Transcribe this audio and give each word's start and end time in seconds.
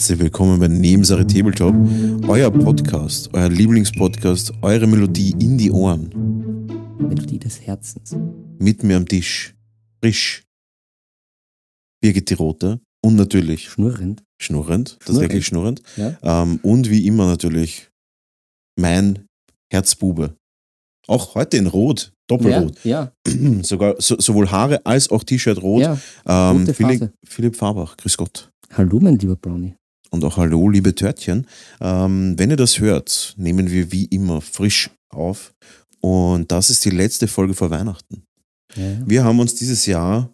Herzlich 0.00 0.18
willkommen 0.18 0.58
bei 0.58 0.66
Nebensache 0.66 1.26
Tabletop, 1.26 1.74
euer 2.26 2.50
Podcast, 2.50 3.28
euer 3.34 3.50
Lieblingspodcast, 3.50 4.50
eure 4.62 4.86
Melodie 4.86 5.32
in 5.38 5.58
die 5.58 5.70
Ohren. 5.70 6.08
Melodie 6.98 7.38
des 7.38 7.60
Herzens. 7.60 8.16
Mit 8.58 8.82
mir 8.82 8.96
am 8.96 9.06
Tisch, 9.06 9.54
frisch, 10.02 10.42
Birgit 12.00 12.30
die 12.30 12.34
Rote 12.34 12.80
und 13.04 13.16
natürlich 13.16 13.68
Schnurrend. 13.68 14.22
schnurrend, 14.40 14.96
tatsächlich 15.04 15.44
schnurrend. 15.44 15.82
Ja. 15.98 16.16
Ähm, 16.22 16.60
und 16.62 16.88
wie 16.88 17.06
immer 17.06 17.26
natürlich 17.26 17.90
mein 18.80 19.26
Herzbube. 19.70 20.34
Auch 21.08 21.34
heute 21.34 21.58
in 21.58 21.66
Rot, 21.66 22.14
doppelrot. 22.26 22.82
Ja, 22.86 23.12
Sogar 23.60 23.96
so, 23.98 24.18
sowohl 24.18 24.50
Haare 24.50 24.86
als 24.86 25.10
auch 25.10 25.24
T-Shirt 25.24 25.60
rot. 25.60 25.82
ja. 25.82 25.98
ähm, 26.26 26.66
Philipp. 26.68 27.12
Philipp 27.22 27.54
Fabach, 27.54 27.98
grüß 27.98 28.16
Gott. 28.16 28.50
Hallo, 28.72 28.98
mein 28.98 29.18
lieber 29.18 29.36
Brownie. 29.36 29.74
Und 30.10 30.24
auch 30.24 30.36
hallo, 30.36 30.68
liebe 30.68 30.94
Törtchen. 30.94 31.46
Ähm, 31.80 32.34
wenn 32.36 32.50
ihr 32.50 32.56
das 32.56 32.80
hört, 32.80 33.34
nehmen 33.36 33.70
wir 33.70 33.92
wie 33.92 34.06
immer 34.06 34.40
frisch 34.40 34.90
auf. 35.08 35.52
Und 36.00 36.50
das 36.50 36.70
ist 36.70 36.84
die 36.84 36.90
letzte 36.90 37.28
Folge 37.28 37.54
vor 37.54 37.70
Weihnachten. 37.70 38.24
Ja. 38.74 38.98
Wir 39.04 39.24
haben 39.24 39.38
uns 39.38 39.54
dieses 39.54 39.86
Jahr 39.86 40.30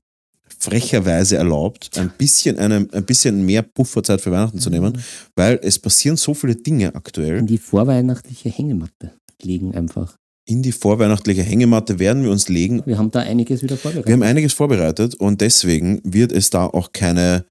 frecherweise 0.59 1.37
erlaubt, 1.37 1.97
ein 1.99 2.11
bisschen, 2.17 2.59
eine, 2.59 2.89
ein 2.93 3.05
bisschen 3.05 3.45
mehr 3.45 3.63
Pufferzeit 3.63 4.21
für 4.21 4.33
Weihnachten 4.33 4.59
zu 4.59 4.71
nehmen, 4.71 4.99
weil 5.35 5.59
es 5.63 5.79
passieren 5.79 6.17
so 6.17 6.35
viele 6.35 6.57
Dinge 6.57 6.95
aktuell. 6.95 7.39
In 7.39 7.47
die 7.47 7.59
vorweihnachtliche 7.59 8.49
Hängematte 8.49 9.13
legen 9.43 9.75
einfach. 9.75 10.17
In 10.49 10.63
die 10.63 10.73
vorweihnachtliche 10.73 11.43
Hängematte 11.43 11.99
werden 11.99 12.23
wir 12.23 12.31
uns 12.31 12.49
legen. 12.49 12.83
Wir 12.87 12.99
haben 12.99 13.11
da 13.11 13.21
einiges 13.21 13.63
wieder 13.63 13.77
vorbereitet. 13.77 14.07
Wir 14.07 14.15
haben 14.15 14.23
einiges 14.23 14.53
vorbereitet 14.53 15.15
und 15.17 15.41
deswegen 15.41 16.01
wird 16.05 16.33
es 16.33 16.51
da 16.51 16.67
auch 16.67 16.93
keine, 16.93 17.47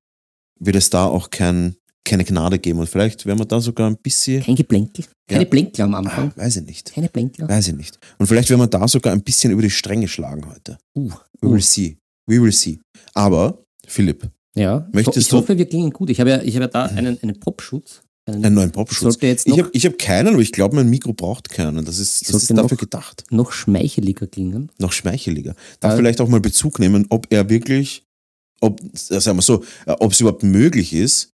wird 0.60 0.78
es 0.78 0.90
da 0.90 1.06
auch 1.06 1.30
kein, 1.30 1.76
keine 2.06 2.24
Gnade 2.24 2.60
geben. 2.60 2.80
Und 2.80 2.88
vielleicht 2.88 3.26
werden 3.26 3.40
wir 3.40 3.46
da 3.46 3.60
sogar 3.60 3.90
ein 3.90 3.98
bisschen, 3.98 4.42
Kein 4.44 4.56
Geplänkel. 4.56 5.06
Keine 5.28 5.44
Ja. 5.44 5.50
Plänkel 5.50 5.82
am 5.84 5.96
Anfang. 5.96 6.32
ah, 6.36 6.42
weiß 6.42 6.58
ich 6.58 6.66
nicht. 6.66 6.94
Keine 6.94 7.10
Plänkel. 7.10 7.48
Weiß 7.50 7.68
ich 7.68 7.76
nicht. 7.76 8.00
Und 8.20 8.28
vielleicht 8.28 8.50
werden 8.50 8.62
wir 8.62 8.68
da 8.68 8.88
sogar 8.88 9.12
ein 9.14 9.22
bisschen 9.24 9.52
über 9.52 9.62
die 9.64 9.70
Stränge 9.72 10.08
schlagen 10.08 10.48
heute. 10.48 10.78
Uh, 10.96 11.10
We 11.42 11.48
uh. 11.48 11.54
will 11.54 11.62
see. 11.62 11.98
We 12.28 12.42
will 12.42 12.52
see. 12.54 12.80
Aber, 13.14 13.64
Philipp, 13.88 14.30
Ja, 14.56 14.88
Möchtest 14.94 15.18
ich 15.18 15.28
du- 15.28 15.38
hoffe, 15.38 15.58
wir 15.58 15.66
klingen 15.68 15.92
gut. 15.92 16.10
Ich 16.10 16.20
habe 16.20 16.30
ja, 16.30 16.42
ich 16.42 16.56
habe 16.56 16.66
ja 16.66 16.70
da 16.70 16.86
einen, 16.86 17.22
einen 17.22 17.40
Popschutz. 17.40 18.02
Einen, 18.28 18.44
einen 18.46 18.56
neuen 18.56 18.72
Popschutz. 18.72 19.18
Jetzt 19.22 19.46
Ich 19.48 19.60
habe 19.60 19.70
ich 19.74 19.86
hab 19.86 20.00
keinen, 20.00 20.30
aber 20.34 20.40
ich 20.42 20.52
glaube, 20.52 20.76
mein 20.76 20.90
Mikro 20.90 21.14
braucht 21.14 21.50
keinen. 21.50 21.86
Das 21.86 22.00
ist, 22.00 22.28
das 22.28 22.36
ist 22.44 22.50
dafür 22.52 22.64
noch- 22.64 22.78
gedacht. 22.78 23.24
noch 23.30 23.52
schmeicheliger 23.52 24.26
klingen. 24.28 24.72
Noch 24.80 24.94
schmeicheliger. 24.94 25.56
Darf 25.80 25.94
Äh, 25.94 25.98
vielleicht 25.98 26.22
auch 26.22 26.28
mal 26.30 26.40
Bezug 26.40 26.80
nehmen, 26.80 27.06
ob 27.10 27.28
er 27.32 27.50
wirklich, 27.50 28.04
ob, 28.62 28.82
äh, 28.82 29.20
sagen 29.20 29.38
wir 29.38 29.42
so, 29.44 29.64
äh, 29.86 29.92
ob 30.00 30.12
es 30.14 30.20
überhaupt 30.22 30.42
möglich 30.44 30.94
ist, 30.94 31.30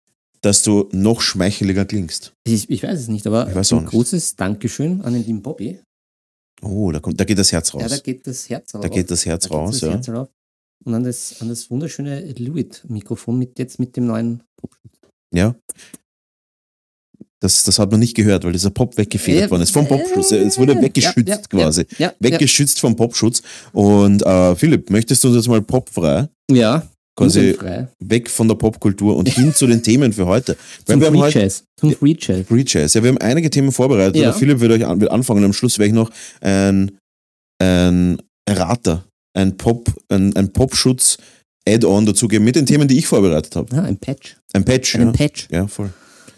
dass 0.42 0.64
du 0.64 0.90
noch 0.92 1.22
schmeicheliger 1.22 1.86
klingst. 1.86 2.34
Ich, 2.46 2.70
ich 2.70 2.84
weiß 2.84 3.00
es 3.00 3.08
nicht, 3.08 3.28
aber 3.28 3.48
ein 3.48 3.54
nicht. 3.56 3.70
großes 3.70 4.36
Dankeschön 4.36 5.02
an 5.02 5.14
den 5.14 5.26
lieben 5.26 5.42
Bobby. 5.42 5.80
Oh, 6.62 6.92
da, 6.92 7.00
kommt, 7.00 7.20
da 7.20 7.24
geht 7.24 7.38
das 7.38 7.52
Herz 7.52 7.74
raus. 7.74 7.82
Ja, 7.82 7.88
da 7.90 7.98
geht 7.98 8.26
das 8.26 8.50
Herz 8.50 8.74
raus. 8.74 8.82
da 8.82 8.88
geht 8.88 9.12
das 9.12 9.26
Herz 9.26 9.48
Da 9.48 9.56
raus, 9.56 9.72
das 9.80 9.82
ja. 9.82 9.92
Herz 9.92 10.10
rauf. 10.10 10.30
Und 10.86 10.94
an 10.94 11.04
das, 11.04 11.42
an 11.42 11.50
das 11.50 11.70
wunderschöne 11.70 12.22
Lewitt-Mikrofon 12.22 13.38
mit 13.38 13.60
jetzt 13.60 13.80
mit 13.80 13.96
dem 13.96 14.08
neuen 14.08 14.44
Popschutz. 14.60 14.94
Ja. 15.34 15.56
Das, 17.40 17.64
das 17.64 17.78
hat 17.78 17.92
man 17.92 18.00
nicht 18.00 18.16
gehört, 18.16 18.44
weil 18.44 18.52
dieser 18.52 18.72
Pop 18.72 18.98
weggefedert 18.98 19.48
Äh, 19.48 19.52
worden 19.52 19.62
ist 19.62 19.72
vom 19.72 19.88
Popschutz. 19.88 20.32
Es 20.32 20.58
wurde 20.58 20.74
ja, 20.74 20.82
weggeschützt 20.82 21.28
ja, 21.28 21.38
quasi. 21.38 21.86
Ja, 22.00 22.14
Weggeschützt 22.20 22.80
vom 22.80 22.96
Popschutz. 22.96 23.44
Und 23.74 24.24
äh, 24.24 24.56
Philipp, 24.56 24.90
möchtest 24.90 25.24
du 25.24 25.28
uns 25.28 25.38
jetzt 25.38 25.48
mal 25.48 25.62
popfrei, 25.62 26.30
ja, 26.50 26.56
ja. 26.56 26.88
Quasi 27.18 27.54
frei. 27.54 27.88
weg 28.00 28.30
von 28.30 28.48
der 28.48 28.56
Popkultur 28.56 29.18
und 29.18 29.28
hin 29.28 29.54
zu 29.54 29.68
den 29.68 29.84
Themen 29.84 30.14
für 30.14 30.26
heute? 30.28 30.56
Weil 30.86 30.94
Zum 30.96 31.00
wir 31.02 31.08
haben 31.08 31.14
Free 31.16 31.22
heute 31.22 31.40
Jazz. 31.40 31.64
Zum 31.80 31.92
Free 31.94 32.16
Jazz. 32.20 32.48
Free 32.48 32.64
Jazz. 32.66 32.94
Ja, 32.94 33.04
wir 33.04 33.10
haben 33.10 33.18
einige 33.18 33.50
Themen 33.50 33.72
vorbereitet. 33.72 34.16
Ja. 34.18 34.32
Philipp 34.34 34.60
wird 34.60 34.72
euch 34.72 34.86
an, 34.86 35.02
wird 35.02 35.12
anfangen. 35.12 35.44
Am 35.44 35.54
Schluss 35.54 35.78
werde 35.80 35.88
ich 35.90 35.94
noch 35.96 36.10
ein, 36.42 36.92
ein 37.60 38.22
Errater, 38.46 39.04
ein 39.34 39.58
Pop, 39.58 39.90
ein, 40.10 40.36
ein 40.36 40.54
Popschutz 40.54 41.18
Add-on 41.68 42.06
dazugeben 42.06 42.46
mit 42.46 42.56
den 42.56 42.66
Themen, 42.66 42.88
die 42.88 42.98
ich 42.98 43.08
vorbereitet 43.08 43.56
habe. 43.58 43.76
Ja, 43.76 43.84
ein 43.84 43.98
Patch. 43.98 44.38
Ein 44.54 44.64
Patch. 44.64 44.96
Einen 44.96 45.08
Ja, 45.08 45.12
Patch. 45.12 45.48
ja 45.52 45.68
voll. 45.68 45.90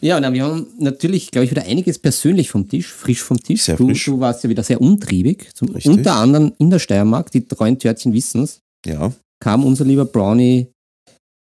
Ja, 0.01 0.19
na, 0.19 0.31
wir 0.33 0.43
haben 0.45 0.65
natürlich, 0.79 1.29
glaube 1.29 1.43
ich, 1.45 1.51
wieder 1.51 1.63
einiges 1.65 1.99
persönlich 1.99 2.49
vom 2.49 2.67
Tisch, 2.69 2.87
frisch 2.87 3.21
vom 3.21 3.37
Tisch. 3.37 3.63
Sehr 3.63 3.75
du, 3.75 3.87
frisch. 3.89 4.05
du 4.05 4.19
warst 4.19 4.43
ja 4.45 4.49
wieder 4.49 4.63
sehr 4.63 4.79
umtriebig. 4.81 5.49
Zum, 5.53 5.69
unter 5.83 6.15
anderem 6.15 6.53
in 6.57 6.69
der 6.69 6.79
Steiermark, 6.79 7.29
die 7.31 7.45
treuen 7.45 7.77
Törtchen 7.77 8.13
wissen's, 8.13 8.61
Ja. 8.85 9.11
Kam 9.39 9.65
unser 9.65 9.85
lieber 9.85 10.05
Brownie 10.05 10.67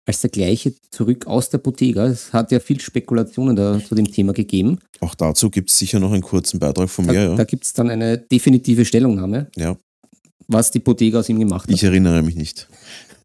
als 0.07 0.21
der 0.21 0.29
gleiche 0.29 0.73
zurück 0.89 1.27
aus 1.27 1.49
der 1.49 1.57
Bottega. 1.57 2.05
Es 2.05 2.31
hat 2.31 2.51
ja 2.51 2.59
viel 2.59 2.79
Spekulationen 2.79 3.55
da 3.55 3.79
zu 3.83 3.93
dem 3.93 4.09
Thema 4.09 4.31
gegeben. 4.31 4.79
Auch 5.01 5.15
dazu 5.15 5.49
gibt 5.49 5.69
es 5.69 5.77
sicher 5.77 5.99
noch 5.99 6.13
einen 6.13 6.21
kurzen 6.21 6.59
Beitrag 6.59 6.89
von 6.89 7.05
Da, 7.05 7.13
mir. 7.13 7.23
Ja. 7.23 7.35
da 7.35 7.43
gibt 7.43 7.65
es 7.65 7.73
dann 7.73 7.89
eine 7.89 8.17
definitive 8.17 8.85
Stellungnahme, 8.85 9.47
ja. 9.55 9.75
was 10.47 10.71
die 10.71 10.79
Bottega 10.79 11.19
aus 11.19 11.29
ihm 11.29 11.39
gemacht 11.39 11.67
hat. 11.67 11.75
Ich 11.75 11.83
erinnere 11.83 12.23
mich 12.23 12.35
nicht. 12.35 12.69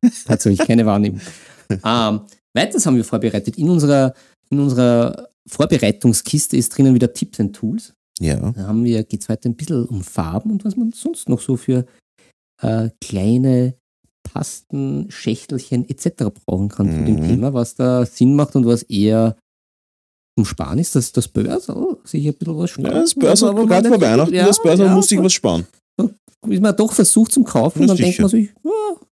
Tatsächlich 0.26 0.66
keine 0.66 0.84
Wahrnehmung. 0.84 1.20
ähm, 1.70 2.20
weiters 2.52 2.84
haben 2.84 2.96
wir 2.96 3.04
vorbereitet. 3.04 3.56
In 3.58 3.70
unserer, 3.70 4.12
in 4.50 4.58
unserer 4.58 5.28
Vorbereitungskiste 5.48 6.56
ist 6.56 6.76
drinnen 6.76 6.94
wieder 6.94 7.12
Tipps 7.12 7.38
and 7.38 7.54
Tools. 7.54 7.94
Ja. 8.18 8.50
Da 8.52 8.66
haben 8.66 8.84
wir, 8.84 9.04
geht 9.04 9.22
es 9.22 9.28
heute 9.28 9.48
ein 9.48 9.54
bisschen 9.54 9.84
um 9.86 10.02
Farben 10.02 10.50
und 10.50 10.64
was 10.64 10.76
man 10.76 10.92
sonst 10.92 11.28
noch 11.28 11.40
so 11.40 11.56
für 11.56 11.86
äh, 12.60 12.90
kleine 13.00 13.74
Pasten, 14.22 15.06
Schächtelchen 15.10 15.88
etc. 15.88 16.24
brauchen 16.46 16.68
kann 16.68 16.90
zu 16.90 17.04
dem 17.04 17.16
Mhm. 17.16 17.28
Thema, 17.28 17.54
was 17.54 17.74
da 17.74 18.06
Sinn 18.06 18.34
macht 18.34 18.54
und 18.56 18.66
was 18.66 18.82
eher 18.84 19.36
zum 20.38 20.44
Sparen 20.46 20.78
ist. 20.78 20.94
Das, 20.94 21.12
das 21.12 21.28
Börse, 21.28 21.76
oh, 21.76 21.98
sich 22.04 22.26
ein 22.26 22.34
bisschen 22.34 22.56
was 22.56 22.70
sparen. 22.70 22.86
ja 22.94 23.00
das 23.02 23.14
Börse, 23.14 23.48
Aber 23.48 23.66
gerade 23.66 23.88
vor 23.88 24.00
Weihnachten, 24.00 24.34
ja, 24.34 24.46
das 24.46 24.62
Börse 24.62 24.84
ja, 24.84 24.94
muss 24.94 25.08
sich 25.08 25.18
was 25.22 25.32
sparen. 25.32 25.66
ist 26.48 26.60
man 26.62 26.76
doch 26.76 26.92
versucht 26.92 27.32
zum 27.32 27.44
Kaufen 27.44 27.80
und 27.82 27.88
dann 27.88 27.96
denkt 27.96 28.12
sicher. 28.12 28.22
man 28.22 28.30
sich, 28.30 28.48
ja, 28.64 28.70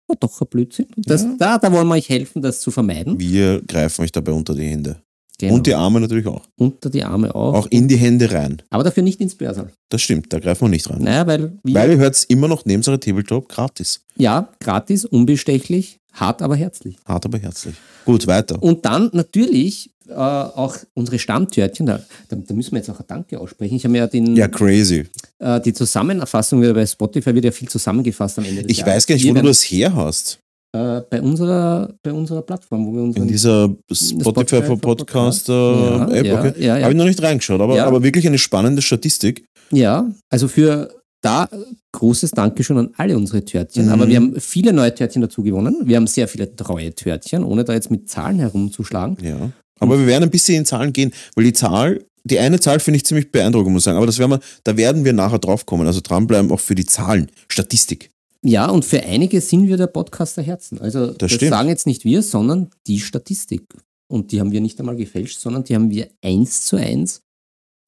war 0.09 0.16
doch 0.19 0.41
ein 0.41 0.47
Blödsinn. 0.48 0.87
Und 0.97 1.09
das, 1.09 1.22
Ja. 1.22 1.34
da, 1.38 1.59
da 1.59 1.72
wollen 1.72 1.86
wir 1.86 1.94
euch 1.94 2.09
helfen, 2.09 2.42
das 2.42 2.60
zu 2.60 2.71
vermeiden. 2.71 3.19
Wir 3.19 3.62
greifen 3.62 4.03
euch 4.03 4.12
dabei 4.12 4.32
unter 4.32 4.54
die 4.54 4.65
Hände. 4.66 5.00
Genau. 5.44 5.55
Und 5.56 5.66
die 5.66 5.75
Arme 5.75 6.00
natürlich 6.00 6.27
auch. 6.27 6.43
unter 6.56 6.91
die 6.91 7.03
Arme 7.05 7.34
auch. 7.34 7.55
Auch 7.55 7.66
in 7.71 7.88
die 7.88 7.97
Hände 7.97 8.31
rein. 8.32 8.62
aber 8.71 8.84
dafür 8.84 9.03
nicht 9.03 9.21
ins 9.21 9.34
Börsal. 9.34 9.71
Das 9.88 10.03
stimmt, 10.03 10.32
da 10.32 10.38
greifen 10.41 10.62
wir 10.62 10.69
nicht 10.71 10.88
rein. 10.91 11.03
Naja, 11.03 11.27
weil, 11.27 11.53
wir, 11.62 11.75
Weil 11.75 11.91
ihr 11.93 11.97
hört 11.99 12.15
es 12.15 12.25
immer 12.25 12.49
noch 12.49 12.65
neben 12.65 12.82
seiner 12.82 13.00
Tabletop 13.00 13.49
gratis. 13.49 14.00
ja, 14.16 14.49
gratis, 14.60 15.04
unbestechlich, 15.04 15.99
hart, 16.12 16.43
aber 16.43 16.56
herzlich. 16.56 16.97
Hart 17.04 17.25
aber 17.25 17.38
herzlich. 17.38 17.75
Gut, 18.04 18.27
weiter. 18.27 18.62
Und 18.62 18.84
dann 18.84 19.10
natürlich 19.12 19.91
äh, 20.09 20.12
auch 20.12 20.77
unsere 20.94 21.19
Stammtörtchen, 21.19 21.87
da, 21.87 22.00
da, 22.28 22.37
da 22.37 22.54
müssen 22.54 22.72
wir 22.72 22.78
jetzt 22.78 22.91
auch 22.91 23.00
ein 23.00 23.06
Danke 23.09 23.41
aussprechen. 23.41 23.75
Ich 23.77 23.84
habe 23.84 23.93
mir 23.93 23.99
ja 23.99 24.06
den, 24.06 24.37
Ja, 24.37 24.49
crazy. 24.49 25.06
äh, 25.38 25.60
die 25.60 25.72
Zusammenfassung 25.72 26.60
wieder 26.60 26.75
bei 26.75 26.84
Spotify 26.87 27.34
wird 27.34 27.47
ja 27.47 27.50
viel 27.53 27.69
zusammengefasst 27.69 28.38
am 28.38 28.44
Ende 28.44 28.62
Ich 28.69 28.78
Jahres. 28.78 28.94
weiß 28.94 29.06
gar 29.06 29.15
nicht, 29.15 29.25
wo 29.25 29.28
du 29.31 29.34
werden, 29.37 29.47
das 29.47 29.62
her 29.62 29.94
hast. 29.94 30.38
Äh, 30.75 31.03
bei, 31.09 31.23
unserer, 31.23 31.95
bei 32.03 32.12
unserer 32.12 32.43
Plattform, 32.43 32.85
wo 32.87 32.93
wir 32.93 33.01
In 33.03 33.07
unseren 33.07 33.29
dieser 33.29 33.71
Spotify 33.93 34.57
for 34.57 34.79
for 34.79 34.81
Podcast 34.81 35.47
Ja, 35.47 36.09
App. 36.09 36.33
okay. 36.33 36.53
ja, 36.59 36.77
ja. 36.79 36.83
Habe 36.83 36.93
ich 36.95 36.99
noch 36.99 37.05
nicht 37.05 37.23
reingeschaut, 37.23 37.61
aber, 37.61 37.81
aber 37.81 38.03
wirklich 38.03 38.27
eine 38.27 38.39
spannende 38.39 38.83
Statistik. 38.83 39.45
Ja, 39.71 40.11
also 40.31 40.49
für 40.49 40.93
da 41.23 41.49
großes 41.93 42.33
Dankeschön 42.33 42.77
an 42.77 42.91
alle 42.97 43.17
unsere 43.17 43.45
Törtchen. 43.45 43.87
Mhm. 43.87 43.93
Aber 43.93 44.09
wir 44.09 44.17
haben 44.17 44.41
viele 44.41 44.73
neue 44.73 44.93
Törtchen 44.93 45.23
dazu 45.23 45.45
gewonnen. 45.45 45.83
Wir 45.84 45.97
haben 45.97 46.09
sehr 46.09 46.27
viele 46.27 46.55
treue 46.57 46.93
Törtchen, 46.93 47.45
ohne 47.45 47.63
da 47.63 47.73
jetzt 47.73 47.93
mit 47.93 48.09
Zahlen 48.09 48.41
herumzuschlagen. 48.41 49.17
Ja. 49.23 49.53
Aber 49.79 49.99
wir 49.99 50.09
werden 50.09 50.25
ein 50.25 50.31
bisschen 50.31 50.59
in 50.59 50.65
Zahlen 50.67 50.93
gehen, 50.93 51.13
weil 51.37 51.45
die 51.45 51.53
Zahl, 51.53 52.05
die 52.25 52.41
eine 52.41 52.59
Zahl 52.59 52.81
finde 52.81 52.97
ich 52.97 53.05
ziemlich 53.07 53.31
beeindruckend, 53.31 53.73
muss 53.73 53.83
ich 53.83 53.84
sagen. 53.84 53.97
Aber 53.97 54.07
das 54.07 54.19
werden 54.19 54.33
wir, 54.33 54.41
da 54.65 54.77
werden 54.77 55.05
wir 55.05 55.13
nachher 55.13 55.39
drauf 55.39 55.67
kommen. 55.67 55.87
Also 55.87 56.01
dranbleiben 56.03 56.51
auch 56.51 56.61
für 56.61 56.75
die 56.75 56.87
Zahlen. 56.87 57.31
Statistik. 57.49 58.11
Ja, 58.47 58.69
und 58.69 58.84
für 58.84 59.03
einige 59.03 59.41
sind 59.41 59.69
wir 59.69 59.77
der 59.77 59.86
Podcast 59.86 60.36
der 60.36 60.45
Herzen. 60.45 60.80
Also 60.80 61.13
das, 61.13 61.33
stimmt. 61.33 61.51
sagen 61.51 61.69
jetzt 61.69 61.86
nicht 61.86 62.04
wir, 62.04 62.22
sondern 62.22 62.71
die 62.86 63.01
Statistik. 63.01 63.65
Und 64.10 64.33
die 64.33 64.41
haben 64.41 64.53
wir 64.53 64.60
nicht 64.60 64.78
einmal 64.78 64.97
gefälscht, 64.97 65.41
sondern 65.41 65.65
die 65.65 65.74
haben 65.74 65.91
wir 65.91 66.09
eins 66.22 66.66
zu 66.66 66.77
eins 66.77 67.22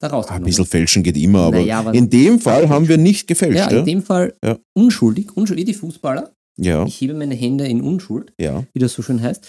daraus 0.01 0.29
ein 0.29 0.43
bisschen 0.43 0.67
fälschen 0.67 1.03
geht 1.03 1.17
immer, 1.17 1.41
aber 1.41 1.59
Naja, 1.59 1.91
in 1.93 2.11
dem 2.11 2.39
Fall 2.41 2.69
haben 2.71 2.89
wir 2.89 2.99
nicht 2.99 3.27
gefälscht. 3.27 3.59
Ja, 3.59 3.71
Ja, 3.71 3.79
in 3.79 3.85
dem 3.87 4.03
Fall 4.03 4.35
Ja. 4.45 4.59
unschuldig, 4.77 5.37
unschuldig, 5.37 5.63
wie 5.67 5.73
die 5.73 5.79
Fußballer. 5.79 6.33
ja. 6.59 6.85
Ich 6.87 7.01
hebe 7.01 7.15
meine 7.15 7.35
Hände 7.35 7.67
in 7.67 7.81
Unschuld. 7.83 8.33
ja. 8.41 8.65
wie 8.73 8.79
das 8.79 8.93
so 8.95 9.03
schön 9.03 9.21
heißt. 9.23 9.47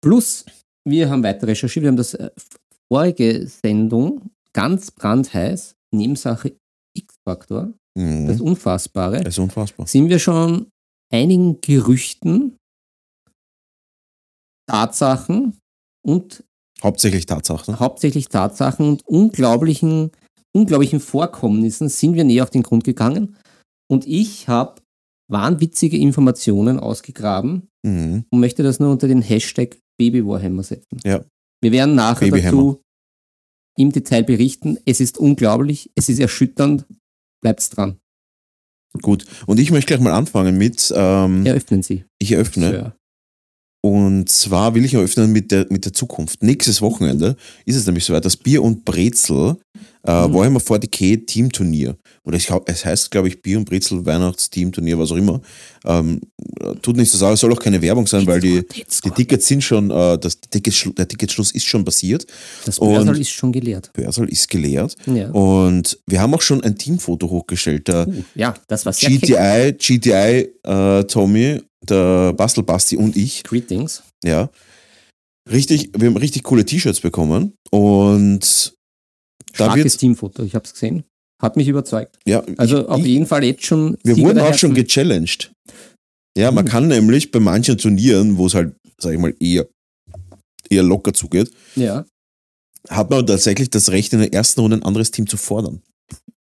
Plus, 0.00 0.44
wir 0.84 1.08
haben 1.08 1.22
weiter 1.22 1.46
recherchiert, 1.46 1.82
wir 1.84 1.88
haben 1.88 1.96
das 1.96 2.14
äh, 2.14 2.30
vorige 2.92 3.46
Sendung 3.46 4.30
ganz 4.52 4.90
brandheiß, 4.90 5.76
Nebensache 5.94 6.52
X-Faktor, 6.96 7.72
das 7.94 8.38
Mhm. 8.38 8.40
Unfassbare, 8.40 9.18
Das 9.22 9.34
ist 9.34 9.38
unfassbar. 9.38 9.86
sind 9.86 10.08
wir 10.08 10.18
schon 10.18 10.66
einigen 11.12 11.60
Gerüchten, 11.60 12.56
Tatsachen 14.68 15.58
und 16.04 16.44
Hauptsächlich 16.82 17.26
Tatsachen. 17.26 17.78
hauptsächlich 17.78 18.28
Tatsachen 18.28 18.86
und 18.88 19.06
unglaublichen, 19.06 20.10
unglaublichen 20.54 21.00
Vorkommnissen 21.00 21.88
sind 21.88 22.14
wir 22.14 22.24
näher 22.24 22.42
auf 22.42 22.50
den 22.50 22.62
Grund 22.62 22.82
gegangen. 22.84 23.36
Und 23.88 24.06
ich 24.06 24.48
habe 24.48 24.80
wahnwitzige 25.30 25.96
Informationen 25.96 26.80
ausgegraben 26.80 27.68
Mhm. 27.84 28.24
und 28.30 28.40
möchte 28.40 28.62
das 28.62 28.80
nur 28.80 28.90
unter 28.90 29.06
den 29.08 29.22
Hashtag 29.22 29.78
Baby 29.98 30.26
Warhammer 30.26 30.62
setzen. 30.62 30.98
Ja. 31.04 31.24
Wir 31.62 31.70
werden 31.72 31.94
nachher 31.94 32.30
dazu 32.30 32.80
im 33.78 33.92
Detail 33.92 34.24
berichten. 34.24 34.78
Es 34.84 35.00
ist 35.00 35.18
unglaublich, 35.18 35.90
es 35.94 36.08
ist 36.08 36.18
erschütternd. 36.18 36.84
Bleibt's 37.42 37.68
dran. 37.70 37.98
Gut. 39.02 39.26
Und 39.46 39.58
ich 39.58 39.70
möchte 39.70 39.88
gleich 39.88 40.00
mal 40.00 40.12
anfangen 40.12 40.56
mit, 40.56 40.92
ähm, 40.96 41.44
Eröffnen 41.44 41.82
Sie. 41.82 42.04
ich 42.18 42.32
eröffne. 42.32 42.70
Sir. 42.70 42.96
Und 43.82 44.28
zwar 44.28 44.74
will 44.74 44.84
ich 44.84 44.94
eröffnen 44.94 45.32
mit 45.32 45.50
der, 45.50 45.66
mit 45.68 45.84
der 45.84 45.92
Zukunft. 45.92 46.42
Nächstes 46.42 46.80
Wochenende 46.80 47.36
ist 47.66 47.76
es 47.76 47.84
nämlich 47.84 48.04
soweit, 48.04 48.24
das 48.24 48.36
Bier 48.36 48.62
und 48.62 48.84
Brezel 48.84 49.56
äh, 50.04 50.26
Mhm. 50.26 50.34
Warhammer 50.34 50.60
40k 50.60 51.26
Teamturnier. 51.26 51.96
Oder 52.24 52.36
ich 52.36 52.48
es 52.66 52.84
heißt, 52.84 53.10
glaube 53.10 53.28
ich, 53.28 53.40
Bier 53.40 53.58
und 53.58 53.64
Brezel 53.68 54.04
Weihnachtsteamturnier, 54.04 54.98
was 54.98 55.12
auch 55.12 55.16
immer. 55.16 55.40
Ähm, 55.84 56.20
äh, 56.60 56.74
tut 56.82 56.96
nicht 56.96 57.10
so 57.10 57.18
sagen, 57.18 57.36
soll 57.36 57.52
auch 57.52 57.58
keine 57.58 57.80
Werbung 57.82 58.06
sein, 58.06 58.26
weil 58.26 58.40
die, 58.40 58.64
die 59.04 59.10
Tickets 59.10 59.46
sind 59.46 59.62
schon, 59.62 59.90
äh, 59.90 60.18
das 60.18 60.40
Ticketschlu 60.40 60.92
der 60.92 61.06
Ticketschluss 61.06 61.52
ist 61.52 61.66
schon 61.66 61.84
passiert. 61.84 62.26
Das 62.64 62.78
Börsal 62.78 63.20
ist 63.20 63.30
schon 63.30 63.52
geleert. 63.52 63.92
Börsal 63.92 64.28
ist 64.28 64.48
geleert. 64.48 64.96
Ja. 65.06 65.30
Und 65.30 65.98
wir 66.06 66.20
haben 66.20 66.34
auch 66.34 66.42
schon 66.42 66.62
ein 66.62 66.76
Teamfoto 66.76 67.28
hochgestellt. 67.28 67.88
Uh, 67.88 68.06
ja, 68.34 68.54
das 68.68 68.86
war 68.86 68.92
sehr. 68.92 69.10
GTI, 69.10 69.72
GTI 69.78 70.48
äh, 70.64 71.04
Tommy, 71.04 71.60
der 71.88 72.32
Bastelbasti 72.34 72.96
und 72.96 73.16
ich 73.16 73.42
Greetings. 73.44 74.02
ja. 74.24 74.50
Richtig, 75.50 75.90
wir 75.98 76.06
haben 76.08 76.16
richtig 76.16 76.44
coole 76.44 76.64
T-Shirts 76.64 77.00
bekommen 77.00 77.54
und 77.72 78.74
Starkes 79.52 79.96
Teamfoto, 79.96 80.44
ich 80.44 80.54
habe 80.54 80.64
es 80.64 80.72
gesehen. 80.72 81.02
Hat 81.42 81.56
mich 81.56 81.66
überzeugt. 81.66 82.16
ja, 82.26 82.44
Also 82.58 82.82
ich, 82.82 82.86
auf 82.88 83.04
jeden 83.04 83.26
Fall 83.26 83.42
jetzt 83.42 83.64
schon. 83.64 83.98
wir 84.04 84.14
Sieger 84.14 84.28
wurden 84.28 84.38
auch 84.38 84.54
schon 84.54 84.72
gechallenged. 84.74 85.50
Ja, 86.38 86.52
man 86.52 86.64
Mhm. 86.64 86.68
kann 86.68 86.86
nämlich 86.88 87.32
bei 87.32 87.40
manchen 87.40 87.76
Turnieren, 87.76 88.38
wo 88.38 88.46
es 88.46 88.54
halt, 88.54 88.76
sag 88.98 89.12
ich 89.14 89.18
mal, 89.18 89.34
eher, 89.40 89.66
eher 90.70 90.84
locker 90.84 91.12
zugeht, 91.12 91.50
Ja. 91.74 92.06
hat 92.88 93.10
man 93.10 93.26
tatsächlich 93.26 93.68
das 93.70 93.90
Recht, 93.90 94.12
in 94.12 94.20
der 94.20 94.32
ersten 94.32 94.60
Runde 94.60 94.76
ein 94.76 94.82
anderes 94.84 95.10
Team 95.10 95.26
zu 95.26 95.36
fordern. 95.36 95.82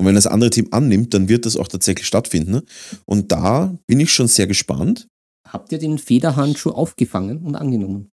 Und 0.00 0.06
wenn 0.06 0.14
das 0.14 0.28
andere 0.28 0.50
Team 0.50 0.68
annimmt, 0.70 1.12
dann 1.14 1.28
wird 1.28 1.46
das 1.46 1.56
auch 1.56 1.66
tatsächlich 1.68 2.06
stattfinden. 2.06 2.62
Und 3.06 3.32
da 3.32 3.76
bin 3.88 3.98
ich 4.00 4.12
schon 4.12 4.28
sehr 4.28 4.46
gespannt. 4.46 5.08
Habt 5.54 5.70
ihr 5.72 5.78
den 5.78 5.98
Federhandschuh 5.98 6.70
aufgefangen 6.72 7.38
und 7.38 7.54
angenommen? 7.54 8.10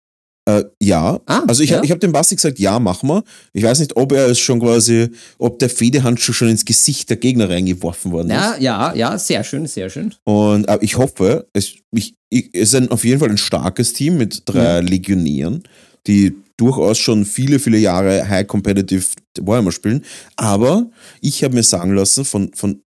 Äh, 0.45 0.65
ja, 0.81 1.19
Ah, 1.25 1.43
Also 1.47 1.63
ich, 1.63 1.69
ja? 1.69 1.81
ich 1.83 1.89
habe 1.91 1.99
dem 1.99 2.11
Basti 2.11 2.35
gesagt, 2.35 2.59
ja, 2.59 2.79
mach 2.79 3.01
mal. 3.03 3.23
Ich 3.53 3.63
weiß 3.63 3.79
nicht, 3.79 3.95
ob 3.95 4.11
er 4.11 4.27
es 4.27 4.39
schon 4.39 4.59
quasi, 4.59 5.09
ob 5.37 5.57
der 5.59 5.69
Fedehandschuh 5.69 6.33
schon 6.33 6.49
ins 6.49 6.65
Gesicht 6.65 7.09
der 7.09 7.17
Gegner 7.17 7.49
reingeworfen 7.49 8.11
worden 8.11 8.29
Ja, 8.31 8.51
ist. 8.53 8.61
ja, 8.61 8.93
ja, 8.93 9.17
sehr 9.17 9.43
schön, 9.45 9.67
sehr 9.67 9.89
schön. 9.89 10.13
Und 10.25 10.67
aber 10.67 10.83
ich 10.83 10.97
hoffe, 10.97 11.47
es, 11.53 11.75
ich, 11.91 12.15
ich, 12.29 12.49
es 12.53 12.69
ist 12.69 12.75
ein, 12.75 12.91
auf 12.91 13.05
jeden 13.05 13.19
Fall 13.19 13.29
ein 13.29 13.37
starkes 13.37 13.93
Team 13.93 14.17
mit 14.17 14.41
drei 14.45 14.63
Ja. 14.63 14.79
Legionären, 14.79 15.63
die 16.07 16.35
durchaus 16.57 16.97
schon 16.97 17.23
viele, 17.25 17.59
viele 17.59 17.77
Jahre 17.77 18.27
High 18.27 18.45
Competitive 18.47 19.05
Warhammer 19.39 19.71
spielen. 19.71 20.03
Aber 20.35 20.89
ich 21.21 21.43
habe 21.43 21.53
mir 21.55 21.63
sagen 21.63 21.93
lassen 21.93 22.25
von, 22.25 22.51
von, 22.53 22.81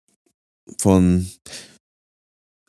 von 0.77 1.27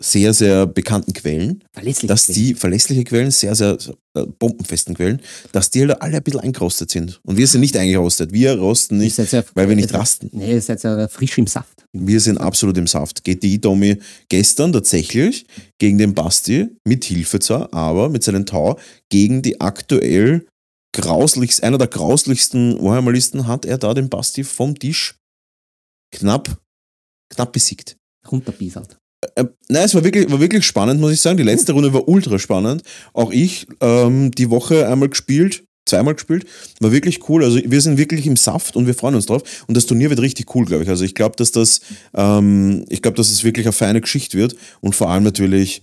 sehr, 0.01 0.35
sehr 0.35 0.67
bekannten 0.67 1.13
Quellen, 1.13 1.63
dass 2.03 2.27
die 2.27 2.55
verlässliche 2.55 3.05
Quellen, 3.05 3.31
sehr, 3.31 3.55
sehr 3.55 3.79
äh, 4.15 4.27
bombenfesten 4.27 4.95
Quellen, 4.95 5.21
dass 5.53 5.71
die 5.71 5.83
halt 5.83 6.03
alle 6.03 6.17
ein 6.17 6.23
bisschen 6.23 6.41
eingerostet 6.41 6.91
sind. 6.91 7.21
Und 7.25 7.37
wir 7.37 7.47
sind 7.47 7.61
nicht 7.61 7.77
eingerostet. 7.77 8.33
Wir 8.33 8.59
rosten 8.59 8.99
nicht, 8.99 9.17
ja, 9.19 9.45
weil 9.55 9.69
wir 9.69 9.77
nicht 9.77 9.95
rasten. 9.95 10.31
Nee, 10.33 10.53
ihr 10.53 10.63
seid 10.63 10.83
ja 10.83 11.07
frisch 11.09 11.39
im 11.39 11.47
Saft. 11.47 11.85
Wir 11.93 12.21
sind 12.21 12.39
absolut 12.39 12.77
im 12.77 12.89
Saft. 12.89 13.23
GTI 13.23 13.61
Tommy 13.61 13.99
gestern 14.29 14.73
tatsächlich 14.73 15.47
gegen 15.79 15.99
den 15.99 16.15
Basti, 16.15 16.69
mit 16.85 17.05
Hilfe 17.05 17.39
zwar, 17.39 17.73
aber 17.73 18.09
mit 18.09 18.25
seinem 18.25 18.47
Tau, 18.47 18.79
gegen 19.11 19.43
die 19.43 19.61
aktuell 19.61 20.47
grauslichst, 20.93 21.63
einer 21.63 21.79
der 21.79 21.89
grauslichsten 21.89 22.83
Warhammerlisten 22.83 23.47
hat 23.47 23.65
er 23.65 23.79
da 23.79 23.95
den 23.95 24.09
Basti 24.09 24.43
vom 24.43 24.77
Tisch 24.77 25.17
knapp, 26.13 26.61
knapp 27.33 27.53
besiegt. 27.53 27.97
Runterbieselt. 28.31 28.97
Äh, 29.37 29.45
nein, 29.69 29.85
es 29.85 29.95
war 29.95 30.05
wirklich, 30.05 30.31
war 30.31 30.41
wirklich 30.41 30.65
spannend, 30.65 31.01
muss 31.01 31.13
ich 31.13 31.21
sagen. 31.21 31.37
Die 31.37 31.43
letzte 31.43 31.73
Runde 31.73 31.93
war 31.93 32.09
ultra 32.09 32.39
spannend. 32.39 32.83
Auch 33.13 33.33
ich 33.33 33.67
ähm, 33.81 34.31
die 34.31 34.51
Woche 34.51 34.89
einmal 34.89 35.09
gespielt, 35.09 35.65
zweimal 35.87 36.15
gespielt. 36.15 36.47
War 36.81 36.93
wirklich 36.93 37.29
cool. 37.29 37.45
Also 37.45 37.59
wir 37.65 37.81
sind 37.81 37.99
wirklich 37.99 38.27
im 38.27 38.37
Saft 38.37 38.77
und 38.77 38.87
wir 38.87 38.95
freuen 38.95 39.15
uns 39.15 39.27
drauf. 39.27 39.65
Und 39.67 39.77
das 39.77 39.87
Turnier 39.87 40.11
wird 40.11 40.21
richtig 40.21 40.55
cool, 40.55 40.65
glaube 40.65 40.85
ich. 40.85 40.89
Also 40.89 41.05
ich 41.05 41.15
glaube, 41.15 41.37
dass 41.37 41.53
das, 41.53 41.81
ähm, 42.15 42.85
ich 42.89 43.03
glaube, 43.03 43.17
dass 43.17 43.31
es 43.31 43.45
wirklich 43.45 43.67
eine 43.67 43.73
feine 43.73 44.01
Geschichte 44.01 44.39
wird 44.39 44.57
und 44.81 44.95
vor 44.95 45.11
allem 45.11 45.25
natürlich 45.25 45.83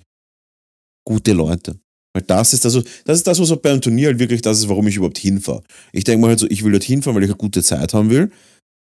gute 1.06 1.34
Leute. 1.34 1.76
Weil 2.14 2.24
das 2.24 2.54
ist 2.54 2.66
also, 2.66 2.82
das 3.06 3.20
ist 3.20 3.28
das, 3.28 3.40
was 3.40 3.52
auch 3.52 3.58
beim 3.58 3.82
Turnier 3.82 4.08
halt 4.08 4.20
wirklich 4.20 4.42
das 4.42 4.60
ist, 4.60 4.70
warum 4.70 4.88
ich 4.88 4.98
überhaupt 4.98 5.18
hinfahre. 5.18 5.64
Ich 5.94 6.04
denke 6.04 6.22
mal 6.22 6.30
halt 6.30 6.40
so, 6.40 6.48
ich 6.50 6.64
will 6.64 6.72
dort 6.72 6.84
hinfahren, 6.84 7.16
weil 7.16 7.24
ich 7.24 7.30
eine 7.30 7.38
gute 7.38 7.64
Zeit 7.64 7.94
haben 7.94 8.10
will. 8.10 8.32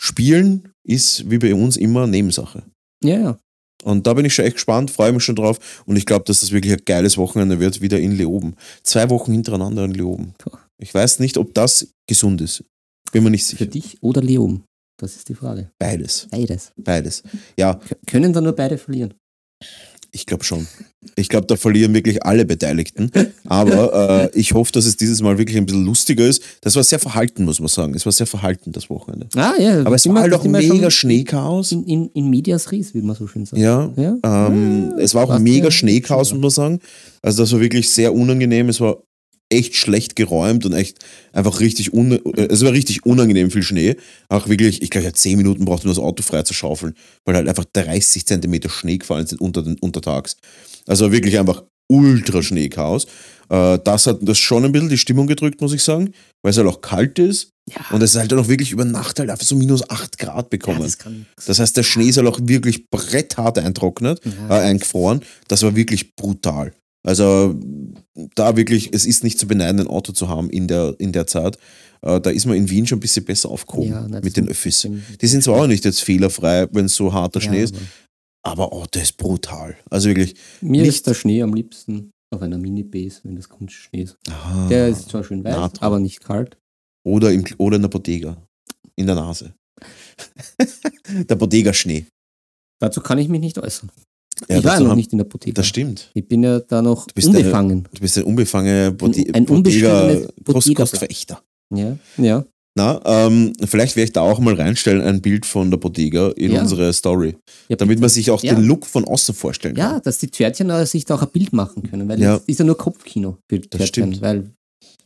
Spielen 0.01 0.69
ist 0.83 1.29
wie 1.29 1.37
bei 1.37 1.53
uns 1.53 1.77
immer 1.77 2.07
Nebensache. 2.07 2.63
Ja, 3.03 3.19
ja. 3.19 3.39
Und 3.83 4.07
da 4.07 4.13
bin 4.13 4.25
ich 4.25 4.33
schon 4.33 4.45
echt 4.45 4.55
gespannt, 4.55 4.91
freue 4.91 5.11
mich 5.11 5.23
schon 5.23 5.35
drauf 5.35 5.83
und 5.85 5.95
ich 5.95 6.05
glaube, 6.05 6.25
dass 6.25 6.39
das 6.39 6.51
wirklich 6.51 6.73
ein 6.73 6.81
geiles 6.85 7.17
Wochenende 7.17 7.59
wird, 7.59 7.81
wieder 7.81 7.99
in 7.99 8.11
Leoben. 8.15 8.55
Zwei 8.83 9.09
Wochen 9.09 9.31
hintereinander 9.33 9.85
in 9.85 9.93
Leoben. 9.93 10.33
Ich 10.77 10.93
weiß 10.93 11.19
nicht, 11.19 11.37
ob 11.37 11.53
das 11.53 11.87
gesund 12.07 12.41
ist. 12.41 12.63
Bin 13.11 13.23
mir 13.23 13.29
nicht 13.29 13.45
Für 13.45 13.57
sicher. 13.57 13.65
dich 13.67 14.01
oder 14.01 14.21
Leum? 14.21 14.63
Das 14.99 15.15
ist 15.15 15.27
die 15.29 15.35
Frage. 15.35 15.69
Beides. 15.79 16.27
Beides. 16.31 16.71
Beides. 16.77 17.23
Ja, 17.57 17.79
können 18.07 18.31
da 18.33 18.41
nur 18.41 18.53
beide 18.53 18.77
verlieren? 18.77 19.13
Ich 20.13 20.27
glaube 20.27 20.43
schon. 20.43 20.67
Ich 21.15 21.27
glaube, 21.27 21.47
da 21.47 21.57
verlieren 21.57 21.93
wirklich 21.93 22.23
alle 22.23 22.45
Beteiligten. 22.45 23.11
Aber 23.45 24.29
äh, 24.31 24.39
ich 24.39 24.53
hoffe, 24.53 24.71
dass 24.71 24.85
es 24.85 24.95
dieses 24.95 25.21
Mal 25.21 25.37
wirklich 25.37 25.57
ein 25.57 25.65
bisschen 25.65 25.83
lustiger 25.83 26.25
ist. 26.25 26.41
Das 26.61 26.75
war 26.75 26.83
sehr 26.83 26.99
verhalten, 26.99 27.43
muss 27.45 27.59
man 27.59 27.67
sagen. 27.67 27.93
Es 27.95 28.05
war 28.05 28.13
sehr 28.13 28.27
verhalten, 28.27 28.71
das 28.71 28.89
Wochenende. 28.89 29.27
Ah, 29.35 29.53
ja. 29.59 29.81
Aber 29.81 29.95
es 29.95 30.07
war 30.07 30.21
halt 30.21 30.33
auch 30.33 30.43
mega 30.45 30.89
Schneechaos. 30.91 31.71
In, 31.71 31.83
in, 31.85 32.09
in 32.13 32.29
medias 32.29 32.71
res, 32.71 32.93
wie 32.93 33.01
man 33.01 33.15
so 33.15 33.27
schön 33.27 33.45
sagt. 33.45 33.61
Ja, 33.61 33.91
Ja? 33.97 34.15
Ähm, 34.23 34.93
es 34.99 35.15
war 35.15 35.23
auch 35.23 35.39
mega 35.39 35.65
ja 35.65 35.71
Schneechaos, 35.71 36.31
muss 36.31 36.41
man 36.41 36.49
sagen. 36.51 36.79
Also 37.21 37.43
das 37.43 37.51
war 37.51 37.59
wirklich 37.59 37.89
sehr 37.89 38.13
unangenehm. 38.13 38.69
Es 38.69 38.79
war 38.79 38.97
echt 39.53 39.75
schlecht 39.75 40.15
geräumt 40.15 40.65
und 40.65 40.73
echt 40.73 40.97
einfach 41.31 41.59
richtig, 41.59 41.93
un 41.93 42.11
äh, 42.35 42.47
es 42.49 42.63
war 42.63 42.71
richtig 42.73 43.05
unangenehm 43.05 43.51
viel 43.51 43.63
Schnee. 43.63 43.95
Auch 44.29 44.47
wirklich, 44.49 44.81
ich 44.81 44.89
glaube, 44.89 45.05
ja, 45.05 45.13
10 45.13 45.37
Minuten 45.37 45.65
brauchte 45.65 45.87
man 45.87 45.95
das 45.95 46.03
Auto 46.03 46.23
frei 46.23 46.41
zu 46.43 46.53
schaufeln, 46.53 46.95
weil 47.25 47.35
halt 47.35 47.47
einfach 47.47 47.65
30 47.73 48.25
Zentimeter 48.25 48.69
Schnee 48.69 48.97
gefallen 48.97 49.27
sind 49.27 49.39
unter 49.41 49.61
den, 49.61 49.77
untertags. 49.79 50.37
Also 50.87 51.11
wirklich 51.11 51.39
einfach 51.39 51.63
ultra 51.89 52.41
Schneechaos. 52.41 53.05
Äh, 53.49 53.79
das 53.83 54.07
hat 54.07 54.19
das 54.21 54.39
schon 54.39 54.65
ein 54.65 54.71
bisschen 54.71 54.89
die 54.89 54.97
Stimmung 54.97 55.27
gedrückt, 55.27 55.61
muss 55.61 55.73
ich 55.73 55.83
sagen, 55.83 56.13
weil 56.41 56.51
es 56.51 56.57
halt 56.57 56.67
auch 56.67 56.81
kalt 56.81 57.19
ist 57.19 57.49
Ja. 57.69 57.81
und 57.91 58.01
es 58.01 58.11
ist 58.15 58.19
halt 58.19 58.31
dann 58.31 58.39
auch 58.39 58.47
wirklich 58.47 58.71
über 58.71 58.85
Nacht 58.85 59.19
halt 59.19 59.29
einfach 59.29 59.45
so 59.45 59.55
minus 59.55 59.87
8 59.89 60.17
Grad 60.17 60.45
ja, 60.45 60.49
bekommen. 60.49 60.81
das 60.81 60.97
kann. 60.97 61.25
Das 61.45 61.59
heißt, 61.59 61.75
der 61.77 61.83
Schnee 61.83 62.07
ist 62.07 62.17
halt 62.17 62.27
auch 62.27 62.39
wirklich 62.41 62.89
bretthart 62.89 63.59
eintrocknet, 63.59 64.21
Ja. 64.25 64.57
äh, 64.59 64.61
eingefroren. 64.63 65.21
Das 65.49 65.61
war 65.63 65.75
wirklich 65.75 66.15
brutal. 66.15 66.73
Also 67.05 67.55
da 68.35 68.55
wirklich, 68.55 68.89
es 68.93 69.05
ist 69.05 69.23
nicht 69.23 69.37
zu 69.39 69.47
beneiden, 69.47 69.79
ein 69.81 69.87
Auto 69.87 70.13
zu 70.13 70.29
haben 70.29 70.49
in 70.49 70.67
der, 70.67 70.95
in 70.99 71.11
der 71.11 71.27
Zeit. 71.27 71.57
Äh, 72.01 72.21
da 72.21 72.29
ist 72.29 72.45
man 72.45 72.55
in 72.55 72.69
Wien 72.69 72.87
schon 72.87 72.97
ein 72.97 73.01
bisschen 73.01 73.25
besser 73.25 73.49
aufgehoben 73.49 73.89
Ja, 73.89 74.07
mit 74.21 74.37
den 74.37 74.47
Öffis. 74.47 74.87
Die 75.21 75.27
sind 75.27 75.43
zwar 75.43 75.61
auch 75.61 75.67
nicht 75.67 75.83
jetzt 75.85 76.01
fehlerfrei, 76.01 76.67
wenn 76.71 76.85
es 76.85 76.95
so 76.95 77.11
harter 77.13 77.39
Ja, 77.41 77.47
Schnee 77.47 77.63
ist, 77.63 77.75
aber 77.75 78.63
aber 78.63 78.73
oh, 78.73 78.85
das 78.91 79.03
ist 79.03 79.17
brutal. 79.17 79.77
Also 79.89 80.09
wirklich. 80.09 80.35
Mir 80.61 80.83
ist 80.85 81.07
der 81.07 81.13
Schnee 81.13 81.41
am 81.41 81.53
liebsten 81.53 82.11
auf 82.33 82.41
einer 82.41 82.57
Mini-Base, 82.57 83.21
wenn 83.23 83.35
das 83.37 83.47
Kunstschnee 83.47 84.01
ist. 84.03 84.17
ah, 84.29 84.67
Der 84.69 84.89
ist 84.89 85.09
zwar 85.09 85.23
schön 85.23 85.43
weiß, 85.43 85.55
na, 85.55 85.67
dran. 85.69 85.81
aber 85.81 85.99
nicht 85.99 86.21
kalt. 86.23 86.57
oder, 87.05 87.31
im, 87.31 87.45
oder 87.57 87.77
in 87.77 87.83
der 87.83 87.89
Bottega. 87.89 88.35
In 88.95 89.05
der 89.07 89.15
Nase. 89.15 89.53
der 91.07 91.35
Bottega-Schnee. 91.35 92.05
Dazu 92.81 93.01
kann 93.01 93.17
ich 93.17 93.29
mich 93.29 93.39
nicht 93.39 93.57
äußern. 93.59 93.89
Ja, 94.49 94.57
ich 94.59 94.63
war 94.63 94.73
ja 94.75 94.79
noch 94.81 94.89
haben- 94.89 94.97
nicht 94.97 95.11
in 95.11 95.19
der 95.19 95.25
Apotheke. 95.27 95.53
Das 95.53 95.67
stimmt. 95.67 96.09
Ich 96.13 96.27
bin 96.27 96.43
ja 96.43 96.59
da 96.59 96.81
noch 96.81 97.07
eine- 97.15 97.27
unbefangen. 97.27 97.87
Du 97.93 98.01
bist 98.01 98.17
ein 98.17 98.23
unbefangener 98.23 98.91
Botte 98.91 99.23
ein 99.33 99.47
unbeschriebenes 99.47 100.27
Bottega- 100.43 100.53
Kost-. 100.53 100.75
Kostverächter. 100.75 101.41
Ja, 101.73 101.97
ja. 102.17 102.45
Na, 102.75 102.99
ähm, 103.05 103.53
vielleicht 103.65 103.95
werde 103.95 104.05
ich 104.05 104.13
da 104.13 104.21
auch 104.21 104.39
mal 104.39 104.55
reinstellen, 104.55 105.01
ein 105.01 105.21
Bild 105.21 105.45
von 105.45 105.69
der 105.69 105.77
Bottega 105.77 106.29
in 106.29 106.53
Ja. 106.53 106.61
unsere 106.61 106.91
Story. 106.91 107.35
ja 107.69 107.75
Damit 107.75 107.99
man 107.99 108.09
sich 108.09 108.31
auch 108.31 108.41
Ja. 108.43 108.55
den 108.55 108.63
Look 108.63 108.87
von 108.87 109.05
außen 109.05 109.35
vorstellen 109.35 109.75
Ja, 109.75 109.91
kann. 109.91 110.01
dass 110.03 110.17
die 110.17 110.27
Pferdchen 110.27 110.71
äh, 110.71 110.83
sich 110.87 111.05
da 111.05 111.13
auch 111.15 111.21
ein 111.21 111.29
Bild 111.29 111.53
machen 111.53 111.83
können, 111.83 112.07
weil 112.09 112.19
Ja. 112.19 112.37
es 112.37 112.41
ist 112.47 112.59
ja 112.59 112.65
nur 112.65 112.75
Kopfkino 112.77 113.37
für 113.47 113.59
die 113.59 113.69
Das 113.69 113.77
Pferdchen, 113.79 114.07
stimmt. 114.13 114.21
weil 114.23 114.49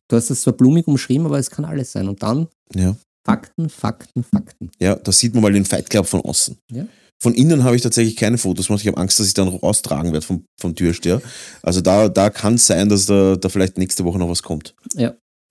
du 0.08 0.16
hast 0.16 0.30
das 0.30 0.42
zwar 0.42 0.54
blumig 0.54 0.88
umschrieben, 0.88 1.26
aber 1.26 1.40
es 1.40 1.50
kann 1.50 1.66
alles 1.66 1.92
sein. 1.92 2.08
Und 2.08 2.24
dann 2.24 2.48
Ja. 2.74 2.96
Fakten, 3.26 3.68
Fakten, 3.70 4.24
Fakten. 4.24 4.70
Ja, 4.80 4.96
da 4.96 5.12
sieht 5.12 5.34
man 5.34 5.44
mal 5.44 5.52
den 5.52 5.66
Fight 5.66 5.90
Club 5.90 6.06
von 6.06 6.22
außen. 6.22 6.56
Ja. 6.72 6.86
Von 7.20 7.34
innen 7.34 7.64
habe 7.64 7.76
ich 7.76 7.82
tatsächlich 7.82 8.16
keine 8.16 8.38
Fotos 8.38 8.68
gemacht. 8.68 8.82
Ich 8.84 8.88
habe 8.88 8.98
Angst, 8.98 9.20
dass 9.20 9.28
ich 9.28 9.34
dann 9.34 9.48
raustragen 9.48 10.14
werde 10.14 10.26
vom, 10.26 10.46
vom 10.60 10.76
Türsteher. 10.76 11.22
Also 11.64 11.82
da, 11.82 12.10
da 12.10 12.30
kann 12.30 12.56
es 12.56 12.68
sein, 12.68 12.90
dass 12.90 13.06
da, 13.08 13.36
da 13.36 13.50
vielleicht 13.50 13.78
nächste 13.78 14.04
Woche 14.06 14.20
noch 14.20 14.30
was 14.30 14.44
kommt. 14.44 14.76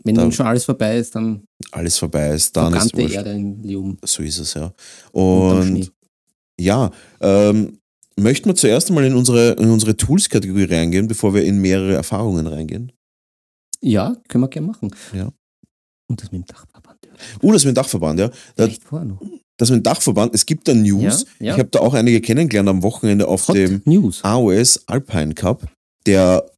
Wenn 0.05 0.15
Da- 0.15 0.23
dann 0.23 0.33
schon 0.33 0.47
alles 0.47 0.65
vorbei 0.65 0.99
ist, 0.99 1.15
dann 1.17 1.43
Alles 1.73 1.99
vorbei 1.99 2.31
ist, 2.35 2.57
dann 2.57 2.73
ist. 2.75 2.95
Erde 2.95 3.33
in 3.33 3.63
Leum. 3.65 3.99
So 4.05 4.23
ist 4.23 4.39
es, 4.39 4.55
ja. 4.55 4.73
Und 5.13 5.67
Schnee. 5.67 5.89
ja, 6.61 6.91
ähm, 7.21 7.79
möchten 8.17 8.49
wir 8.49 8.55
zuerst 8.55 8.91
mal 8.91 9.05
in 9.05 9.15
unsere, 9.15 9.53
in 9.53 9.69
unsere 9.71 9.97
Tools-Kategorie 9.97 10.65
reingehen, 10.73 11.09
bevor 11.09 11.35
wir 11.35 11.43
in 11.45 11.59
mehrere 11.61 11.95
Erfahrungen 11.95 12.47
reingehen? 12.47 12.93
Ja, 13.81 14.17
können 14.29 14.45
wir 14.45 14.49
gerne 14.49 14.69
machen. 14.69 14.95
Ja. 15.13 15.33
Und 16.09 16.23
das 16.23 16.31
mit 16.31 16.43
dem 16.43 16.47
Dachverband. 16.47 16.99
Ja. 17.07 17.13
Uh, 17.43 17.53
das 17.53 17.65
mit 17.65 17.73
dem 17.73 17.75
Dachverband, 17.75 18.21
ja. 18.21 18.31
Da, 18.55 18.67
Echt 18.67 18.85
vor 18.85 19.05
noch. 19.05 19.21
Das 19.57 19.71
mit 19.71 19.81
dem 19.81 19.83
Dachverband, 19.85 20.35
es 20.35 20.47
gibt 20.47 20.69
da 20.69 20.75
News. 20.75 21.27
Ja, 21.39 21.47
ja. 21.47 21.53
Ich 21.55 21.59
habe 21.59 21.71
da 21.71 21.81
auch 21.81 21.95
einige 21.95 22.21
kennengelernt 22.21 22.69
am 22.69 22.83
Wochenende 22.83 23.29
auf 23.29 23.49
Hot 23.49 23.57
dem 23.57 23.83
News. 23.85 24.23
AOS 24.23 24.85
Alpine 24.87 25.35
Cup, 25.35 25.67
der, 26.07 26.51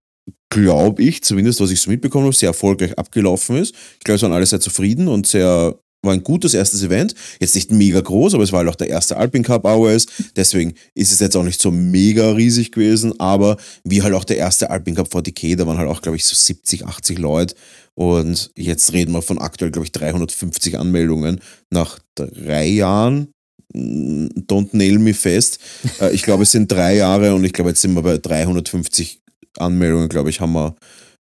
glaube 0.50 1.02
ich, 1.02 1.22
zumindest 1.22 1.60
was 1.60 1.70
ich 1.70 1.80
so 1.80 1.90
mitbekommen 1.90 2.24
habe, 2.24 2.34
sehr 2.34 2.48
erfolgreich 2.48 2.98
abgelaufen 2.98 3.56
ist. 3.56 3.74
Ich 3.98 4.04
glaube, 4.04 4.16
es 4.16 4.22
waren 4.22 4.32
alle 4.32 4.46
sehr 4.46 4.60
zufrieden 4.60 5.08
und 5.08 5.26
sehr, 5.26 5.78
war 6.08 6.14
ein 6.14 6.24
gutes 6.24 6.54
erstes 6.54 6.82
Event. 6.82 7.14
Jetzt 7.38 7.54
nicht 7.54 7.70
mega 7.70 8.00
groß, 8.00 8.34
aber 8.34 8.42
es 8.42 8.50
war 8.50 8.60
halt 8.60 8.68
auch 8.68 8.74
der 8.74 8.88
erste 8.88 9.16
Alpine 9.16 9.44
Cup 9.44 9.64
AOS. 9.64 10.06
Deswegen 10.34 10.74
ist 10.94 11.12
es 11.12 11.20
jetzt 11.20 11.36
auch 11.36 11.44
nicht 11.44 11.60
so 11.60 11.70
mega 11.70 12.32
riesig 12.32 12.72
gewesen, 12.72 13.12
aber 13.20 13.58
wie 13.84 14.02
halt 14.02 14.14
auch 14.14 14.24
der 14.24 14.38
erste 14.38 14.70
Alpine 14.70 14.96
Cup 14.96 15.08
40k, 15.14 15.56
da 15.56 15.66
waren 15.66 15.78
halt 15.78 15.88
auch, 15.88 16.02
glaube 16.02 16.16
ich, 16.16 16.24
so 16.24 16.34
70, 16.34 16.86
80 16.86 17.18
Leute. 17.18 17.54
Und 17.94 18.50
jetzt 18.56 18.92
reden 18.92 19.12
wir 19.12 19.22
von 19.22 19.38
aktuell, 19.38 19.70
glaube 19.70 19.84
ich, 19.84 19.92
350 19.92 20.78
Anmeldungen 20.78 21.40
nach 21.70 21.98
drei 22.14 22.66
Jahren. 22.66 23.28
Mm, 23.74 24.26
Don't 24.48 24.68
nail 24.72 24.98
me 24.98 25.14
fest. 25.14 25.58
Äh, 26.00 26.12
Ich 26.14 26.22
glaube, 26.22 26.44
es 26.44 26.52
sind 26.52 26.70
drei 26.72 26.96
Jahre 26.96 27.34
und 27.34 27.44
ich 27.44 27.52
glaube, 27.52 27.70
jetzt 27.70 27.82
sind 27.82 27.94
wir 27.94 28.02
bei 28.02 28.18
350 28.18 29.20
Anmeldungen, 29.58 30.08
glaube 30.08 30.30
ich, 30.30 30.40
haben 30.40 30.52
wir, 30.52 30.76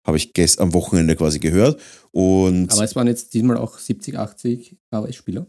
habe 0.07 0.17
ich 0.17 0.33
gest 0.33 0.59
am 0.59 0.73
Wochenende 0.73 1.15
quasi 1.15 1.39
gehört. 1.39 1.79
Und 2.11 2.71
Aber 2.71 2.83
es 2.83 2.95
waren 2.95 3.07
jetzt 3.07 3.33
diesmal 3.33 3.57
auch 3.57 3.77
70, 3.77 4.17
80 4.17 4.75
AOS-Spieler. 4.91 5.47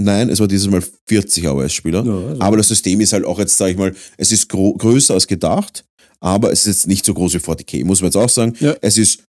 nein, 0.00 0.28
es 0.28 0.40
war 0.40 0.48
dieses 0.48 0.68
Mal 0.68 0.82
40 1.08 1.46
AOS-Spieler. 1.46 2.04
Ja, 2.04 2.28
also- 2.28 2.40
Aber 2.42 2.56
das 2.56 2.68
System 2.68 3.00
ist 3.00 3.12
halt 3.12 3.24
auch 3.24 3.38
jetzt, 3.38 3.56
sage 3.56 3.72
ich 3.72 3.78
mal, 3.78 3.94
es 4.18 4.32
ist 4.32 4.48
größer 4.48 5.14
als 5.14 5.26
gedacht, 5.26 5.84
aber 6.20 6.50
es 6.52 6.60
ist 6.60 6.66
jetzt 6.66 6.86
nicht 6.88 7.04
so 7.04 7.14
groß 7.14 7.34
wie 7.34 7.38
40k, 7.38 7.84
muss 7.84 8.00
man 8.00 8.08
jetzt 8.08 8.16
auch 8.16 8.28
sagen. 8.28 8.54
Ja. 8.60 8.74
Es 8.82 8.98
ist, 8.98 9.22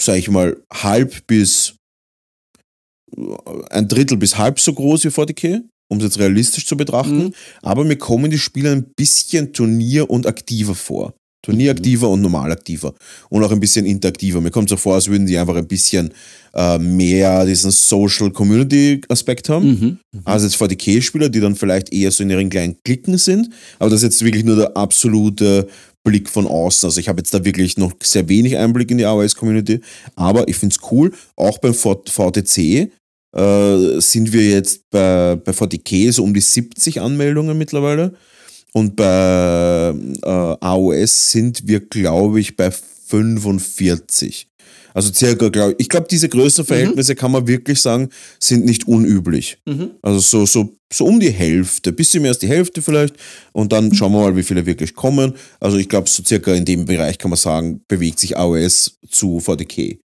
sage 0.00 0.18
ich 0.18 0.30
mal, 0.30 0.56
halb 0.72 1.26
bis 1.26 1.74
ein 3.70 3.88
Drittel 3.88 4.16
bis 4.16 4.36
halb 4.36 4.58
so 4.58 4.72
groß 4.72 5.04
wie 5.04 5.08
40k, 5.10 5.62
um 5.90 5.98
es 5.98 6.04
jetzt 6.04 6.18
realistisch 6.18 6.66
zu 6.66 6.76
betrachten. 6.76 7.24
Mhm. 7.26 7.34
Aber 7.62 7.84
mir 7.84 7.96
kommen 7.96 8.30
die 8.30 8.38
Spieler 8.38 8.72
ein 8.72 8.90
bisschen 8.96 9.52
Turnier- 9.52 10.10
und 10.10 10.26
aktiver 10.26 10.74
vor. 10.74 11.14
Turnieraktiver 11.42 12.08
und 12.08 12.22
normal 12.22 12.50
aktiver. 12.50 12.94
Und 13.28 13.44
auch 13.44 13.52
ein 13.52 13.60
bisschen 13.60 13.86
interaktiver. 13.86 14.40
Mir 14.40 14.50
kommt 14.50 14.68
so 14.68 14.76
vor, 14.76 14.94
als 14.94 15.08
würden 15.08 15.26
die 15.26 15.38
einfach 15.38 15.56
ein 15.56 15.68
bisschen 15.68 16.12
äh, 16.54 16.78
mehr 16.78 17.44
diesen 17.46 17.70
Social 17.70 18.30
Community 18.30 19.00
Aspekt 19.08 19.48
haben. 19.48 19.68
Mhm. 19.68 19.98
Also 20.24 20.46
jetzt 20.46 20.60
40k-Spieler, 20.60 21.28
die 21.28 21.40
dann 21.40 21.54
vielleicht 21.54 21.92
eher 21.92 22.10
so 22.10 22.22
in 22.22 22.30
ihren 22.30 22.50
kleinen 22.50 22.76
Klicken 22.84 23.18
sind. 23.18 23.50
Aber 23.78 23.90
das 23.90 24.00
ist 24.00 24.04
jetzt 24.04 24.24
wirklich 24.24 24.44
nur 24.44 24.56
der 24.56 24.76
absolute 24.76 25.68
Blick 26.02 26.28
von 26.28 26.46
außen. 26.46 26.86
Also 26.86 27.00
ich 27.00 27.08
habe 27.08 27.18
jetzt 27.20 27.34
da 27.34 27.44
wirklich 27.44 27.76
noch 27.76 27.92
sehr 28.02 28.28
wenig 28.28 28.56
Einblick 28.56 28.90
in 28.90 28.98
die 28.98 29.04
AOS-Community. 29.04 29.80
Aber 30.14 30.48
ich 30.48 30.56
finde 30.56 30.74
es 30.74 30.90
cool. 30.90 31.12
Auch 31.36 31.58
beim 31.58 31.74
VTC 31.74 32.58
äh, 33.36 34.00
sind 34.00 34.32
wir 34.32 34.48
jetzt 34.48 34.88
bei, 34.90 35.36
bei 35.36 35.52
40k 35.52 36.12
so 36.12 36.24
um 36.24 36.32
die 36.32 36.40
70 36.40 37.00
Anmeldungen 37.00 37.58
mittlerweile. 37.58 38.14
Und 38.76 38.94
bei 38.94 39.94
äh, 40.22 40.28
AOS 40.28 41.30
sind 41.30 41.66
wir, 41.66 41.80
glaube 41.80 42.40
ich, 42.40 42.56
bei 42.56 42.70
45. 42.70 44.48
Also 44.92 45.14
circa, 45.14 45.48
glaube 45.48 45.72
ich. 45.72 45.76
Ich 45.84 45.88
glaube, 45.88 46.08
diese 46.10 46.28
Größenverhältnisse 46.28 47.14
kann 47.14 47.32
man 47.32 47.46
wirklich 47.46 47.80
sagen, 47.80 48.10
sind 48.38 48.66
nicht 48.66 48.86
unüblich. 48.86 49.56
Mhm. 49.64 49.92
Also 50.02 50.18
so, 50.18 50.44
so, 50.44 50.76
so 50.92 51.06
um 51.06 51.18
die 51.18 51.30
Hälfte, 51.30 51.90
bisschen 51.90 52.20
mehr 52.20 52.32
als 52.32 52.38
die 52.38 52.48
Hälfte 52.48 52.82
vielleicht. 52.82 53.14
Und 53.52 53.72
dann 53.72 53.94
schauen 53.94 54.12
wir 54.12 54.20
mal, 54.20 54.36
wie 54.36 54.42
viele 54.42 54.66
wirklich 54.66 54.94
kommen. 54.94 55.32
Also 55.58 55.78
ich 55.78 55.88
glaube, 55.88 56.10
so 56.10 56.22
circa 56.22 56.52
in 56.52 56.66
dem 56.66 56.84
Bereich 56.84 57.16
kann 57.16 57.30
man 57.30 57.38
sagen, 57.38 57.80
bewegt 57.88 58.18
sich 58.18 58.36
AOS 58.36 58.98
zu 59.08 59.38
40k. 59.38 60.00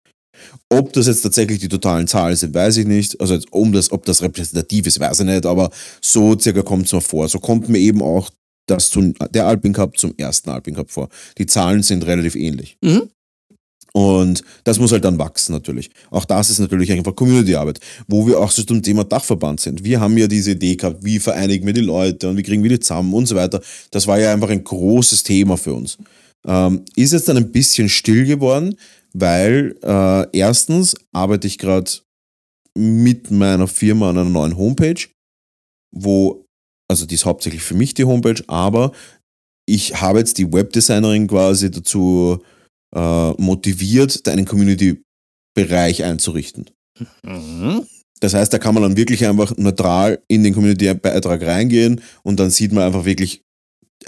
Ob 0.70 0.94
das 0.94 1.08
jetzt 1.08 1.20
tatsächlich 1.20 1.58
die 1.58 1.68
totalen 1.68 2.08
Zahlen 2.08 2.36
sind, 2.36 2.54
weiß 2.54 2.78
ich 2.78 2.86
nicht. 2.86 3.20
Also 3.20 3.38
um 3.50 3.70
das, 3.74 3.92
ob 3.92 4.06
das 4.06 4.22
repräsentativ 4.22 4.86
ist, 4.86 4.98
weiß 4.98 5.20
ich 5.20 5.26
nicht, 5.26 5.44
aber 5.44 5.70
so 6.00 6.38
circa 6.38 6.62
kommt 6.62 6.86
es 6.86 6.92
mir 6.94 7.02
vor. 7.02 7.28
So 7.28 7.38
kommt 7.38 7.68
mir 7.68 7.78
eben 7.78 8.00
auch 8.00 8.30
das 8.66 8.90
zum, 8.90 9.14
der 9.30 9.46
Alpine 9.46 9.74
Cup 9.74 9.98
zum 9.98 10.14
ersten 10.16 10.50
Alpine 10.50 10.76
Cup 10.76 10.90
vor. 10.90 11.08
Die 11.38 11.46
Zahlen 11.46 11.82
sind 11.82 12.06
relativ 12.06 12.36
ähnlich. 12.36 12.76
Mhm. 12.82 13.08
Und 13.92 14.42
das 14.64 14.78
muss 14.78 14.92
halt 14.92 15.04
dann 15.04 15.18
wachsen 15.18 15.52
natürlich. 15.52 15.90
Auch 16.10 16.24
das 16.24 16.48
ist 16.48 16.58
natürlich 16.58 16.90
einfach 16.90 17.14
Community-Arbeit, 17.14 17.78
wo 18.08 18.26
wir 18.26 18.38
auch 18.38 18.50
so 18.50 18.62
zum 18.62 18.82
Thema 18.82 19.04
Dachverband 19.04 19.60
sind. 19.60 19.84
Wir 19.84 20.00
haben 20.00 20.16
ja 20.16 20.26
diese 20.26 20.52
Idee 20.52 20.76
gehabt, 20.76 21.04
wie 21.04 21.18
vereinigen 21.18 21.66
wir 21.66 21.74
die 21.74 21.82
Leute 21.82 22.28
und 22.28 22.38
wie 22.38 22.42
kriegen 22.42 22.62
wir 22.62 22.70
die 22.70 22.80
zusammen 22.80 23.12
und 23.12 23.26
so 23.26 23.34
weiter. 23.36 23.60
Das 23.90 24.06
war 24.06 24.18
ja 24.18 24.32
einfach 24.32 24.48
ein 24.48 24.64
großes 24.64 25.22
Thema 25.24 25.58
für 25.58 25.74
uns. 25.74 25.98
Ähm, 26.46 26.84
ist 26.96 27.12
jetzt 27.12 27.28
dann 27.28 27.36
ein 27.36 27.52
bisschen 27.52 27.88
still 27.90 28.24
geworden, 28.24 28.76
weil 29.12 29.76
äh, 29.82 30.26
erstens 30.38 30.96
arbeite 31.12 31.46
ich 31.46 31.58
gerade 31.58 31.90
mit 32.74 33.30
meiner 33.30 33.68
Firma 33.68 34.10
an 34.10 34.18
einer 34.18 34.30
neuen 34.30 34.56
Homepage, 34.56 35.08
wo, 35.94 36.41
also 36.92 37.06
die 37.06 37.14
ist 37.14 37.24
hauptsächlich 37.24 37.62
für 37.62 37.74
mich 37.74 37.94
die 37.94 38.04
Homepage, 38.04 38.42
aber 38.46 38.92
ich 39.66 40.00
habe 40.00 40.18
jetzt 40.18 40.38
die 40.38 40.52
Webdesignerin 40.52 41.26
quasi 41.26 41.70
dazu 41.70 42.42
äh, 42.94 43.30
motiviert, 43.32 44.26
da 44.26 44.32
einen 44.32 44.44
Community-Bereich 44.44 46.04
einzurichten. 46.04 46.70
Mhm. 47.22 47.86
Das 48.20 48.34
heißt, 48.34 48.52
da 48.52 48.58
kann 48.58 48.74
man 48.74 48.82
dann 48.82 48.96
wirklich 48.96 49.26
einfach 49.26 49.56
neutral 49.56 50.22
in 50.28 50.44
den 50.44 50.54
Community-Beitrag 50.54 51.42
reingehen 51.42 52.00
und 52.22 52.38
dann 52.38 52.50
sieht 52.50 52.72
man 52.72 52.84
einfach 52.84 53.04
wirklich 53.04 53.42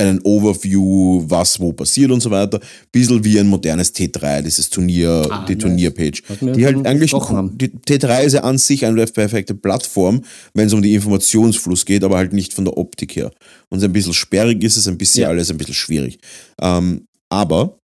einen 0.01 0.21
Overview, 0.23 1.25
was 1.29 1.61
wo 1.61 1.73
passiert 1.73 2.11
und 2.11 2.21
so 2.21 2.31
weiter. 2.31 2.61
Bisschen 2.93 3.25
wie 3.25 3.39
ein 3.39 3.47
modernes 3.47 3.95
T3, 3.95 4.43
dieses 4.43 4.71
Turnier, 4.71 5.27
Ah, 5.31 5.45
die 5.47 5.55
nice. 5.55 5.63
Turnierpage. 5.63 6.23
Die 6.41 6.65
halt 6.65 6.87
eigentlich, 6.87 7.11
die 7.13 7.69
T3 7.69 8.23
ist 8.25 8.33
ja 8.35 8.43
an 8.43 8.59
sich 8.59 8.85
eine 8.87 9.05
perfekte 9.07 9.55
Plattform, 9.55 10.23
wenn 10.55 10.67
es 10.67 10.73
um 10.73 10.83
die 10.83 10.95
Informationsfluss 10.95 11.85
geht, 11.85 12.05
aber 12.05 12.17
halt 12.17 12.33
nicht 12.33 12.55
von 12.55 12.65
der 12.65 12.77
Optik 12.77 13.17
her. 13.17 13.31
Und 13.71 13.83
ein 13.83 13.93
bisschen 13.93 14.15
sperrig 14.15 14.63
ist 14.63 14.77
es, 14.77 14.87
ein 14.89 14.99
bisschen 14.99 15.23
Ja. 15.23 15.29
alles 15.29 15.51
ein 15.51 15.57
bisschen 15.59 15.75
schwierig. 15.75 16.19
Ähm, 16.61 17.07
aber 17.31 17.79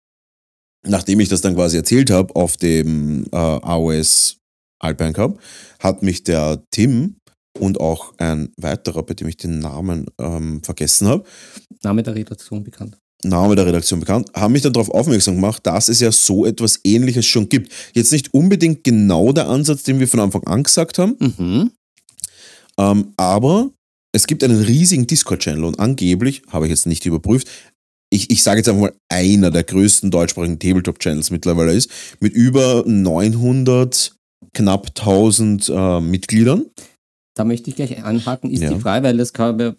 nachdem 0.88 1.20
ich 1.20 1.30
das 1.30 1.42
dann 1.42 1.56
quasi 1.56 1.78
erzählt 1.78 2.10
habe 2.12 2.36
auf 2.36 2.58
dem 2.58 3.26
äh, 3.32 3.36
AOS 3.38 4.38
Alpine 4.80 5.14
Cup, 5.14 5.40
hat 5.80 6.04
mich 6.04 6.24
der 6.24 6.62
Tim 6.72 7.16
und 7.60 7.80
auch 7.80 8.14
ein 8.20 8.50
weiterer, 8.58 9.02
bei 9.04 9.16
dem 9.16 9.28
ich 9.28 9.38
den 9.38 9.60
Namen 9.60 10.06
ähm, 10.20 10.62
vergessen 10.64 11.08
habe, 11.08 11.24
Name 11.84 12.04
der 12.04 12.16
Redaktion 12.16 12.64
bekannt. 12.64 12.98
Name 13.24 13.56
der 13.56 13.66
Redaktion 13.66 14.00
bekannt, 14.00 14.30
haben 14.36 14.52
mich 14.54 14.62
dann 14.62 14.74
darauf 14.74 14.92
aufmerksam 14.92 15.36
gemacht, 15.36 15.66
dass 15.66 15.90
es 15.90 16.00
ja 16.00 16.12
so 16.12 16.46
etwas 16.46 16.80
Ähnliches 16.84 17.26
schon 17.26 17.50
gibt. 17.50 17.72
Jetzt 17.94 18.12
nicht 18.12 18.32
unbedingt 18.34 18.84
genau 18.84 19.32
der 19.32 19.48
Ansatz, 19.50 19.82
den 19.84 20.00
wir 20.00 20.08
von 20.08 20.20
Anfang 20.20 20.44
an 20.46 20.62
gesagt 20.64 21.00
haben, 21.00 21.16
Mhm. 21.20 21.72
ähm, 22.78 23.14
aber 23.18 23.72
es 24.14 24.28
gibt 24.28 24.44
einen 24.44 24.62
riesigen 24.64 25.08
Discord-Channel 25.08 25.64
und 25.64 25.80
angeblich, 25.80 26.44
habe 26.50 26.66
ich 26.66 26.70
jetzt 26.70 26.86
nicht 26.86 27.06
überprüft, 27.06 27.48
ich, 28.10 28.30
ich 28.30 28.42
sage 28.44 28.60
jetzt 28.60 28.70
einfach 28.70 28.82
mal, 28.84 28.94
einer 29.10 29.52
der 29.52 29.64
größten 29.64 30.12
deutschsprachigen 30.12 30.60
Tabletop-Channels 30.60 31.30
mittlerweile 31.32 31.74
ist, 31.74 31.90
mit 32.20 32.34
über 32.34 32.84
900, 32.88 34.16
knapp 34.54 34.88
1000 34.90 35.70
äh, 35.70 36.00
Mitgliedern. 36.02 36.66
Da 37.36 37.44
möchte 37.44 37.70
ich 37.70 37.76
gleich 37.76 38.02
anhaken, 38.04 38.50
ist 38.52 38.62
Ja. 38.62 38.74
die 38.74 38.80
Frage, 38.80 39.06
weil 39.08 39.18
das 39.18 39.34
kam 39.34 39.60
ja 39.60 39.76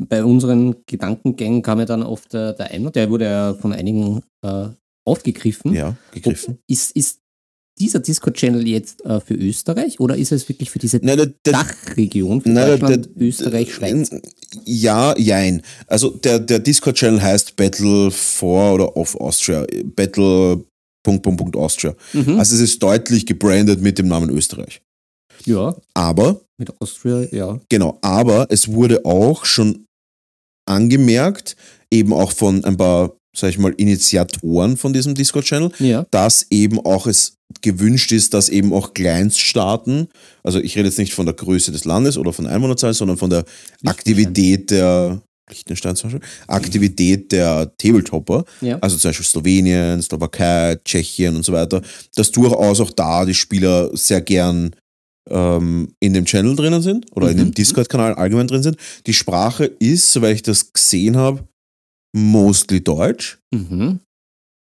bei 0.00 0.24
unseren 0.24 0.76
Gedankengängen 0.86 1.62
kam 1.62 1.78
ja 1.80 1.84
dann 1.84 2.02
oft 2.02 2.32
äh, 2.34 2.54
der 2.54 2.70
Eimer, 2.70 2.90
der 2.90 3.10
wurde 3.10 3.24
ja 3.24 3.54
von 3.54 3.72
einigen 3.72 4.22
äh, 4.44 4.68
aufgegriffen. 5.04 5.74
Ja, 5.74 5.96
gegriffen. 6.12 6.58
Ist, 6.68 6.92
ist 6.92 7.18
dieser 7.80 8.00
Discord-Channel 8.00 8.66
jetzt 8.66 9.04
äh, 9.04 9.20
für 9.20 9.34
Österreich 9.34 10.00
oder 10.00 10.16
ist 10.16 10.32
es 10.32 10.48
wirklich 10.48 10.70
für 10.70 10.78
diese 10.80 10.98
Nein, 11.02 11.16
der, 11.16 11.32
Dachregion, 11.44 12.40
für 12.40 12.52
der- 12.52 12.76
Deutschland, 12.78 13.08
der- 13.16 13.22
Österreich, 13.28 13.72
Schweiz? 13.74 14.10
Ja, 14.64 15.16
jein. 15.16 15.62
Also 15.86 16.10
der, 16.10 16.38
der 16.40 16.58
Discord-Channel 16.58 17.22
heißt 17.22 17.54
Battle 17.56 18.10
for 18.10 18.74
oder 18.74 18.96
of 18.96 19.14
Austria. 19.16 19.64
Battle. 19.96 20.64
Punkt, 21.04 21.22
Punkt, 21.22 21.38
Punkt 21.40 21.56
Austria. 21.56 21.94
Mhm. 22.12 22.38
Also 22.38 22.56
es 22.56 22.60
ist 22.60 22.82
deutlich 22.82 23.24
gebrandet 23.24 23.80
mit 23.80 23.98
dem 23.98 24.08
Namen 24.08 24.28
Österreich. 24.30 24.82
ja, 25.46 25.74
Aber, 25.94 26.40
mit 26.58 26.70
Austria, 26.80 27.22
ja. 27.32 27.58
genau, 27.68 27.98
aber 28.02 28.46
es 28.50 28.66
wurde 28.68 29.04
auch 29.06 29.44
schon 29.44 29.86
angemerkt, 30.68 31.56
eben 31.90 32.12
auch 32.12 32.32
von 32.32 32.64
ein 32.64 32.76
paar, 32.76 33.12
sag 33.36 33.50
ich 33.50 33.58
mal, 33.58 33.72
Initiatoren 33.76 34.76
von 34.76 34.92
diesem 34.92 35.14
Discord-Channel, 35.14 35.70
Ja. 35.78 36.06
dass 36.10 36.46
eben 36.50 36.78
auch 36.84 37.06
es 37.06 37.34
gewünscht 37.62 38.12
ist, 38.12 38.34
dass 38.34 38.48
eben 38.50 38.72
auch 38.74 38.92
Kleinststaaten, 38.94 40.08
also 40.44 40.60
ich 40.60 40.76
rede 40.76 40.88
jetzt 40.88 40.98
nicht 40.98 41.14
von 41.14 41.24
der 41.26 41.34
Größe 41.34 41.72
des 41.72 41.84
Landes 41.84 42.18
oder 42.18 42.32
von 42.32 42.44
der 42.44 42.54
Einwohnerzahl, 42.54 42.92
sondern 42.94 43.16
von 43.16 43.30
der 43.30 43.44
Aktivität 43.86 44.70
der 44.70 45.22
Liechtenstein 45.50 45.96
zum 45.96 46.10
Beispiel, 46.10 46.28
Aktivität 46.46 47.32
der 47.32 47.72
Tabletopper, 47.78 48.44
Ja. 48.60 48.78
also 48.80 48.98
zum 48.98 49.08
Beispiel 49.08 49.24
Slowenien, 49.26 50.02
Slowakei, 50.02 50.76
Tschechien 50.84 51.36
und 51.36 51.44
so 51.44 51.52
weiter, 51.54 51.80
dass 52.16 52.30
durchaus 52.30 52.80
auch 52.80 52.90
da 52.90 53.24
die 53.24 53.32
Spieler 53.34 53.88
sehr 53.96 54.20
gern 54.20 54.76
ähm, 55.30 55.92
in 56.00 56.12
dem 56.14 56.24
Channel 56.24 56.56
drinnen 56.56 56.82
sind 56.82 57.06
oder 57.12 57.30
in 57.30 57.36
Mhm. 57.36 57.40
dem 57.40 57.54
Discord-Kanal 57.54 58.14
allgemein 58.14 58.46
drin 58.48 58.62
sind. 58.62 58.76
Die 59.06 59.14
Sprache 59.14 59.64
ist, 59.64 60.12
soweit 60.12 60.34
ich 60.36 60.42
das 60.42 60.72
gesehen 60.72 61.16
habe, 61.16 61.44
mostly 62.16 62.82
Deutsch. 62.82 63.38
Mhm. 63.54 64.00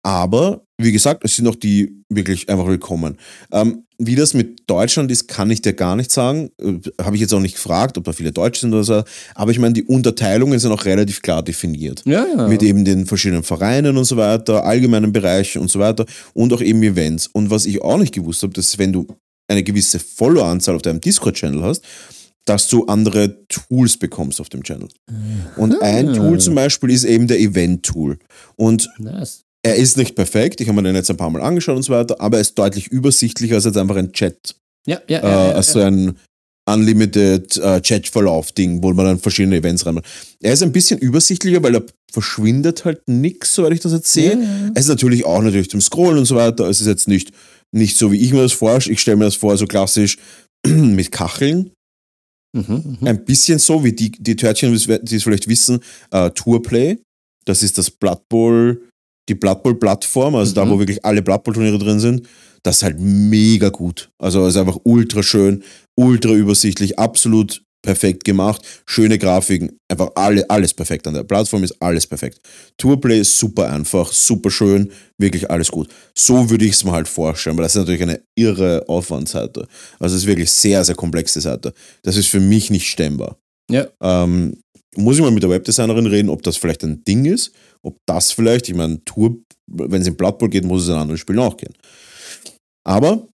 Aber 0.04 0.62
wie 0.80 0.92
gesagt, 0.92 1.24
es 1.24 1.36
sind 1.36 1.46
auch 1.48 1.56
die 1.56 2.02
wirklich 2.08 2.48
einfach 2.48 2.66
willkommen. 2.66 3.18
Ähm, 3.52 3.82
wie 4.00 4.14
das 4.14 4.32
mit 4.32 4.60
Deutschland 4.68 5.10
ist, 5.10 5.26
kann 5.26 5.50
ich 5.50 5.60
dir 5.60 5.72
gar 5.72 5.96
nicht 5.96 6.12
sagen. 6.12 6.50
Äh, 6.62 6.78
Habe 7.02 7.16
ich 7.16 7.20
jetzt 7.20 7.34
auch 7.34 7.40
nicht 7.40 7.56
gefragt, 7.56 7.98
ob 7.98 8.04
da 8.04 8.12
viele 8.12 8.30
Deutsche 8.30 8.60
sind 8.60 8.72
oder 8.72 8.84
so. 8.84 9.02
Aber 9.34 9.50
ich 9.50 9.58
meine, 9.58 9.74
die 9.74 9.82
Unterteilungen 9.82 10.58
sind 10.60 10.70
auch 10.70 10.84
relativ 10.84 11.20
klar 11.20 11.42
definiert. 11.42 12.02
Ja, 12.06 12.24
ja. 12.24 12.46
Mit 12.46 12.62
eben 12.62 12.84
den 12.84 13.06
verschiedenen 13.06 13.42
Vereinen 13.42 13.96
und 13.96 14.04
so 14.04 14.16
weiter, 14.16 14.64
allgemeinen 14.64 15.12
Bereichen 15.12 15.60
und 15.60 15.68
so 15.70 15.80
weiter 15.80 16.06
und 16.32 16.52
auch 16.52 16.60
eben 16.60 16.80
Events. 16.84 17.26
Und 17.26 17.50
was 17.50 17.66
ich 17.66 17.82
auch 17.82 17.98
nicht 17.98 18.14
gewusst 18.14 18.44
habe, 18.44 18.52
dass 18.52 18.78
wenn 18.78 18.92
du 18.92 19.06
eine 19.48 19.62
gewisse 19.62 19.98
Followeranzahl 19.98 20.76
auf 20.76 20.82
deinem 20.82 21.00
Discord-Channel 21.00 21.62
hast, 21.62 21.82
dass 22.44 22.68
du 22.68 22.84
andere 22.86 23.46
Tools 23.48 23.96
bekommst 23.96 24.40
auf 24.40 24.48
dem 24.48 24.62
Channel. 24.62 24.88
Und 25.56 25.82
ein 25.82 26.14
Tool 26.14 26.38
zum 26.40 26.54
Beispiel 26.54 26.90
ist 26.90 27.04
eben 27.04 27.26
der 27.26 27.38
Event-Tool. 27.40 28.18
Und 28.56 28.88
nice. 28.98 29.44
er 29.62 29.76
ist 29.76 29.96
nicht 29.96 30.14
perfekt, 30.14 30.60
ich 30.60 30.68
habe 30.68 30.80
mir 30.80 30.88
den 30.88 30.96
jetzt 30.96 31.10
ein 31.10 31.16
paar 31.16 31.30
Mal 31.30 31.42
angeschaut 31.42 31.76
und 31.76 31.82
so 31.82 31.92
weiter, 31.92 32.20
aber 32.20 32.38
er 32.38 32.40
ist 32.40 32.58
deutlich 32.58 32.88
übersichtlicher 32.88 33.56
als 33.56 33.64
jetzt 33.64 33.76
einfach 33.76 33.96
ein 33.96 34.12
Chat, 34.12 34.54
Ja, 34.86 35.00
ja, 35.08 35.18
äh, 35.18 35.22
ja, 35.22 35.48
ja, 35.48 35.52
also 35.52 35.80
ja. 35.80 35.88
ein 35.88 36.16
Unlimited 36.68 37.56
äh, 37.56 37.80
Chat-Verlauf-Ding, 37.80 38.82
wo 38.82 38.92
man 38.92 39.06
dann 39.06 39.18
verschiedene 39.18 39.56
Events 39.56 39.86
reinmacht. 39.86 40.04
Er 40.40 40.52
ist 40.52 40.62
ein 40.62 40.72
bisschen 40.72 40.98
übersichtlicher, 40.98 41.62
weil 41.62 41.76
er 41.76 41.82
verschwindet 42.12 42.84
halt 42.84 43.08
nichts, 43.08 43.54
soweit 43.54 43.72
ich 43.72 43.80
das 43.80 43.92
jetzt 43.92 44.12
sehe. 44.12 44.32
Ja, 44.32 44.38
ja. 44.38 44.70
Es 44.74 44.84
ist 44.84 44.88
natürlich 44.88 45.24
auch 45.24 45.42
natürlich 45.42 45.70
zum 45.70 45.80
Scrollen 45.80 46.18
und 46.18 46.24
so 46.26 46.36
weiter. 46.36 46.68
Es 46.68 46.80
ist 46.80 46.86
jetzt 46.86 47.08
nicht, 47.08 47.32
nicht 47.74 47.96
so, 47.96 48.12
wie 48.12 48.20
ich 48.20 48.32
mir 48.32 48.42
das 48.42 48.52
vorstelle. 48.52 48.94
Ich 48.94 49.00
stelle 49.00 49.16
mir 49.16 49.24
das 49.24 49.36
vor, 49.36 49.56
so 49.56 49.66
klassisch 49.66 50.18
mit 50.66 51.12
Kacheln. 51.12 51.70
Mhm, 52.56 52.96
mhm. 53.00 53.06
Ein 53.06 53.24
bisschen 53.24 53.58
so, 53.58 53.84
wie 53.84 53.92
die, 53.92 54.10
die 54.10 54.36
Törtchen, 54.36 54.72
die 54.72 55.16
es 55.16 55.22
vielleicht 55.22 55.48
wissen, 55.48 55.80
äh, 56.10 56.30
Tourplay. 56.30 56.98
Das 57.44 57.62
ist 57.62 57.76
das 57.78 57.90
Blood 57.90 58.22
Bowl, 58.28 58.82
die 59.28 59.34
Blood 59.34 59.62
Bowl-Plattform, 59.62 60.34
also 60.34 60.54
da, 60.54 60.64
Mhm. 60.64 60.70
wo 60.70 60.78
wirklich 60.78 61.04
alle 61.04 61.22
Blood 61.22 61.44
Bowl-Turniere 61.44 61.78
drin 61.78 62.00
sind. 62.00 62.26
Das 62.62 62.78
ist 62.78 62.82
halt 62.82 62.98
mega 62.98 63.68
gut. 63.68 64.10
Also 64.20 64.44
es 64.46 64.54
ist 64.54 64.60
einfach 64.60 64.78
ultra 64.84 65.22
schön, 65.22 65.62
ultra 65.98 66.32
übersichtlich, 66.32 66.98
absolut 66.98 67.62
perfekt 67.82 68.24
gemacht, 68.24 68.62
schöne 68.86 69.18
Grafiken, 69.18 69.78
einfach 69.88 70.10
alle, 70.14 70.48
alles 70.50 70.74
perfekt 70.74 71.06
an 71.06 71.14
der 71.14 71.22
Plattform 71.22 71.62
ist 71.64 71.80
alles 71.80 72.06
perfekt. 72.06 72.40
Tourplay 72.76 73.20
ist 73.20 73.38
super 73.38 73.70
einfach, 73.70 74.12
super 74.12 74.50
schön, 74.50 74.92
wirklich 75.18 75.50
alles 75.50 75.70
gut. 75.70 75.88
So 76.16 76.50
würde 76.50 76.64
ich 76.64 76.72
es 76.72 76.84
mir 76.84 76.92
halt 76.92 77.08
vorstellen, 77.08 77.56
weil 77.56 77.64
das 77.64 77.74
ist 77.74 77.80
natürlich 77.80 78.02
eine 78.02 78.20
irre 78.36 78.84
Aufwandseite. 78.88 79.66
Also 79.98 80.16
es 80.16 80.22
ist 80.22 80.28
wirklich 80.28 80.50
sehr, 80.50 80.84
sehr 80.84 80.94
komplexe 80.94 81.40
Seite. 81.40 81.72
Das 82.02 82.16
ist 82.16 82.28
für 82.28 82.40
mich 82.40 82.70
nicht 82.70 82.88
stemmbar. 82.88 83.38
Ja. 83.70 83.86
Ähm, 84.00 84.60
muss 84.96 85.16
ich 85.16 85.22
mal 85.22 85.30
mit 85.30 85.42
der 85.42 85.50
Webdesignerin 85.50 86.06
reden, 86.06 86.30
ob 86.30 86.42
das 86.42 86.56
vielleicht 86.56 86.82
ein 86.82 87.04
Ding 87.04 87.24
ist, 87.24 87.52
ob 87.82 87.98
das 88.06 88.32
vielleicht, 88.32 88.68
ich 88.68 88.74
meine, 88.74 89.04
Tour, 89.04 89.36
wenn 89.66 90.00
es 90.00 90.08
in 90.08 90.16
Blood 90.16 90.38
Bowl 90.38 90.48
geht, 90.48 90.64
muss 90.64 90.82
es 90.82 90.88
in 90.88 90.94
anderen 90.94 91.18
Spielen 91.18 91.38
auch 91.38 91.56
gehen. 91.56 91.74
Aber 92.84 93.28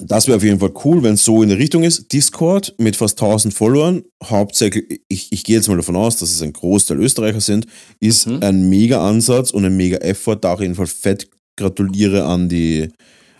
das 0.00 0.26
wäre 0.26 0.36
auf 0.36 0.44
jeden 0.44 0.60
Fall 0.60 0.72
cool, 0.84 1.02
wenn 1.02 1.14
es 1.14 1.24
so 1.24 1.42
in 1.42 1.48
der 1.48 1.58
Richtung 1.58 1.82
ist. 1.84 2.12
Discord 2.12 2.74
mit 2.78 2.96
fast 2.96 3.20
1000 3.20 3.52
Followern, 3.54 4.02
hauptsächlich, 4.22 5.00
ich, 5.08 5.32
ich 5.32 5.44
gehe 5.44 5.56
jetzt 5.56 5.68
mal 5.68 5.76
davon 5.76 5.96
aus, 5.96 6.16
dass 6.16 6.30
es 6.30 6.42
ein 6.42 6.52
Großteil 6.52 6.98
Österreicher 7.00 7.40
sind, 7.40 7.66
ist 8.00 8.26
Mhm. 8.26 8.38
ein 8.42 8.68
mega 8.68 9.06
Ansatz 9.06 9.50
und 9.50 9.64
ein 9.64 9.76
mega 9.76 9.98
Effort. 9.98 10.36
Da 10.40 10.54
auf 10.54 10.60
jeden 10.60 10.74
Fall 10.74 10.86
fett 10.86 11.28
gratuliere 11.56 12.24
an 12.24 12.48
die, 12.48 12.88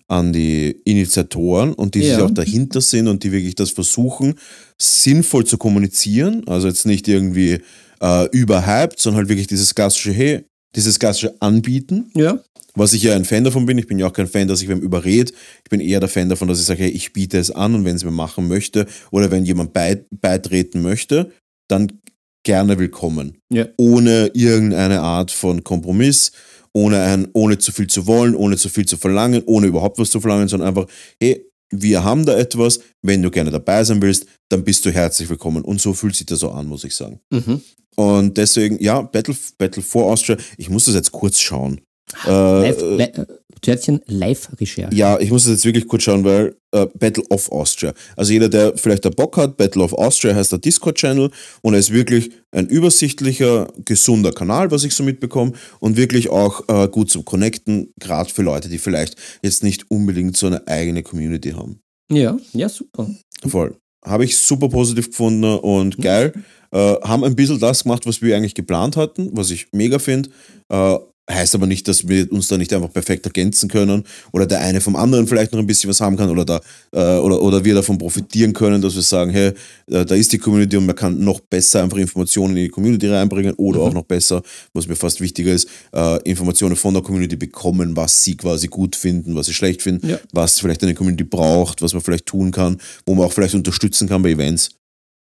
an 0.08 0.32
die 0.32 0.70
Initiatoren 0.84 1.72
und 1.74 1.94
die 1.94 2.00
sich 2.02 2.10
Ja. 2.12 2.24
auch 2.24 2.30
dahinter 2.30 2.80
sind 2.80 3.08
und 3.08 3.22
die 3.24 3.30
wirklich 3.32 3.54
das 3.54 3.70
versuchen, 3.70 4.34
sinnvoll 4.78 5.44
zu 5.46 5.58
kommunizieren. 5.58 6.42
Also 6.48 6.68
jetzt 6.68 6.86
nicht 6.86 7.06
irgendwie 7.08 7.58
äh, 8.00 8.28
überhyped, 8.30 8.98
sondern 9.00 9.18
halt 9.18 9.28
wirklich 9.28 9.46
dieses 9.48 9.74
klassische, 9.74 10.12
hey, 10.12 10.44
dieses 10.76 10.98
klassische 10.98 11.34
Anbieten 11.40 12.10
Ja. 12.14 12.38
Was 12.78 12.92
ich 12.92 13.02
ja 13.02 13.14
ein 13.14 13.24
Fan 13.24 13.44
davon 13.44 13.66
bin. 13.66 13.78
Ich 13.78 13.86
bin 13.86 13.98
ja 13.98 14.06
auch 14.06 14.12
kein 14.12 14.26
Fan, 14.26 14.48
dass 14.48 14.62
ich 14.62 14.68
wem 14.68 14.80
überrede. 14.80 15.32
Ich 15.64 15.70
bin 15.70 15.80
eher 15.80 16.00
der 16.00 16.08
Fan 16.08 16.28
davon, 16.28 16.48
dass 16.48 16.60
ich 16.60 16.66
sage, 16.66 16.84
hey, 16.84 16.90
ich 16.90 17.12
biete 17.12 17.38
es 17.38 17.50
an 17.50 17.74
und 17.74 17.84
wenn 17.84 17.96
es 17.96 18.04
mir 18.04 18.10
machen 18.10 18.48
möchte 18.48 18.86
oder 19.10 19.30
wenn 19.30 19.44
jemand 19.44 19.72
bei, 19.72 20.04
beitreten 20.10 20.82
möchte, 20.82 21.32
dann 21.68 22.00
gerne 22.44 22.78
willkommen. 22.78 23.38
Ja. 23.52 23.66
Ohne 23.76 24.30
irgendeine 24.34 25.00
Art 25.00 25.30
von 25.30 25.64
Kompromiss, 25.64 26.32
ohne, 26.72 27.02
ein, 27.02 27.28
ohne 27.32 27.58
zu 27.58 27.72
viel 27.72 27.88
zu 27.88 28.06
wollen, 28.06 28.34
ohne 28.34 28.56
zu 28.56 28.68
viel 28.68 28.86
zu 28.86 28.96
verlangen, 28.96 29.42
ohne 29.46 29.66
überhaupt 29.66 29.98
was 29.98 30.10
zu 30.10 30.20
verlangen, 30.20 30.48
sondern 30.48 30.68
einfach, 30.68 30.86
hey, 31.20 31.44
wir 31.70 32.04
haben 32.04 32.24
da 32.24 32.38
etwas, 32.38 32.80
wenn 33.02 33.22
du 33.22 33.30
gerne 33.30 33.50
dabei 33.50 33.84
sein 33.84 34.00
willst, 34.00 34.26
dann 34.48 34.64
bist 34.64 34.84
du 34.86 34.90
herzlich 34.90 35.28
willkommen. 35.28 35.64
Und 35.64 35.80
so 35.80 35.92
fühlt 35.92 36.16
sich 36.16 36.26
das 36.26 36.40
so 36.40 36.50
an, 36.50 36.66
muss 36.66 36.84
ich 36.84 36.94
sagen. 36.94 37.20
Mhm. 37.30 37.60
Und 37.96 38.38
deswegen, 38.38 38.82
ja, 38.82 39.02
Battle, 39.02 39.36
Battle 39.58 39.82
for 39.82 40.06
Austria, 40.12 40.36
ich 40.56 40.70
muss 40.70 40.84
das 40.84 40.94
jetzt 40.94 41.12
kurz 41.12 41.40
schauen. 41.40 41.80
Äh, 42.26 42.30
Live, 42.30 42.82
äh, 42.82 42.96
li 42.96 43.26
Törtchen 43.60 44.00
Live-Recherche. 44.06 44.94
ja, 44.94 45.18
ich 45.18 45.30
muss 45.30 45.44
das 45.44 45.52
jetzt 45.54 45.64
wirklich 45.64 45.88
kurz 45.88 46.04
schauen, 46.04 46.24
weil 46.24 46.54
äh, 46.70 46.86
Battle 46.98 47.24
of 47.30 47.50
Austria. 47.50 47.92
Also 48.16 48.32
jeder, 48.32 48.48
der 48.48 48.76
vielleicht 48.76 49.04
da 49.04 49.10
Bock 49.10 49.36
hat, 49.36 49.56
Battle 49.56 49.82
of 49.82 49.92
Austria 49.94 50.34
heißt 50.34 50.52
der 50.52 50.58
Discord-Channel 50.60 51.30
und 51.62 51.72
er 51.72 51.80
ist 51.80 51.92
wirklich 51.92 52.30
ein 52.52 52.68
übersichtlicher, 52.68 53.68
gesunder 53.84 54.32
Kanal, 54.32 54.70
was 54.70 54.84
ich 54.84 54.94
so 54.94 55.02
mitbekomme 55.02 55.52
und 55.80 55.96
wirklich 55.96 56.30
auch 56.30 56.68
äh, 56.68 56.88
gut 56.88 57.10
zum 57.10 57.24
Connecten, 57.24 57.92
gerade 57.98 58.32
für 58.32 58.42
Leute, 58.42 58.68
die 58.68 58.78
vielleicht 58.78 59.16
jetzt 59.42 59.62
nicht 59.62 59.90
unbedingt 59.90 60.36
so 60.36 60.46
eine 60.46 60.66
eigene 60.68 61.02
Community 61.02 61.50
haben. 61.50 61.80
Ja, 62.10 62.38
ja, 62.52 62.68
super. 62.68 63.10
Voll. 63.46 63.76
Habe 64.04 64.24
ich 64.24 64.36
super 64.36 64.68
positiv 64.68 65.08
gefunden 65.10 65.44
und 65.58 65.98
geil. 65.98 66.32
Äh, 66.70 66.94
haben 67.02 67.24
ein 67.24 67.34
bisschen 67.34 67.58
das 67.58 67.82
gemacht, 67.82 68.06
was 68.06 68.22
wir 68.22 68.36
eigentlich 68.36 68.54
geplant 68.54 68.96
hatten, 68.96 69.30
was 69.32 69.50
ich 69.50 69.66
mega 69.72 69.98
finde. 69.98 70.30
Äh, 70.68 70.98
heißt 71.30 71.54
aber 71.54 71.66
nicht, 71.66 71.86
dass 71.88 72.08
wir 72.08 72.30
uns 72.32 72.48
da 72.48 72.56
nicht 72.56 72.72
einfach 72.72 72.92
perfekt 72.92 73.26
ergänzen 73.26 73.68
können 73.68 74.04
oder 74.32 74.46
der 74.46 74.60
eine 74.60 74.80
vom 74.80 74.96
anderen 74.96 75.26
vielleicht 75.26 75.52
noch 75.52 75.58
ein 75.58 75.66
bisschen 75.66 75.90
was 75.90 76.00
haben 76.00 76.16
kann 76.16 76.30
oder, 76.30 76.44
da, 76.44 76.60
äh, 76.92 77.18
oder, 77.18 77.42
oder 77.42 77.64
wir 77.64 77.74
davon 77.74 77.98
profitieren 77.98 78.52
können, 78.52 78.80
dass 78.80 78.94
wir 78.94 79.02
sagen, 79.02 79.30
hey, 79.30 79.52
äh, 79.90 80.04
da 80.04 80.14
ist 80.14 80.32
die 80.32 80.38
Community 80.38 80.76
und 80.76 80.86
man 80.86 80.96
kann 80.96 81.22
noch 81.22 81.40
besser 81.40 81.82
einfach 81.82 81.98
Informationen 81.98 82.56
in 82.56 82.64
die 82.64 82.68
Community 82.70 83.08
reinbringen 83.08 83.54
oder 83.54 83.80
auch 83.80 83.92
noch 83.92 84.04
besser, 84.04 84.42
was 84.72 84.88
mir 84.88 84.96
fast 84.96 85.20
wichtiger 85.20 85.52
ist, 85.52 85.68
äh, 85.94 86.22
Informationen 86.22 86.76
von 86.76 86.94
der 86.94 87.02
Community 87.02 87.36
bekommen, 87.36 87.96
was 87.96 88.22
sie 88.24 88.36
quasi 88.36 88.68
gut 88.68 88.96
finden, 88.96 89.34
was 89.34 89.46
sie 89.46 89.54
schlecht 89.54 89.82
finden, 89.82 90.08
Ja. 90.08 90.18
was 90.32 90.58
vielleicht 90.60 90.82
eine 90.82 90.94
Community 90.94 91.24
braucht, 91.24 91.82
was 91.82 91.92
man 91.92 92.02
vielleicht 92.02 92.26
tun 92.26 92.50
kann, 92.50 92.78
wo 93.06 93.14
man 93.14 93.26
auch 93.26 93.32
vielleicht 93.32 93.54
unterstützen 93.54 94.08
kann 94.08 94.22
bei 94.22 94.30
Events. 94.30 94.70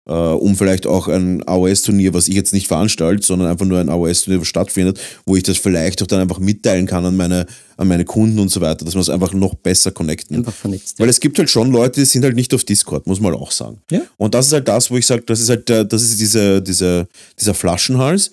Äh, 0.07 0.13
um 0.13 0.55
vielleicht 0.55 0.85
auch 0.85 1.07
ein 1.07 1.41
AOS-Turnier, 1.47 2.13
was 2.13 2.27
ich 2.27 2.35
jetzt 2.35 2.53
nicht 2.53 2.67
veranstalte, 2.67 3.25
sondern 3.25 3.47
einfach 3.47 3.65
nur 3.65 3.79
ein 3.79 3.89
AOS-Turnier, 3.89 4.39
was 4.39 4.47
stattfindet, 4.47 4.99
wo 5.25 5.35
ich 5.35 5.41
das 5.41 5.57
vielleicht 5.57 6.03
auch 6.03 6.07
dann 6.07 6.21
einfach 6.21 6.37
mitteilen 6.37 6.85
kann 6.85 7.05
an 7.05 7.17
meine, 7.17 7.47
an 7.77 7.87
meine 7.87 8.05
Kunden 8.05 8.37
und 8.37 8.49
so 8.49 8.61
weiter, 8.61 8.85
dass 8.85 8.93
wir 8.93 9.01
es 9.01 9.09
einfach 9.09 9.33
noch 9.33 9.55
besser 9.55 9.91
connecten. 9.91 10.37
Einfach 10.37 10.53
vernetzt. 10.53 10.99
Weil 10.99 11.09
es 11.09 11.19
gibt 11.19 11.39
halt 11.39 11.49
schon 11.49 11.71
Leute, 11.71 12.01
die 12.01 12.05
sind 12.05 12.23
halt 12.23 12.35
nicht 12.35 12.53
auf 12.53 12.63
Discord, 12.63 13.07
muss 13.07 13.19
man 13.19 13.33
auch 13.33 13.51
sagen. 13.51 13.81
Ja. 13.89 14.01
Und 14.17 14.35
das 14.35 14.45
ist 14.47 14.53
halt 14.53 14.67
das, 14.67 14.91
wo 14.91 14.97
ich 14.97 15.07
sage, 15.07 15.23
das 15.25 15.39
ist 15.39 15.49
halt 15.49 15.67
das 15.69 16.03
ist 16.03 16.19
diese, 16.19 16.61
diese, 16.61 17.07
dieser 17.39 17.55
Flaschenhals. 17.55 18.31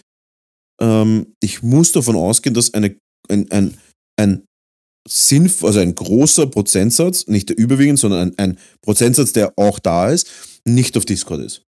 Ähm, 0.79 1.29
ich 1.41 1.63
muss 1.63 1.93
davon 1.93 2.17
ausgehen, 2.17 2.55
dass 2.55 2.75
eine, 2.75 2.95
ein, 3.31 3.51
ein, 3.51 3.75
ein 4.19 4.43
sinnvoll, 5.09 5.69
also 5.69 5.81
ein 5.81 5.95
großer 5.95 6.47
Prozentsatz, 6.47 7.27
nicht 7.29 7.49
der 7.49 7.59
überwiegend, 7.59 7.99
sondern 7.99 8.35
ein, 8.37 8.39
ein 8.39 8.59
Prozentsatz, 8.83 9.33
der 9.33 9.53
auch 9.57 9.79
da 9.79 10.11
ist, 10.11 10.29
nicht 10.67 10.97
auf 10.97 11.05
Discord 11.05 11.41
ist. 11.41 11.63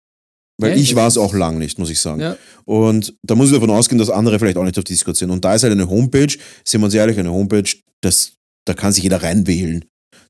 Weil 0.60 0.72
Ja, 0.72 0.76
ich 0.76 0.94
war 0.94 1.08
es 1.08 1.16
auch 1.16 1.34
lang 1.34 1.58
nicht, 1.58 1.78
muss 1.78 1.90
ich 1.90 2.00
sagen. 2.00 2.20
Ja. 2.20 2.36
Und 2.64 3.14
da 3.22 3.34
muss 3.34 3.48
ich 3.48 3.54
davon 3.54 3.70
ausgehen, 3.70 3.98
dass 3.98 4.10
andere 4.10 4.38
vielleicht 4.38 4.56
auch 4.56 4.64
nicht 4.64 4.78
auf 4.78 4.84
Discord 4.84 5.16
sind. 5.16 5.30
Und 5.30 5.44
da 5.44 5.54
ist 5.54 5.62
halt 5.62 5.72
eine 5.72 5.88
Homepage, 5.88 6.32
sind 6.64 6.80
wir 6.80 6.84
uns 6.84 6.94
ehrlich, 6.94 7.18
eine 7.18 7.30
Homepage, 7.30 7.70
das, 8.00 8.32
da 8.66 8.74
kann 8.74 8.92
sich 8.92 9.02
jeder 9.02 9.22
reinwählen. 9.22 9.84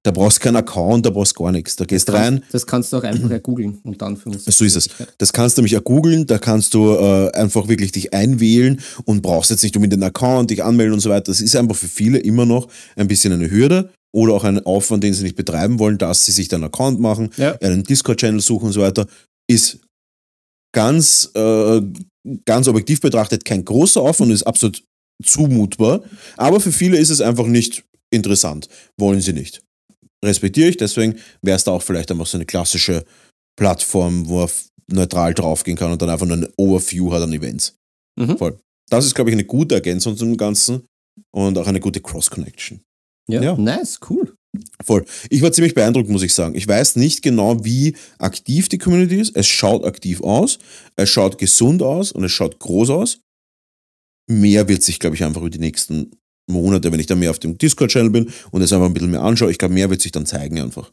Da 0.05 0.11
brauchst 0.11 0.41
keinen 0.41 0.57
Account, 0.57 1.07
da 1.07 1.11
brauchst 1.11 1.37
gar 1.37 1.53
nichts. 1.53 1.77
Da 1.77 1.85
gehst 1.85 2.13
rein, 2.13 2.41
Kannst, 2.41 2.55
das 2.55 2.67
kannst 2.67 2.93
du 2.93 2.97
auch 2.97 3.05
einfach 3.05 3.43
googeln 3.43 3.79
und 3.85 4.03
dann 4.03 4.17
für 4.17 4.31
uns. 4.31 4.45
so 4.45 4.65
ist 4.65 4.75
es. 4.75 4.89
Das 5.19 5.33
kannst 5.33 5.59
du 5.59 5.63
mich 5.63 5.77
auch 5.77 5.85
googeln, 5.85 6.27
da 6.27 6.39
kannst 6.39 6.75
du 6.75 6.93
äh, 6.95 7.31
einfach 7.33 7.69
wirklich 7.69 7.93
dich 7.93 8.13
einwählen 8.13 8.81
und 9.05 9.23
brauchst 9.23 9.51
jetzt 9.51 9.63
nicht 9.63 9.77
um 9.77 9.85
in 9.85 9.91
den 9.91 10.03
Account 10.03 10.51
dich 10.51 10.65
anmelden 10.65 10.95
und 10.95 11.01
so 11.01 11.11
weiter. 11.11 11.25
Das 11.27 11.41
ist 11.41 11.55
einfach 11.55 11.77
für 11.77 11.87
viele 11.87 12.19
immer 12.19 12.47
noch 12.47 12.69
ein 12.97 13.07
bisschen 13.07 13.33
eine 13.33 13.49
Hürde 13.49 13.91
oder 14.15 14.35
auch 14.35 14.45
ein 14.45 14.65
Aufwand, 14.67 15.03
den 15.05 15.15
sie 15.15 15.23
nicht 15.25 15.37
betreiben 15.37 15.79
wollen, 15.79 15.99
dass 15.99 16.25
sie 16.27 16.33
sich 16.33 16.49
dann 16.49 16.63
einen 16.63 16.73
Account 16.73 17.01
machen, 17.01 17.31
Ja. 17.37 17.57
einen 17.61 17.83
Discord-Channel 17.85 18.41
suchen 18.41 18.67
und 18.67 18.73
so 18.73 18.81
weiter. 18.83 19.07
Ist 19.51 19.79
ganz, 20.75 21.31
äh, 21.35 21.81
ganz 22.45 22.69
objektiv 22.69 23.01
betrachtet 23.01 23.45
kein 23.45 23.65
großer 23.65 24.01
Aufwand 24.01 24.31
und 24.31 24.35
ist 24.35 24.43
absolut 24.47 24.83
zumutbar. 25.25 26.03
Aber 26.37 26.61
für 26.61 26.73
viele 26.73 26.97
ist 26.99 27.11
es 27.11 27.21
einfach 27.21 27.47
nicht 27.47 27.85
interessant. 28.11 28.69
Wollen 28.99 29.21
sie 29.21 29.33
nicht. 29.33 29.63
Respektiere 30.25 30.69
ich, 30.69 30.77
deswegen 30.77 31.17
wäre 31.43 31.57
es 31.57 31.65
da 31.65 31.73
auch 31.73 31.83
vielleicht 31.83 32.11
einfach 32.11 32.27
so 32.27 32.39
eine 32.39 32.47
klassische 32.47 33.05
Plattform, 33.59 34.29
wo 34.29 34.45
er 34.45 34.51
neutral 34.91 35.35
draufgehen 35.35 35.77
kann 35.77 35.91
und 35.93 36.01
dann 36.03 36.11
einfach 36.11 36.27
nur 36.27 36.37
eine 36.37 36.51
Overview 36.57 37.13
hat 37.13 37.23
an 37.23 37.33
Events. 37.33 37.77
Mhm. 38.19 38.37
Voll. 38.39 38.59
Das 38.91 39.05
ist, 39.07 39.15
glaube 39.15 39.31
ich, 39.31 39.35
eine 39.35 39.45
gute 39.45 39.75
Ergänzung 39.75 40.17
zum 40.17 40.37
Ganzen 40.37 40.85
und 41.35 41.57
auch 41.59 41.67
eine 41.67 41.81
gute 41.81 42.01
Cross-Connection. 42.01 42.81
Ja. 43.29 43.43
Ja. 43.43 43.57
Nice, 43.57 44.01
cool. 44.11 44.35
Voll. 44.85 45.05
Ich 45.31 45.41
war 45.41 45.53
ziemlich 45.53 45.75
beeindruckt, 45.75 46.11
muss 46.11 46.23
ich 46.23 46.35
sagen. 46.35 46.55
Ich 46.55 46.69
weiß 46.69 46.97
nicht 46.97 47.23
genau, 47.23 47.65
wie 47.65 47.97
aktiv 48.19 48.69
die 48.69 48.79
Community 48.79 49.19
ist. 49.19 49.35
Es 49.35 49.47
schaut 49.47 49.85
aktiv 49.85 50.21
aus, 50.21 50.59
es 50.97 51.09
schaut 51.09 51.39
gesund 51.39 51.83
aus 51.83 52.13
und 52.13 52.25
es 52.25 52.33
schaut 52.33 52.59
groß 52.59 52.91
aus. 52.91 53.21
Mehr 54.29 54.69
wird 54.69 54.83
sich, 54.83 54.99
glaube 54.99 55.17
ich, 55.17 55.25
einfach 55.25 55.41
über 55.41 55.51
die 55.51 55.59
nächsten 55.59 56.11
Monate, 56.51 56.93
wenn 56.93 57.01
ich 57.01 57.07
dann 57.07 57.19
mehr 57.19 57.31
auf 57.31 57.39
dem 57.39 57.57
Discord-Channel 57.57 58.11
bin 58.11 58.33
und 58.51 58.61
es 58.63 58.73
einfach 58.73 58.87
ein 58.87 58.93
bisschen 58.95 59.11
mehr 59.11 59.23
anschaue. 59.23 59.51
Ich 59.51 59.59
glaube, 59.59 59.75
mehr 59.75 59.89
wird 59.89 60.03
sich 60.03 60.13
dann 60.13 60.27
zeigen 60.27 60.61
einfach. 60.61 60.93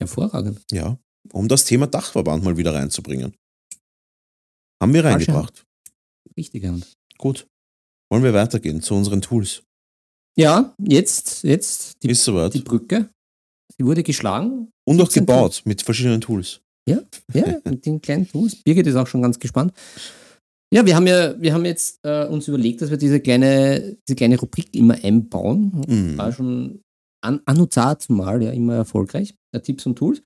Hervorragend. 0.00 0.60
Ja, 0.70 0.98
um 1.32 1.48
das 1.48 1.64
Thema 1.64 1.86
Dachverband 1.86 2.44
mal 2.44 2.56
wieder 2.56 2.74
reinzubringen. 2.74 3.34
Haben 4.82 4.92
wir 4.92 5.04
reingebracht. 5.04 5.64
Richtige 6.36 6.68
Hand. 6.68 6.92
Gut. 7.16 7.46
Wollen 8.10 8.24
wir 8.24 8.34
weitergehen 8.34 8.82
zu 8.82 8.94
unseren 8.94 9.22
Tools? 9.22 9.62
Ja, 10.36 10.74
jetzt, 10.78 11.44
jetzt 11.44 12.02
die, 12.02 12.10
Ist 12.10 12.24
soweit. 12.24 12.54
die 12.54 12.60
Brücke. 12.60 13.08
Sie 13.78 13.84
wurde 13.86 14.02
geschlagen. 14.02 14.68
Und 14.86 15.00
auch 15.00 15.06
17 15.10 15.22
gebaut 15.26 15.62
mit 15.64 15.82
verschiedenen 15.82 16.20
Tools. 16.20 16.60
Ja, 16.88 16.98
mit 17.64 17.86
den 17.86 18.00
kleinen 18.00 18.28
Tools. 18.28 18.56
Birgit 18.56 18.86
ist 18.86 18.96
auch 18.96 19.06
schon 19.06 19.22
ganz 19.22 19.38
gespannt. 19.38 19.72
Ja, 20.72 20.84
wir 20.84 20.96
haben 20.96 21.06
ja, 21.06 21.40
wir 21.40 21.54
haben 21.54 21.64
jetzt 21.64 22.00
äh, 22.02 22.26
uns 22.26 22.48
überlegt, 22.48 22.82
dass 22.82 22.90
wir 22.90 22.96
diese 22.96 23.20
kleine, 23.20 23.96
diese 24.08 24.16
kleine 24.16 24.38
Rubrik 24.38 24.74
immer 24.74 24.94
einbauen. 25.02 25.84
Mhm. 25.86 26.18
War 26.18 26.32
schon 26.32 26.80
an, 27.22 27.40
anno 27.46 27.66
zumal 27.66 28.42
ja 28.42 28.50
immer 28.50 28.74
erfolgreich. 28.74 29.34
Äh, 29.52 29.60
Tipps 29.60 29.86
und 29.86 29.96
Tools. 29.96 30.20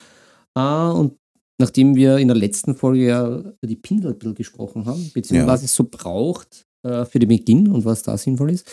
Äh, 0.56 0.60
und 0.60 1.16
nachdem 1.60 1.94
wir 1.96 2.16
in 2.16 2.28
der 2.28 2.36
letzten 2.36 2.74
Folge 2.74 3.06
ja 3.06 3.26
über 3.28 3.54
die 3.64 3.76
ein 3.76 4.18
bisschen 4.18 4.34
gesprochen 4.34 4.86
haben, 4.86 5.10
beziehungsweise 5.12 5.46
Ja. 5.46 5.52
was 5.52 5.62
es 5.62 5.74
so 5.74 5.84
braucht 5.84 6.64
äh, 6.82 7.04
für 7.04 7.18
den 7.18 7.28
Beginn 7.28 7.68
und 7.68 7.84
was 7.84 8.02
da 8.02 8.16
sinnvoll 8.16 8.52
ist, 8.52 8.66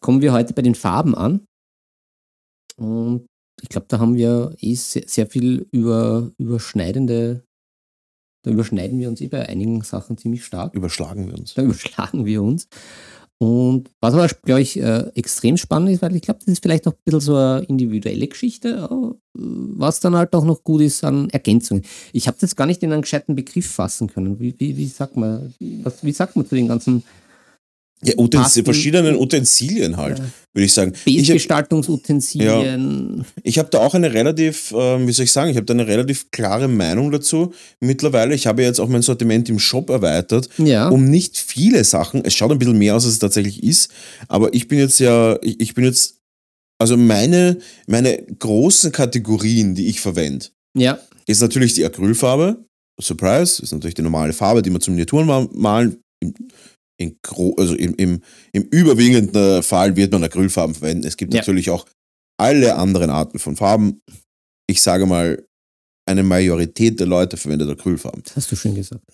kommen 0.00 0.22
wir 0.22 0.32
heute 0.32 0.54
bei 0.54 0.62
den 0.62 0.74
Farben 0.74 1.14
an. 1.14 1.46
Und 2.76 3.26
ich 3.60 3.68
glaube, 3.68 3.86
da 3.88 3.98
haben 3.98 4.14
wir 4.14 4.54
eh 4.60 4.74
sehr, 4.74 5.04
sehr 5.06 5.26
viel 5.26 5.66
über, 5.72 6.30
überschneidende, 6.38 7.42
da 8.44 8.50
überschneiden 8.50 8.98
wir 8.98 9.08
uns 9.08 9.20
eh 9.20 9.28
bei 9.28 9.48
einigen 9.48 9.82
Sachen 9.82 10.16
ziemlich 10.16 10.44
stark. 10.44 10.74
Überschlagen 10.74 11.26
wir 11.26 11.36
uns. 11.36 11.54
Da 11.54 11.62
überschlagen 11.64 12.24
wir 12.24 12.42
uns. 12.42 12.68
Und 13.40 13.90
was 14.00 14.14
aber, 14.14 14.26
glaube 14.42 14.62
ich, 14.62 14.80
äh, 14.80 15.10
extrem 15.14 15.56
spannend 15.56 15.90
ist, 15.90 16.02
weil 16.02 16.16
ich 16.16 16.22
glaube, 16.22 16.40
das 16.40 16.48
ist 16.48 16.62
vielleicht 16.62 16.86
noch 16.86 16.94
ein 16.94 16.98
bisschen 17.04 17.20
so 17.20 17.36
eine 17.36 17.60
individuelle 17.66 18.26
Geschichte, 18.26 18.88
äh, 18.90 19.14
was 19.32 20.00
dann 20.00 20.16
halt 20.16 20.34
auch 20.34 20.44
noch 20.44 20.64
gut 20.64 20.80
ist 20.80 21.04
an 21.04 21.30
Ergänzungen. 21.30 21.84
Ich 22.12 22.26
habe 22.26 22.36
das 22.40 22.56
gar 22.56 22.66
nicht 22.66 22.82
in 22.82 22.92
einen 22.92 23.02
gescheiten 23.02 23.36
Begriff 23.36 23.70
fassen 23.70 24.08
können. 24.08 24.40
Wie, 24.40 24.58
wie, 24.58 24.76
wie 24.76 24.86
sagt 24.86 25.16
man, 25.16 25.54
was, 25.84 26.02
wie 26.02 26.10
sagt 26.10 26.34
man 26.34 26.46
zu 26.46 26.56
den 26.56 26.66
ganzen 26.66 27.04
Ja, 28.04 28.14
Utens 28.16 28.60
verschiedenen 28.64 29.16
Utensilien 29.16 29.96
halt, 29.96 30.18
Ja. 30.18 30.24
würde 30.54 30.64
ich 30.66 30.72
sagen. 30.72 30.92
Ich 31.04 31.16
hab- 31.16 31.22
Base-Gestaltungsutensilien? 31.24 33.24
Ich 33.42 33.58
habe 33.58 33.68
da 33.70 33.78
auch 33.78 33.94
eine 33.94 34.12
relativ, 34.12 34.72
ähm, 34.76 35.06
wie 35.08 35.12
soll 35.12 35.24
ich 35.24 35.32
sagen, 35.32 35.50
ich 35.50 35.56
habe 35.56 35.66
da 35.66 35.74
eine 35.74 35.86
relativ 35.86 36.30
klare 36.30 36.68
Meinung 36.68 37.10
dazu 37.10 37.52
mittlerweile. 37.80 38.34
Ich 38.34 38.46
habe 38.46 38.62
jetzt 38.62 38.80
auch 38.80 38.88
mein 38.88 39.02
Sortiment 39.02 39.48
im 39.48 39.58
Shop 39.58 39.90
erweitert, 39.90 40.48
Ja, 40.58 40.88
um 40.88 41.04
nicht 41.10 41.36
viele 41.38 41.82
Sachen, 41.84 42.24
es 42.24 42.34
schaut 42.34 42.52
ein 42.52 42.58
bisschen 42.58 42.78
mehr 42.78 42.96
aus, 42.96 43.04
als 43.04 43.14
es 43.14 43.18
tatsächlich 43.18 43.62
ist, 43.62 43.90
aber 44.28 44.52
ich 44.54 44.68
bin 44.68 44.78
jetzt 44.78 45.00
ja, 45.00 45.38
ich, 45.42 45.60
ich 45.60 45.74
bin 45.74 45.84
jetzt, 45.84 46.16
also 46.80 46.96
meine, 46.96 47.58
meine 47.86 48.22
großen 48.38 48.92
Kategorien, 48.92 49.74
die 49.74 49.86
ich 49.88 50.00
verwende, 50.00 50.46
ja, 50.76 50.98
ist 51.26 51.40
natürlich 51.40 51.74
die 51.74 51.84
Acrylfarbe, 51.84 52.64
Surprise, 53.00 53.62
ist 53.62 53.72
natürlich 53.72 53.94
die 53.94 54.02
normale 54.02 54.32
Farbe, 54.32 54.62
die 54.62 54.70
man 54.70 54.80
zum 54.80 54.94
Miniaturen 54.94 55.26
ma- 55.26 55.48
malen. 55.52 55.98
Im, 56.98 57.08
in 57.10 57.18
gro 57.22 57.54
also 57.56 57.74
im, 57.74 57.94
im, 57.94 58.22
im 58.52 58.62
überwiegenden 58.64 59.62
Fall 59.62 59.96
wird 59.96 60.12
man 60.12 60.24
Acrylfarben 60.24 60.74
verwenden. 60.74 61.06
Es 61.06 61.16
gibt 61.16 61.32
Ja. 61.34 61.40
natürlich 61.40 61.70
auch 61.70 61.86
alle 62.38 62.76
anderen 62.76 63.10
Arten 63.10 63.38
von 63.38 63.56
Farben. 63.56 64.00
Ich 64.68 64.82
sage 64.82 65.06
mal, 65.06 65.44
eine 66.06 66.22
Majorität 66.22 66.98
der 67.00 67.06
Leute 67.06 67.36
verwendet 67.36 67.70
Acrylfarben. 67.70 68.22
das 68.24 68.36
hast 68.36 68.52
du 68.52 68.56
schön 68.56 68.74
gesagt. 68.74 69.04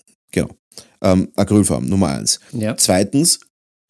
Ähm, 1.01 1.31
Acrylfarben, 1.35 1.87
Nummer 1.87 2.09
eins. 2.09 2.39
Ja. 2.51 2.75
Zweitens, 2.75 3.39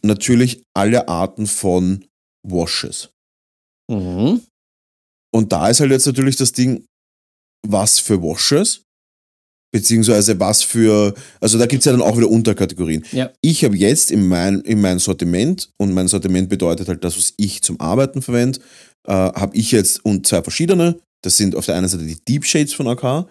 natürlich 0.03 0.62
alle 0.75 1.08
Arten 1.08 1.47
von 1.47 2.05
Washes. 2.47 3.10
Mhm. 3.89 4.41
Und 5.34 5.51
da 5.51 5.69
ist 5.69 5.79
halt 5.79 5.91
jetzt 5.91 6.05
natürlich 6.05 6.36
das 6.36 6.51
Ding, 6.51 6.86
was 7.67 7.99
für 7.99 8.21
Washes, 8.21 8.84
beziehungsweise 9.71 10.39
was 10.39 10.63
für, 10.63 11.13
also 11.41 11.58
da 11.58 11.65
gibt 11.65 11.82
es 11.82 11.86
ja 11.86 11.91
dann 11.91 12.01
auch 12.01 12.17
wieder 12.17 12.30
Unterkategorien. 12.30 13.04
Ja. 13.12 13.32
Ich 13.41 13.63
habe 13.63 13.75
jetzt 13.75 14.12
in 14.12 14.28
mein, 14.28 14.62
in 14.62 14.82
mein 14.82 14.99
Sortiment, 14.99 15.69
und 15.78 15.93
mein 15.93 16.08
Sortiment 16.08 16.49
bedeutet 16.49 16.88
halt 16.88 17.04
das, 17.04 17.17
was 17.17 17.34
ich 17.38 17.62
zum 17.62 17.80
Arbeiten 17.80 18.21
verwende, 18.21 18.60
äh, 19.06 19.12
habe 19.12 19.56
ich 19.56 19.71
jetzt 19.71 20.04
und 20.06 20.25
zwei 20.28 20.41
verschiedene. 20.41 20.99
Das 21.23 21.38
sind 21.38 21.56
auf 21.56 21.65
der 21.65 21.75
einen 21.75 21.88
Seite 21.88 22.06
die 22.06 22.17
Deep 22.28 22.45
Shades 22.45 22.73
von 22.73 22.88
AK. 22.88 23.28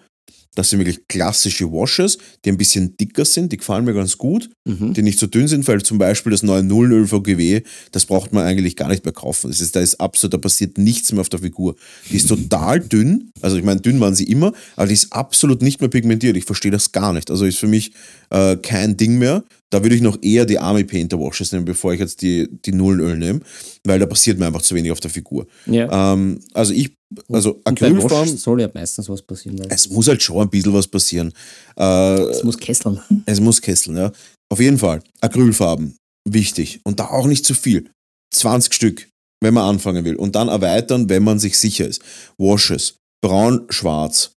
Das 0.55 0.69
sind 0.69 0.79
wirklich 0.79 1.07
klassische 1.07 1.65
Washes, 1.71 2.17
die 2.43 2.49
ein 2.49 2.57
bisschen 2.57 2.95
dicker 2.97 3.25
sind, 3.25 3.51
die 3.51 3.57
gefallen 3.57 3.85
mir 3.85 3.93
ganz 3.93 4.17
gut 4.17 4.49
Mhm. 4.67 4.93
die 4.95 5.03
nicht 5.03 5.19
so 5.19 5.27
dünn 5.27 5.47
sind, 5.47 5.67
weil 5.67 5.83
zum 5.83 5.99
Beispiel 5.99 6.31
das 6.31 6.41
neue 6.41 6.63
00 6.63 7.05
VGW, 7.05 7.61
das 7.91 8.05
braucht 8.05 8.33
man 8.33 8.45
eigentlich 8.45 8.75
gar 8.75 8.87
nicht 8.89 9.05
mehr 9.05 9.13
kaufen. 9.13 9.51
Das 9.51 9.61
ist, 9.61 9.75
da 9.75 9.79
ist 9.79 10.01
absolut, 10.01 10.33
da 10.33 10.37
passiert 10.39 10.79
nichts 10.79 11.11
mehr 11.11 11.21
auf 11.21 11.29
der 11.29 11.39
Figur. 11.39 11.75
Die 12.09 12.15
ist 12.15 12.27
total 12.27 12.79
dünn, 12.79 13.29
also 13.41 13.57
ich 13.57 13.63
meine, 13.63 13.79
dünn 13.81 13.99
waren 13.99 14.15
sie 14.15 14.23
immer, 14.23 14.53
aber 14.75 14.87
die 14.87 14.95
ist 14.95 15.13
absolut 15.13 15.61
nicht 15.61 15.81
mehr 15.81 15.89
pigmentiert. 15.91 16.35
Ich 16.35 16.45
verstehe 16.45 16.71
das 16.71 16.91
gar 16.91 17.13
nicht. 17.13 17.29
Also 17.29 17.45
ist 17.45 17.59
für 17.59 17.67
mich 17.67 17.91
äh, 18.31 18.55
kein 18.57 18.97
Ding 18.97 19.19
mehr. 19.19 19.43
Da 19.69 19.83
würde 19.83 19.95
ich 19.95 20.01
noch 20.01 20.17
eher 20.23 20.45
die 20.45 20.57
Army 20.57 20.83
Painter 20.83 21.19
Washes 21.19 21.51
nehmen, 21.51 21.65
bevor 21.65 21.93
ich 21.93 21.99
jetzt 21.99 22.23
die, 22.23 22.47
die 22.65 22.71
Nullenöl 22.71 23.17
nehme, 23.17 23.41
weil 23.83 23.99
da 23.99 24.07
passiert 24.07 24.39
mir 24.39 24.47
einfach 24.47 24.61
zu 24.63 24.73
wenig 24.73 24.91
auf 24.91 24.99
der 24.99 25.11
Figur. 25.11 25.45
ja. 25.67 26.13
Ähm, 26.13 26.39
also 26.53 26.73
ich, 26.73 26.95
also 27.29 27.61
Acrylfarben, 27.63 28.37
soll 28.37 28.61
ja 28.61 28.69
meistens 28.73 29.09
was 29.09 29.21
passieren. 29.21 29.59
Es 29.69 29.89
muss 29.89 30.07
halt 30.07 30.21
schon 30.21 30.41
ein 30.41 30.49
bisschen 30.49 30.73
was 30.73 30.87
passieren. 30.87 31.33
Äh, 31.77 32.21
es 32.21 32.43
muss 32.43 32.57
kesseln. 32.57 32.99
es 33.25 33.39
muss 33.39 33.61
kesseln, 33.61 33.97
ja. 33.97 34.11
Auf 34.51 34.59
jeden 34.59 34.77
Fall. 34.77 35.01
Acrylfarben. 35.21 35.95
Wichtig. 36.27 36.81
Und 36.83 36.99
da 36.99 37.07
auch 37.07 37.27
nicht 37.27 37.45
zu 37.45 37.53
viel. 37.53 37.89
20 38.33 38.73
Stück, 38.73 39.09
wenn 39.41 39.53
man 39.53 39.63
anfangen 39.69 40.05
will. 40.05 40.15
Und 40.15 40.35
dann 40.35 40.47
erweitern, 40.47 41.09
wenn 41.09 41.23
man 41.23 41.39
sich 41.39 41.57
sicher 41.57 41.87
ist. 41.87 42.01
Washes. 42.37 42.95
Braun, 43.23 43.65
schwarz. 43.69 44.31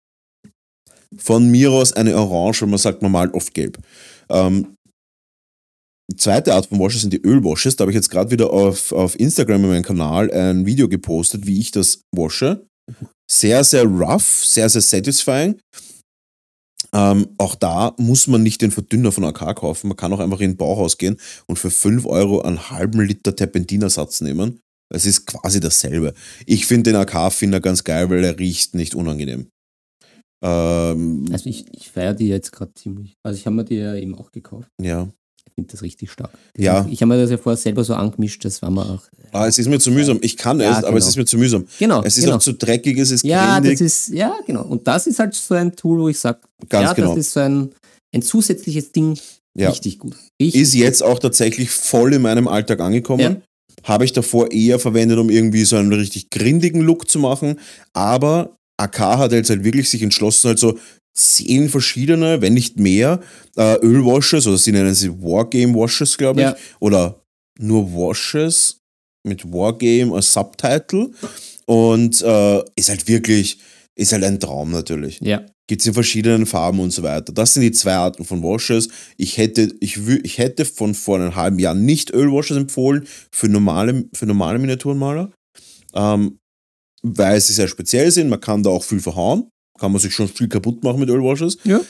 Von 1.16 1.50
mir 1.50 1.70
aus 1.72 1.92
eine 1.92 2.16
Orange, 2.16 2.62
weil 2.62 2.68
man 2.68 2.78
sagt, 2.78 3.02
man 3.02 3.12
malt 3.12 3.34
oft 3.34 3.54
gelb. 3.54 3.78
Ähm, 4.28 4.75
die 6.10 6.16
zweite 6.16 6.54
Art 6.54 6.66
von 6.66 6.78
Washes 6.78 7.00
sind 7.02 7.12
die 7.12 7.22
Ölwashes. 7.22 7.76
Da 7.76 7.82
habe 7.82 7.90
ich 7.90 7.96
jetzt 7.96 8.10
gerade 8.10 8.30
wieder 8.30 8.52
auf, 8.52 8.92
auf 8.92 9.18
Instagram 9.18 9.64
in 9.64 9.70
meinem 9.70 9.82
Kanal 9.82 10.30
ein 10.32 10.64
Video 10.66 10.88
gepostet, 10.88 11.46
wie 11.46 11.58
ich 11.58 11.72
das 11.72 12.00
wasche. 12.14 12.66
Sehr, 13.30 13.64
sehr 13.64 13.84
rough, 13.84 14.44
sehr, 14.44 14.68
sehr 14.68 14.82
satisfying. 14.82 15.58
Ähm, 16.92 17.26
auch 17.38 17.56
da 17.56 17.94
muss 17.98 18.28
man 18.28 18.42
nicht 18.44 18.62
den 18.62 18.70
Verdünner 18.70 19.10
von 19.10 19.24
AK 19.24 19.56
kaufen. 19.56 19.88
Man 19.88 19.96
kann 19.96 20.12
auch 20.12 20.20
einfach 20.20 20.40
in 20.40 20.52
den 20.52 20.56
Bauhaus 20.56 20.96
gehen 20.96 21.16
und 21.46 21.58
für 21.58 21.70
5 21.70 22.06
Euro 22.06 22.42
einen 22.42 22.70
halben 22.70 23.00
Liter 23.00 23.34
Terpentinersatz 23.34 24.20
nehmen. 24.20 24.60
Es 24.94 25.04
ist 25.04 25.26
quasi 25.26 25.58
dasselbe. 25.58 26.14
Ich 26.46 26.66
finde 26.66 26.92
den 26.92 27.00
AK-Finder 27.00 27.58
ganz 27.60 27.82
geil, 27.82 28.08
weil 28.08 28.22
er 28.22 28.38
riecht 28.38 28.76
nicht 28.76 28.94
unangenehm. 28.94 29.48
Ähm, 30.44 31.24
Also 31.32 31.50
ich, 31.50 31.66
ich 31.72 31.90
feiere 31.90 32.14
die 32.14 32.28
jetzt 32.28 32.52
gerade 32.52 32.72
ziemlich. 32.74 33.14
Also 33.24 33.36
ich 33.36 33.46
habe 33.46 33.56
mir 33.56 33.64
die 33.64 33.74
ja 33.74 33.96
eben 33.96 34.14
auch 34.14 34.30
gekauft. 34.30 34.68
ja. 34.80 35.08
Ich 35.46 35.54
finde 35.54 35.72
das 35.72 35.82
richtig 35.82 36.10
stark. 36.10 36.30
Die 36.56 36.62
Ja. 36.62 36.86
Ich 36.90 37.00
habe 37.00 37.14
mir 37.14 37.20
das 37.20 37.30
ja 37.30 37.38
vorher 37.38 37.56
selber 37.56 37.82
so 37.84 37.94
angemischt, 37.94 38.44
das 38.44 38.60
war 38.62 38.70
mir 38.70 38.82
auch. 38.82 39.02
Ah, 39.32 39.46
es 39.46 39.58
ist 39.58 39.68
mir 39.68 39.78
zu 39.78 39.90
mühsam. 39.90 40.18
Ich 40.22 40.36
kann 40.36 40.60
Ja, 40.60 40.78
es, 40.78 40.84
aber 40.84 40.98
es 40.98 41.04
genau. 41.04 41.08
ist 41.08 41.16
mir 41.16 41.24
zu 41.24 41.38
mühsam. 41.38 41.66
Genau. 41.78 42.02
Es 42.02 42.16
ist 42.16 42.24
genau. 42.24 42.36
auch 42.36 42.40
zu 42.40 42.52
dreckig, 42.54 42.98
es 42.98 43.10
ist 43.10 43.24
ja, 43.24 43.60
das 43.60 43.80
ist, 43.80 44.08
ja, 44.08 44.36
genau. 44.46 44.64
Und 44.64 44.86
das 44.86 45.06
ist 45.06 45.18
halt 45.18 45.34
so 45.34 45.54
ein 45.54 45.74
Tool, 45.74 46.00
wo 46.00 46.08
ich 46.08 46.18
sage, 46.18 46.40
ja, 46.72 46.92
genau. 46.92 47.08
das 47.08 47.18
ist 47.26 47.32
so 47.32 47.40
ein, 47.40 47.70
ein 48.14 48.22
zusätzliches 48.22 48.92
Ding. 48.92 49.18
Ja. 49.54 49.70
Richtig 49.70 49.98
gut. 49.98 50.14
Richtig 50.40 50.60
ist 50.60 50.74
jetzt 50.74 51.02
auch 51.02 51.18
tatsächlich 51.18 51.70
voll 51.70 52.12
in 52.12 52.22
meinem 52.22 52.46
Alltag 52.46 52.80
angekommen. 52.80 53.20
Ja. 53.20 53.36
Habe 53.84 54.04
ich 54.04 54.12
davor 54.12 54.50
eher 54.52 54.78
verwendet, 54.78 55.18
um 55.18 55.30
irgendwie 55.30 55.64
so 55.64 55.76
einen 55.76 55.92
richtig 55.92 56.30
grindigen 56.30 56.80
Look 56.80 57.08
zu 57.08 57.18
machen. 57.18 57.58
Aber 57.94 58.56
AK 58.76 58.98
hat 58.98 59.32
jetzt 59.32 59.48
halt 59.48 59.64
wirklich 59.64 59.88
sich 59.88 60.02
entschlossen, 60.02 60.48
halt 60.48 60.58
so 60.58 60.78
zehn 61.16 61.68
verschiedene, 61.68 62.40
wenn 62.42 62.54
nicht 62.54 62.78
mehr, 62.78 63.20
äh, 63.56 63.76
Ölwashes, 63.80 64.46
oder 64.46 64.58
sie 64.58 64.72
nennen 64.72 64.94
sie 64.94 65.10
Wargame 65.10 65.74
Washes, 65.74 66.16
glaube 66.16 66.40
ich. 66.40 66.46
Ja. 66.46 66.56
Oder 66.80 67.22
nur 67.58 67.90
Washes 67.92 68.80
mit 69.26 69.50
Wargame 69.50 70.14
als 70.14 70.32
Subtitle. 70.32 71.10
Und 71.66 72.20
äh, 72.22 72.62
ist 72.76 72.90
halt 72.90 73.08
wirklich, 73.08 73.58
ist 73.96 74.12
halt 74.12 74.22
ein 74.24 74.38
Traum 74.38 74.70
natürlich 74.70 75.20
Ja. 75.20 75.44
gibt 75.68 75.80
es 75.80 75.86
in 75.88 75.94
verschiedenen 75.94 76.46
Farben 76.46 76.78
und 76.78 76.92
so 76.92 77.02
weiter. 77.02 77.32
Das 77.32 77.54
sind 77.54 77.62
die 77.62 77.72
zwei 77.72 77.94
Arten 77.94 78.24
von 78.24 78.42
Washes. 78.42 78.88
Ich 79.16 79.36
hätte, 79.38 79.74
ich, 79.80 79.98
ich 80.22 80.38
hätte 80.38 80.64
von 80.64 80.94
vor 80.94 81.16
einem 81.18 81.34
halben 81.34 81.58
Jahr 81.58 81.74
nicht 81.74 82.12
Ölwashes 82.12 82.56
empfohlen 82.56 83.08
für 83.32 83.48
normale, 83.48 84.04
für 84.14 84.26
normale 84.26 84.58
Miniaturenmaler, 84.60 85.32
ähm, 85.94 86.38
weil 87.02 87.40
sie 87.40 87.54
sehr 87.54 87.68
speziell 87.68 88.10
sind. 88.12 88.28
Man 88.28 88.40
kann 88.40 88.62
da 88.62 88.70
auch 88.70 88.84
viel 88.84 89.00
verhauen, 89.00 89.48
kann 89.78 89.92
man 89.92 90.00
sich 90.00 90.14
schon 90.14 90.28
viel 90.28 90.48
kaputt 90.48 90.82
machen 90.82 91.00
mit 91.00 91.08
Ölwashes. 91.08 91.58
Ja. 91.64 91.80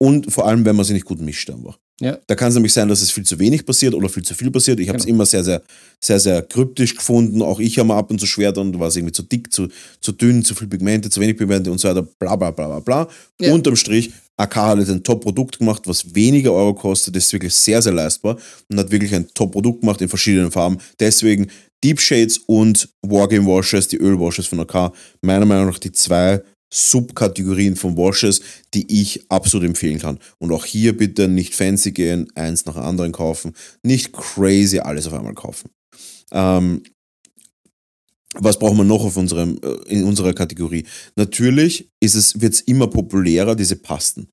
Und 0.00 0.32
vor 0.32 0.46
allem, 0.46 0.64
wenn 0.64 0.76
man 0.76 0.84
sie 0.84 0.92
nicht 0.92 1.06
gut 1.06 1.20
mischt 1.20 1.50
einfach. 1.50 1.78
Ja. 2.00 2.16
Da 2.28 2.36
kann 2.36 2.50
es 2.50 2.54
nämlich 2.54 2.72
sein, 2.72 2.88
dass 2.88 3.02
es 3.02 3.10
viel 3.10 3.24
zu 3.24 3.40
wenig 3.40 3.66
passiert 3.66 3.92
oder 3.94 4.08
viel 4.08 4.22
zu 4.22 4.32
viel 4.34 4.52
passiert. 4.52 4.78
Ich 4.78 4.88
habe 4.88 4.98
es 4.98 5.04
Genau. 5.04 5.16
immer 5.16 5.26
sehr, 5.26 5.42
sehr, 5.42 5.62
sehr, 6.00 6.20
sehr 6.20 6.42
kryptisch 6.42 6.94
gefunden. 6.94 7.42
Auch 7.42 7.58
ich 7.58 7.76
habe 7.80 7.88
mir 7.88 7.94
ab 7.96 8.08
und 8.12 8.20
zu 8.20 8.26
schwer 8.26 8.52
dann, 8.52 8.72
da 8.72 8.78
war 8.78 8.86
es 8.86 8.94
irgendwie 8.96 9.12
zu 9.12 9.24
dick, 9.24 9.52
zu, 9.52 9.66
zu 10.00 10.12
dünn, 10.12 10.44
zu 10.44 10.54
viel 10.54 10.68
Pigmente, 10.68 11.10
zu 11.10 11.20
wenig 11.20 11.36
Pigmente 11.36 11.72
und 11.72 11.78
so 11.78 11.88
weiter, 11.88 12.02
bla 12.02 12.36
bla 12.36 12.52
bla 12.52 12.68
bla 12.68 12.78
bla. 12.80 13.08
Ja. 13.40 13.52
Unterm 13.52 13.74
Strich, 13.74 14.12
AK 14.36 14.54
hat 14.54 14.78
jetzt 14.78 14.90
ein 14.90 15.02
Top-Produkt 15.02 15.58
gemacht, 15.58 15.82
was 15.86 16.14
weniger 16.14 16.52
Euro 16.52 16.74
kostet, 16.74 17.16
ist 17.16 17.32
wirklich 17.32 17.54
sehr, 17.54 17.82
sehr 17.82 17.92
leistbar 17.92 18.38
und 18.70 18.78
hat 18.78 18.92
wirklich 18.92 19.12
ein 19.12 19.26
Top-Produkt 19.34 19.80
gemacht 19.80 20.00
in 20.00 20.08
verschiedenen 20.08 20.52
Farben. 20.52 20.78
Deswegen 21.00 21.48
Deep 21.82 21.98
Shades 22.00 22.38
und 22.46 22.88
Wargame 23.04 23.46
Washes, 23.46 23.88
die 23.88 23.96
Ölwashes 23.96 24.46
von 24.46 24.60
AK, 24.60 24.92
meiner 25.22 25.46
Meinung 25.46 25.66
nach 25.66 25.78
die 25.80 25.90
zwei 25.90 26.40
Subkategorien 26.72 27.76
von 27.76 27.96
Washes, 27.96 28.40
die 28.74 29.00
ich 29.00 29.30
absolut 29.30 29.66
empfehlen 29.66 29.98
kann. 29.98 30.18
Und 30.38 30.52
auch 30.52 30.64
hier 30.64 30.96
bitte 30.96 31.28
nicht 31.28 31.54
fancy 31.54 31.92
gehen, 31.92 32.28
eins 32.34 32.66
nach 32.66 32.74
dem 32.74 32.82
anderen 32.82 33.12
kaufen, 33.12 33.54
nicht 33.82 34.12
crazy 34.12 34.78
alles 34.78 35.06
auf 35.06 35.14
einmal 35.14 35.34
kaufen. 35.34 35.70
Ähm, 36.30 36.82
was 38.34 38.58
brauchen 38.58 38.76
wir 38.76 38.84
noch 38.84 39.04
auf 39.04 39.16
unserem, 39.16 39.58
äh, 39.62 39.88
in 39.88 40.04
unserer 40.04 40.34
Kategorie? 40.34 40.84
Natürlich 41.16 41.88
es, 42.00 42.40
wird 42.40 42.52
es 42.54 42.60
immer 42.60 42.86
populärer, 42.88 43.56
diese 43.56 43.76
Pasten. 43.76 44.28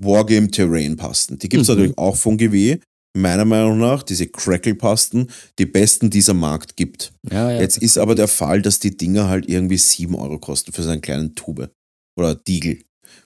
Wargame 0.00 0.48
Terrain 0.50 0.96
Pasten. 0.96 1.38
Die 1.38 1.48
gibt 1.48 1.62
es 1.62 1.68
Mhm. 1.68 1.74
natürlich 1.74 1.98
auch 1.98 2.16
von 2.16 2.36
GW. 2.38 2.78
Meiner 3.18 3.44
Meinung 3.44 3.78
nach, 3.78 4.04
diese 4.04 4.28
Crackle-Pasten, 4.28 5.28
die 5.58 5.66
besten, 5.66 6.08
die 6.08 6.20
es 6.20 6.28
am 6.28 6.38
Markt 6.38 6.76
gibt. 6.76 7.12
Ja, 7.30 7.50
ja. 7.50 7.60
Jetzt 7.60 7.78
ist 7.78 7.98
aber 7.98 8.14
der 8.14 8.28
Fall, 8.28 8.62
dass 8.62 8.78
die 8.78 8.96
Dinger 8.96 9.28
halt 9.28 9.48
irgendwie 9.48 9.76
7 9.76 10.14
Euro 10.14 10.38
kosten 10.38 10.72
für 10.72 10.84
so 10.84 10.90
einen 10.90 11.00
kleinen 11.00 11.34
Tube. 11.34 11.70
Oder 12.16 12.36
Diegel. 12.36 12.76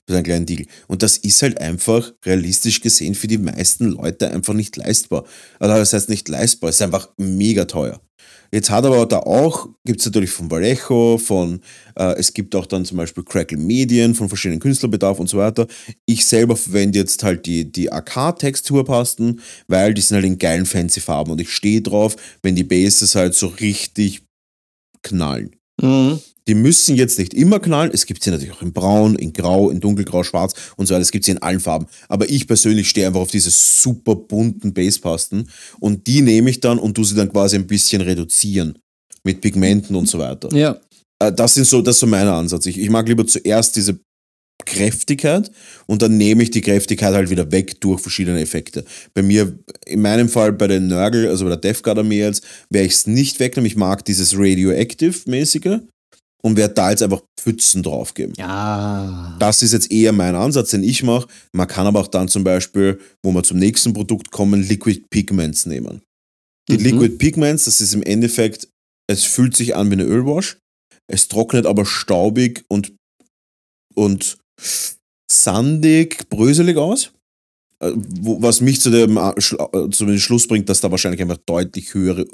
Für 0.05 0.13
so 0.13 0.15
einen 0.15 0.23
kleinen 0.23 0.45
Diegel. 0.47 0.65
Und 0.87 1.03
das 1.03 1.17
ist 1.17 1.41
halt 1.43 1.61
einfach 1.61 2.11
realistisch 2.25 2.81
gesehen 2.81 3.13
für 3.13 3.27
die 3.27 3.37
meisten 3.37 3.85
Leute 3.85 4.31
einfach 4.31 4.55
nicht 4.55 4.75
leistbar. 4.77 5.25
Also 5.59 5.75
das 5.75 5.93
heißt 5.93 6.09
nicht 6.09 6.27
leistbar, 6.27 6.71
es 6.71 6.77
ist 6.77 6.81
einfach 6.81 7.09
mega 7.17 7.65
teuer. 7.65 8.01
Jetzt 8.53 8.69
hat 8.69 8.85
aber 8.85 9.07
da 9.07 9.17
auch, 9.17 9.67
gibt 9.83 9.99
es 9.99 10.05
natürlich 10.05 10.29
von 10.29 10.51
Vallejo, 10.51 11.17
von, 11.17 11.59
äh, 11.95 12.13
es 12.19 12.35
gibt 12.35 12.53
auch 12.53 12.67
dann 12.67 12.85
zum 12.85 12.97
Beispiel 12.97 13.23
Crackle 13.23 13.57
Medien 13.57 14.13
von 14.13 14.29
verschiedenen 14.29 14.59
Künstlerbedarf 14.59 15.17
und 15.17 15.27
so 15.27 15.39
weiter. 15.39 15.65
Ich 16.05 16.27
selber 16.27 16.55
verwende 16.55 16.99
jetzt 16.99 17.23
halt 17.23 17.47
die, 17.47 17.71
die 17.71 17.91
AK-Texturpasten, 17.91 19.41
weil 19.67 19.95
die 19.95 20.01
sind 20.01 20.17
halt 20.17 20.25
in 20.27 20.37
geilen 20.37 20.67
fancy 20.67 20.99
Farben 20.99 21.31
und 21.31 21.41
ich 21.41 21.49
stehe 21.49 21.81
drauf, 21.81 22.15
wenn 22.43 22.53
die 22.53 22.63
Bases 22.63 23.15
halt 23.15 23.33
so 23.33 23.47
richtig 23.47 24.21
knallen. 25.01 25.55
Mhm. 25.83 26.19
Die 26.47 26.55
müssen 26.55 26.95
jetzt 26.95 27.19
nicht 27.19 27.33
immer 27.33 27.59
knallen. 27.59 27.91
Es 27.93 28.05
gibt 28.05 28.21
sie 28.21 28.29
natürlich 28.29 28.53
auch 28.53 28.61
in 28.61 28.73
Braun, 28.73 29.15
in 29.15 29.31
Grau, 29.31 29.69
in 29.69 29.79
Dunkelgrau, 29.79 30.23
Schwarz 30.23 30.53
und 30.75 30.87
so 30.87 30.93
weiter. 30.93 31.01
Es 31.01 31.11
gibt 31.11 31.23
sie 31.23 31.31
in 31.31 31.41
allen 31.41 31.61
Farben. 31.61 31.87
Aber 32.09 32.29
ich 32.29 32.47
persönlich 32.47 32.89
stehe 32.89 33.07
einfach 33.07 33.21
auf 33.21 33.31
diese 33.31 33.49
super 33.49 34.15
bunten 34.15 34.73
Basepasten 34.73 35.49
und 35.79 36.05
die 36.07 36.21
nehme 36.21 36.49
ich 36.49 36.59
dann 36.59 36.79
und 36.79 36.95
tu 36.95 37.03
sie 37.03 37.15
dann 37.15 37.31
quasi 37.31 37.55
ein 37.55 37.67
bisschen 37.67 38.01
reduzieren 38.01 38.77
mit 39.23 39.39
Pigmenten 39.39 39.95
und 39.95 40.07
so 40.09 40.19
weiter. 40.19 40.53
Ja. 40.53 40.77
Äh, 41.19 41.31
Das, 41.31 41.53
sind 41.53 41.65
so, 41.65 41.81
das 41.81 41.95
ist 41.95 41.99
so 42.01 42.07
mein 42.07 42.27
Ansatz. 42.27 42.65
Ich, 42.65 42.77
ich 42.77 42.89
mag 42.89 43.07
lieber 43.07 43.25
zuerst 43.25 43.75
diese 43.77 43.99
Kräftigkeit 44.65 45.51
und 45.87 46.01
dann 46.01 46.17
nehme 46.17 46.43
ich 46.43 46.51
die 46.51 46.61
Kräftigkeit 46.61 47.13
halt 47.13 47.29
wieder 47.29 47.51
weg 47.51 47.81
durch 47.81 48.01
verschiedene 48.01 48.39
Effekte. 48.39 48.85
Bei 49.13 49.21
mir, 49.21 49.57
in 49.85 50.01
meinem 50.01 50.29
Fall 50.29 50.53
bei 50.53 50.67
den 50.67 50.87
Nörgel, 50.87 51.27
also 51.27 51.45
bei 51.45 51.49
der 51.55 51.57
Death 51.57 51.83
Guard 51.83 51.99
Armee 51.99 52.19
jetzt, 52.19 52.43
werde 52.69 52.87
ich 52.87 52.93
es 52.93 53.07
nicht 53.07 53.39
wegnehmen. 53.39 53.67
Ich 53.67 53.75
mag 53.75 54.05
dieses 54.05 54.37
Radioactive-mäßige 54.37 55.79
und 56.43 56.57
werde 56.57 56.73
da 56.73 56.91
jetzt 56.91 57.03
einfach 57.03 57.21
Pfützen 57.39 57.83
draufgeben. 57.83 58.33
Ja. 58.37 59.35
Das 59.39 59.61
ist 59.61 59.73
jetzt 59.73 59.91
eher 59.91 60.11
mein 60.11 60.35
Ansatz, 60.35 60.71
den 60.71 60.83
ich 60.83 61.03
mache. 61.03 61.27
Man 61.53 61.67
kann 61.67 61.87
aber 61.87 61.99
auch 62.01 62.07
dann 62.07 62.27
zum 62.27 62.43
Beispiel, 62.43 62.99
wo 63.23 63.31
wir 63.31 63.43
zum 63.43 63.59
nächsten 63.59 63.93
Produkt 63.93 64.31
kommen, 64.31 64.61
Liquid 64.61 65.03
Pigments 65.09 65.65
nehmen. 65.65 66.01
Die 66.69 66.77
Mhm. 66.77 66.83
Liquid 66.83 67.17
Pigments, 67.17 67.65
das 67.65 67.81
ist 67.81 67.93
im 67.93 68.03
Endeffekt, 68.03 68.67
es 69.09 69.25
fühlt 69.25 69.55
sich 69.55 69.75
an 69.75 69.89
wie 69.89 69.93
eine 69.93 70.03
Ölwash, 70.03 70.57
es 71.11 71.27
trocknet 71.27 71.65
aber 71.65 71.85
staubig 71.85 72.63
und, 72.69 72.93
und 73.95 74.37
sandig, 75.31 76.29
bröselig 76.29 76.77
aus. 76.77 77.11
Wo- 77.81 78.41
Was 78.41 78.61
mich 78.61 78.79
zu 78.79 78.89
dem, 78.91 79.17
äh, 79.17 79.31
äh, 79.31 79.89
zu 79.89 80.05
dem 80.05 80.17
Schluss 80.17 80.47
bringt, 80.47 80.69
dass 80.69 80.79
da 80.79 80.89
wahrscheinlich 80.89 81.21
einfach 81.21 81.39
deutlich 81.45 81.93
höhere, 81.93 82.25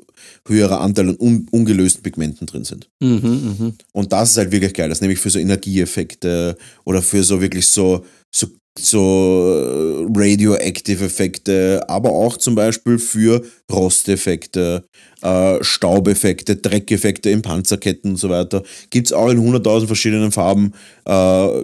höherer 0.47 0.79
Anteil 0.79 1.09
an 1.09 1.17
un, 1.19 1.47
ungelösten 1.49 2.03
Pigmenten 2.03 2.45
drin 2.45 2.65
sind. 2.65 2.87
Mhm, 2.99 3.55
mhm. 3.57 3.73
Und 3.91 4.13
das 4.13 4.31
ist 4.31 4.37
halt 4.37 4.51
wirklich 4.51 4.75
geil. 4.75 4.89
Das 4.89 4.99
ist 4.99 5.01
nämlich 5.01 5.17
für 5.19 5.31
so 5.31 5.39
Energieeffekte 5.39 6.55
oder 6.85 7.01
für 7.01 7.23
so 7.23 7.41
wirklich 7.41 7.65
so, 7.65 8.05
so, 8.31 8.45
so 8.77 10.05
äh, 10.13 10.19
radioactive 10.19 11.03
Effekte, 11.05 11.81
aber 11.87 12.11
auch 12.11 12.37
zum 12.37 12.53
Beispiel 12.53 12.99
für 12.99 13.43
Rosteffekte, 13.71 14.85
äh, 15.23 15.63
Staubeffekte, 15.63 16.57
Dreckeffekte 16.57 17.31
in 17.31 17.41
Panzerketten 17.41 18.11
und 18.11 18.17
so 18.17 18.29
weiter. 18.29 18.61
Gibt 18.91 19.07
es 19.07 19.13
auch 19.13 19.29
in 19.29 19.39
100.000 19.39 19.87
verschiedenen 19.87 20.31
Farben. 20.31 20.73
Äh, 21.05 21.63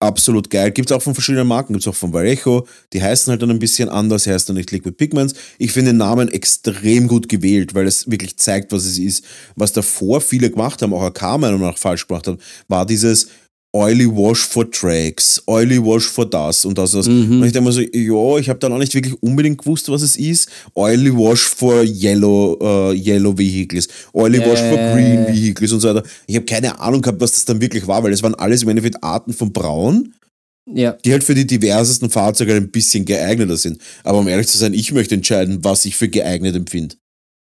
absolut 0.00 0.50
geil. 0.50 0.70
Gibt 0.70 0.90
es 0.90 0.96
auch 0.96 1.02
von 1.02 1.14
verschiedenen 1.14 1.46
Marken, 1.46 1.72
gibt 1.72 1.84
es 1.84 1.88
auch 1.88 1.94
von 1.94 2.12
Vallejo. 2.12 2.66
Die 2.92 3.02
heißen 3.02 3.30
halt 3.30 3.42
dann 3.42 3.50
ein 3.50 3.58
bisschen 3.58 3.88
anders, 3.88 4.26
heißt 4.26 4.48
dann 4.48 4.56
nicht 4.56 4.70
Liquid 4.70 4.96
Pigments. 4.96 5.34
Ich 5.58 5.72
finde 5.72 5.92
den 5.92 5.98
Namen 5.98 6.28
extrem 6.28 7.08
gut 7.08 7.28
gewählt, 7.28 7.74
weil 7.74 7.86
es 7.86 8.10
wirklich 8.10 8.36
zeigt, 8.36 8.72
was 8.72 8.84
es 8.84 8.98
ist. 8.98 9.24
Was 9.56 9.72
davor 9.72 10.20
viele 10.20 10.50
gemacht 10.50 10.82
haben, 10.82 10.92
auch 10.92 11.02
AK 11.02 11.22
meiner 11.22 11.52
Meinung 11.52 11.60
nach 11.60 11.78
falsch 11.78 12.06
gemacht 12.06 12.26
haben, 12.26 12.38
war 12.68 12.86
dieses 12.86 13.28
Oily 13.76 14.06
Wash 14.06 14.38
for 14.46 14.70
Tracks, 14.70 15.42
Oily 15.46 15.82
Wash 15.84 16.06
for 16.06 16.24
das 16.30 16.64
und 16.64 16.78
das. 16.78 16.94
und 16.94 17.00
das. 17.00 17.08
Mhm. 17.08 17.40
Und 17.40 17.46
ich 17.46 17.52
denke 17.52 17.66
mir 17.68 17.72
so, 17.72 17.80
ja, 17.80 18.38
ich 18.38 18.48
habe 18.48 18.60
dann 18.60 18.72
auch 18.72 18.78
nicht 18.78 18.94
wirklich 18.94 19.20
unbedingt 19.20 19.58
gewusst, 19.58 19.88
was 19.88 20.02
es 20.02 20.14
ist. 20.16 20.48
Oily 20.74 21.12
Wash 21.12 21.40
for 21.42 21.82
Yellow, 21.82 22.56
äh, 22.92 22.94
Yellow 22.96 23.36
Vehicles, 23.36 23.88
Oily 24.12 24.38
Ja, 24.38 24.46
Wash 24.46 24.60
for 24.60 24.76
Green. 24.78 25.26
Vehicles 25.26 25.72
und 25.72 25.80
so 25.80 25.88
weiter. 25.88 26.04
Ich 26.28 26.36
habe 26.36 26.46
keine 26.46 26.78
Ahnung 26.80 27.02
gehabt, 27.02 27.20
was 27.20 27.32
das 27.32 27.44
dann 27.46 27.60
wirklich 27.60 27.86
war, 27.88 28.02
weil 28.04 28.12
es 28.12 28.22
waren 28.22 28.36
alles 28.36 28.62
im 28.62 28.68
Endeffekt 28.68 29.02
Arten 29.02 29.32
von 29.32 29.52
Braun, 29.52 30.14
Ja. 30.72 30.92
die 31.04 31.10
halt 31.10 31.24
für 31.24 31.34
die 31.34 31.46
diversesten 31.46 32.10
Fahrzeuge 32.10 32.54
ein 32.54 32.70
bisschen 32.70 33.04
geeigneter 33.04 33.56
sind. 33.56 33.78
Aber 34.04 34.18
um 34.20 34.28
ehrlich 34.28 34.46
zu 34.46 34.56
sein, 34.56 34.72
ich 34.72 34.92
möchte 34.92 35.16
entscheiden, 35.16 35.58
was 35.64 35.84
ich 35.84 35.96
für 35.96 36.08
geeignet 36.08 36.54
empfinde. 36.54 36.94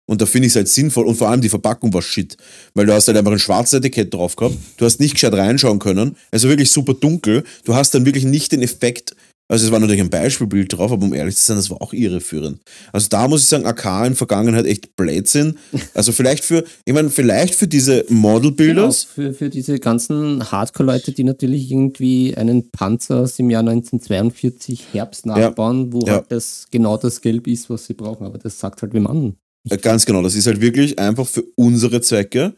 Und 0.07 0.21
da 0.21 0.25
finde 0.25 0.47
ich 0.47 0.53
es 0.53 0.55
halt 0.55 0.69
sinnvoll. 0.69 1.05
Und 1.05 1.15
vor 1.15 1.29
allem 1.29 1.41
die 1.41 1.49
Verpackung 1.49 1.93
war 1.93 2.01
shit. 2.01 2.37
Weil 2.73 2.85
du 2.85 2.93
hast 2.93 3.07
halt 3.07 3.17
einfach 3.17 3.31
ein 3.33 3.39
schwarzes 3.39 3.73
Etikett 3.79 4.13
drauf 4.13 4.35
gehabt. 4.35 4.55
Du 4.77 4.85
hast 4.85 4.99
nicht 4.99 5.13
gescheit 5.15 5.33
reinschauen 5.33 5.79
können. 5.79 6.15
Also 6.31 6.47
wirklich 6.49 6.71
super 6.71 6.93
dunkel. 6.93 7.43
Du 7.65 7.75
hast 7.75 7.93
dann 7.93 8.05
wirklich 8.05 8.23
nicht 8.25 8.51
den 8.53 8.61
Effekt. 8.61 9.15
Also 9.49 9.65
es 9.65 9.71
war 9.71 9.79
natürlich 9.79 10.01
ein 10.01 10.09
Beispielbild 10.09 10.73
drauf, 10.77 10.91
aber 10.91 11.05
um 11.05 11.13
ehrlich 11.13 11.37
zu 11.37 11.41
sein, 11.45 11.55
das 11.55 11.69
war 11.69 11.81
auch 11.81 11.93
irreführend. 11.93 12.59
Also 12.91 13.07
da 13.09 13.29
muss 13.29 13.43
ich 13.43 13.47
sagen, 13.47 13.65
AK 13.65 14.07
in 14.07 14.15
Vergangenheit 14.15 14.65
echt 14.65 14.97
Blödsinn. 14.97 15.57
Also 15.93 16.11
vielleicht 16.11 16.43
für, 16.43 16.65
ich 16.83 16.93
meine, 16.93 17.09
vielleicht 17.09 17.55
für 17.55 17.65
diese 17.67 18.03
Genau, 18.03 18.19
Model-Builders. 18.19 19.05
für, 19.05 19.33
für 19.33 19.49
diese 19.49 19.79
ganzen 19.79 20.51
Hardcore-Leute, 20.51 21.13
die 21.13 21.23
natürlich 21.23 21.71
irgendwie 21.71 22.35
einen 22.35 22.69
Panzer 22.71 23.19
aus 23.21 23.35
dem 23.37 23.49
Jahr 23.49 23.61
1942 23.61 24.87
Herbst 24.93 25.25
nachbauen, 25.25 25.93
wo 25.93 25.99
Ja. 26.05 26.13
halt 26.15 26.25
das 26.29 26.67
genau 26.71 26.97
das 26.97 27.21
Gelb 27.21 27.47
ist, 27.47 27.69
was 27.69 27.85
sie 27.85 27.93
brauchen. 27.93 28.25
Aber 28.25 28.37
das 28.37 28.59
sagt 28.59 28.81
halt 28.81 28.93
wem 28.93 29.07
anderen. 29.07 29.37
Äh, 29.69 29.77
Ganz 29.77 30.05
genau, 30.05 30.21
das 30.21 30.35
ist 30.35 30.47
halt 30.47 30.61
wirklich 30.61 30.97
einfach 30.99 31.27
für 31.27 31.43
unsere 31.55 32.01
Zwecke 32.01 32.55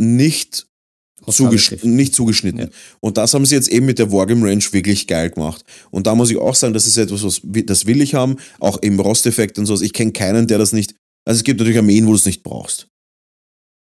nicht, 0.00 0.66
zugesch 1.26 1.66
Aussagekräftig. 1.72 1.84
nicht 1.90 2.14
zugeschnitten. 2.14 2.60
Ja. 2.60 2.68
Und 3.00 3.16
das 3.18 3.34
haben 3.34 3.44
sie 3.44 3.54
jetzt 3.54 3.68
eben 3.68 3.86
mit 3.86 3.98
der 3.98 4.10
Wargame 4.10 4.46
Range 4.48 4.64
wirklich 4.72 5.06
geil 5.06 5.30
gemacht. 5.30 5.64
Und 5.90 6.06
da 6.06 6.14
muss 6.14 6.30
ich 6.30 6.36
auch 6.38 6.54
sagen, 6.54 6.72
das 6.72 6.86
ist 6.86 6.96
etwas, 6.96 7.22
was 7.22 7.40
das 7.44 7.86
will 7.86 8.00
ich 8.00 8.14
haben, 8.14 8.36
auch 8.58 8.78
im 8.78 8.98
Rosteffekt 8.98 9.58
und 9.58 9.66
sowas. 9.66 9.82
Ich 9.82 9.92
kenne 9.92 10.12
keinen, 10.12 10.46
der 10.46 10.58
das 10.58 10.72
nicht. 10.72 10.94
Also 11.28 11.38
es 11.38 11.44
gibt 11.44 11.58
natürlich 11.60 11.78
Armeen, 11.78 12.06
wo 12.06 12.10
du 12.10 12.16
es 12.16 12.24
nicht 12.26 12.42
brauchst. 12.42 12.86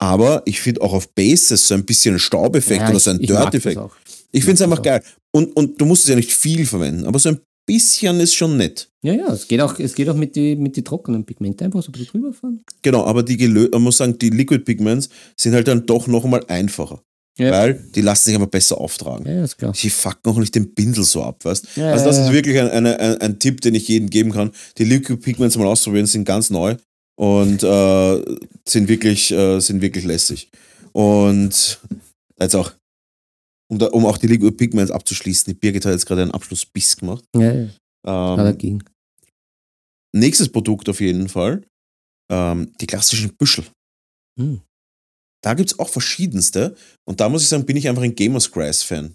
Aber 0.02 0.42
ich 0.46 0.60
finde 0.62 0.80
auch 0.80 0.94
auf 0.94 1.12
Bases 1.14 1.68
so 1.68 1.74
ein 1.74 1.84
bisschen 1.84 2.18
Staubeffekt 2.18 2.80
Ja, 2.80 2.88
oder 2.88 2.96
ich- 2.96 3.02
so 3.02 3.10
ein 3.10 3.20
ich 3.20 3.26
Dirt-Effekt. 3.26 3.76
auch. 3.76 3.94
Ich 4.32 4.44
finde 4.44 4.54
es 4.54 4.62
einfach 4.62 4.80
geil. 4.82 5.02
Und, 5.32 5.54
und 5.56 5.78
du 5.80 5.84
musst 5.84 6.04
es 6.04 6.08
ja 6.08 6.16
nicht 6.16 6.32
viel 6.32 6.64
verwenden, 6.64 7.04
aber 7.04 7.18
so 7.18 7.28
ein 7.30 7.40
bisschen 7.72 8.20
ist 8.20 8.34
schon 8.34 8.56
nett. 8.56 8.88
Ja, 9.02 9.14
ja, 9.14 9.32
es 9.32 9.46
geht 9.46 9.60
auch, 9.60 9.78
es 9.78 9.94
geht 9.94 10.08
auch 10.08 10.16
mit 10.16 10.34
den 10.36 10.62
mit 10.62 10.76
die 10.76 10.82
trockenen 10.82 11.24
Pigmente 11.24 11.64
einfach 11.64 11.82
so 11.82 11.88
ein 11.88 11.92
bisschen 11.92 12.06
drüber 12.06 12.32
fahren. 12.32 12.64
Genau, 12.82 13.04
aber 13.04 13.22
die 13.22 13.36
gelö 13.36 13.68
man 13.72 13.82
muss 13.82 13.98
sagen, 13.98 14.18
die 14.18 14.30
Liquid 14.30 14.64
Pigments 14.64 15.08
sind 15.36 15.54
halt 15.54 15.68
dann 15.68 15.86
doch 15.86 16.06
nochmal 16.06 16.44
einfacher. 16.48 17.00
Ja. 17.38 17.52
Weil 17.52 17.74
die 17.94 18.02
lassen 18.02 18.24
sich 18.24 18.34
aber 18.34 18.48
besser 18.48 18.78
auftragen. 18.78 19.26
Ja, 19.26 19.44
ist 19.44 19.56
klar. 19.56 19.72
Sie 19.74 19.88
fucken 19.88 20.30
auch 20.30 20.38
nicht 20.38 20.54
den 20.54 20.74
Pinsel 20.74 21.04
so 21.04 21.22
ab, 21.22 21.44
weißt 21.44 21.68
Ja, 21.76 21.92
Also 21.92 22.04
das 22.04 22.18
ja, 22.18 22.26
ist 22.26 22.32
wirklich 22.32 22.58
ein, 22.60 22.68
eine, 22.68 22.98
ein, 22.98 23.16
ein 23.18 23.38
Tipp, 23.38 23.60
den 23.62 23.74
ich 23.74 23.88
jedem 23.88 24.10
geben 24.10 24.32
kann. 24.32 24.50
Die 24.76 24.84
Liquid 24.84 25.20
Pigments 25.20 25.56
mal 25.56 25.66
ausprobieren, 25.66 26.06
sind 26.06 26.24
ganz 26.24 26.50
neu 26.50 26.76
und 27.16 27.62
äh, 27.62 28.24
sind, 28.68 28.88
wirklich, 28.88 29.30
äh, 29.30 29.60
sind 29.60 29.80
wirklich 29.80 30.04
lässig. 30.04 30.50
Und 30.92 31.78
jetzt 32.38 32.56
auch, 32.56 32.72
um, 33.70 33.78
da, 33.78 33.86
um 33.86 34.04
auch 34.04 34.18
die 34.18 34.26
Liquid 34.26 34.56
Pigments 34.56 34.90
abzuschließen, 34.90 35.52
die 35.52 35.58
Birgit 35.58 35.84
hat 35.84 35.92
jetzt 35.92 36.06
gerade 36.06 36.22
einen 36.22 36.32
Abschlussbiss 36.32 36.96
gemacht. 36.96 37.24
Ja, 37.36 37.52
ja, 37.52 37.68
Ähm, 38.06 38.36
dagegen. 38.36 38.84
nächstes 40.14 40.50
Produkt 40.50 40.88
auf 40.88 41.00
jeden 41.00 41.28
Fall, 41.28 41.64
ähm, 42.32 42.72
die 42.80 42.86
klassischen 42.86 43.34
Büschel. 43.36 43.64
Hm. 44.38 44.60
Da 45.42 45.54
gibt 45.54 45.70
es 45.72 45.78
auch 45.78 45.88
verschiedenste. 45.88 46.76
Und 47.08 47.20
da 47.20 47.28
muss 47.28 47.42
ich 47.42 47.48
sagen, 47.48 47.64
bin 47.64 47.76
ich 47.76 47.88
einfach 47.88 48.02
ein 48.02 48.14
Gamers 48.14 48.50
Grass-Fan. 48.50 49.14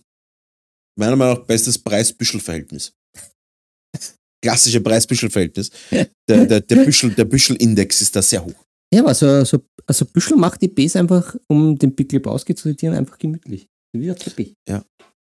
Meiner 0.98 1.16
Meinung 1.16 1.38
nach 1.38 1.46
bestes 1.46 1.78
Preis-Büschel-Verhältnis. 1.78 2.94
klassische 4.44 4.82
Preis-Büschel-Verhältnis. 4.82 5.70
Der, 6.28 6.46
der, 6.48 6.60
der, 6.62 6.84
Büschel, 6.84 7.14
der 7.14 7.26
Büschel-Index 7.26 8.02
ist 8.02 8.16
da 8.16 8.22
sehr 8.24 8.44
hoch. 8.44 8.66
Ja, 8.92 9.02
aber 9.02 9.14
so, 9.14 9.44
so, 9.46 9.60
also 9.86 10.06
Büschel 10.06 10.38
macht 10.38 10.60
die 10.60 10.68
Base 10.68 10.98
einfach, 10.98 11.36
um 11.48 11.78
den 11.78 11.96
Pickel 11.96 12.18
Lebowski 12.18 12.56
zu 12.56 12.70
zitieren, 12.70 12.96
einfach 12.96 13.20
gemütlich. 13.20 13.68
Wie 14.02 14.10
ein 14.10 14.18
Teppich. 14.18 14.54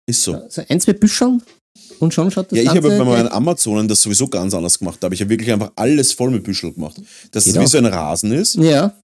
Ist 0.07 0.23
so. 0.23 0.41
So 0.49 0.63
ein, 0.69 0.81
zwei 0.81 0.93
Büscheln 0.93 1.43
und 2.01 2.15
schon 2.15 2.31
schaut 2.31 2.51
das 2.51 2.57
Ja, 2.59 2.65
ich 2.65 2.71
habe 2.71 2.89
bei 2.89 3.05
meinen 3.05 3.29
Amazonen 3.29 3.87
das 3.87 4.03
sowieso 4.03 4.27
ganz 4.27 4.55
anders 4.55 4.79
gemacht. 4.79 4.99
Da 5.01 5.07
habe 5.07 5.15
ich 5.15 5.21
ja 5.21 5.29
wirklich 5.29 5.53
einfach 5.53 5.73
alles 5.77 6.13
voll 6.13 6.31
mit 6.31 6.45
Büschel 6.45 6.73
gemacht. 6.73 7.01
Dass 7.31 7.47
es 7.47 7.53
Geht 7.53 7.63
wie 7.63 7.67
so 7.67 7.79
ein 7.79 7.87
Rasen 7.87 8.33
ist. 8.33 8.57
Ja, 8.57 8.97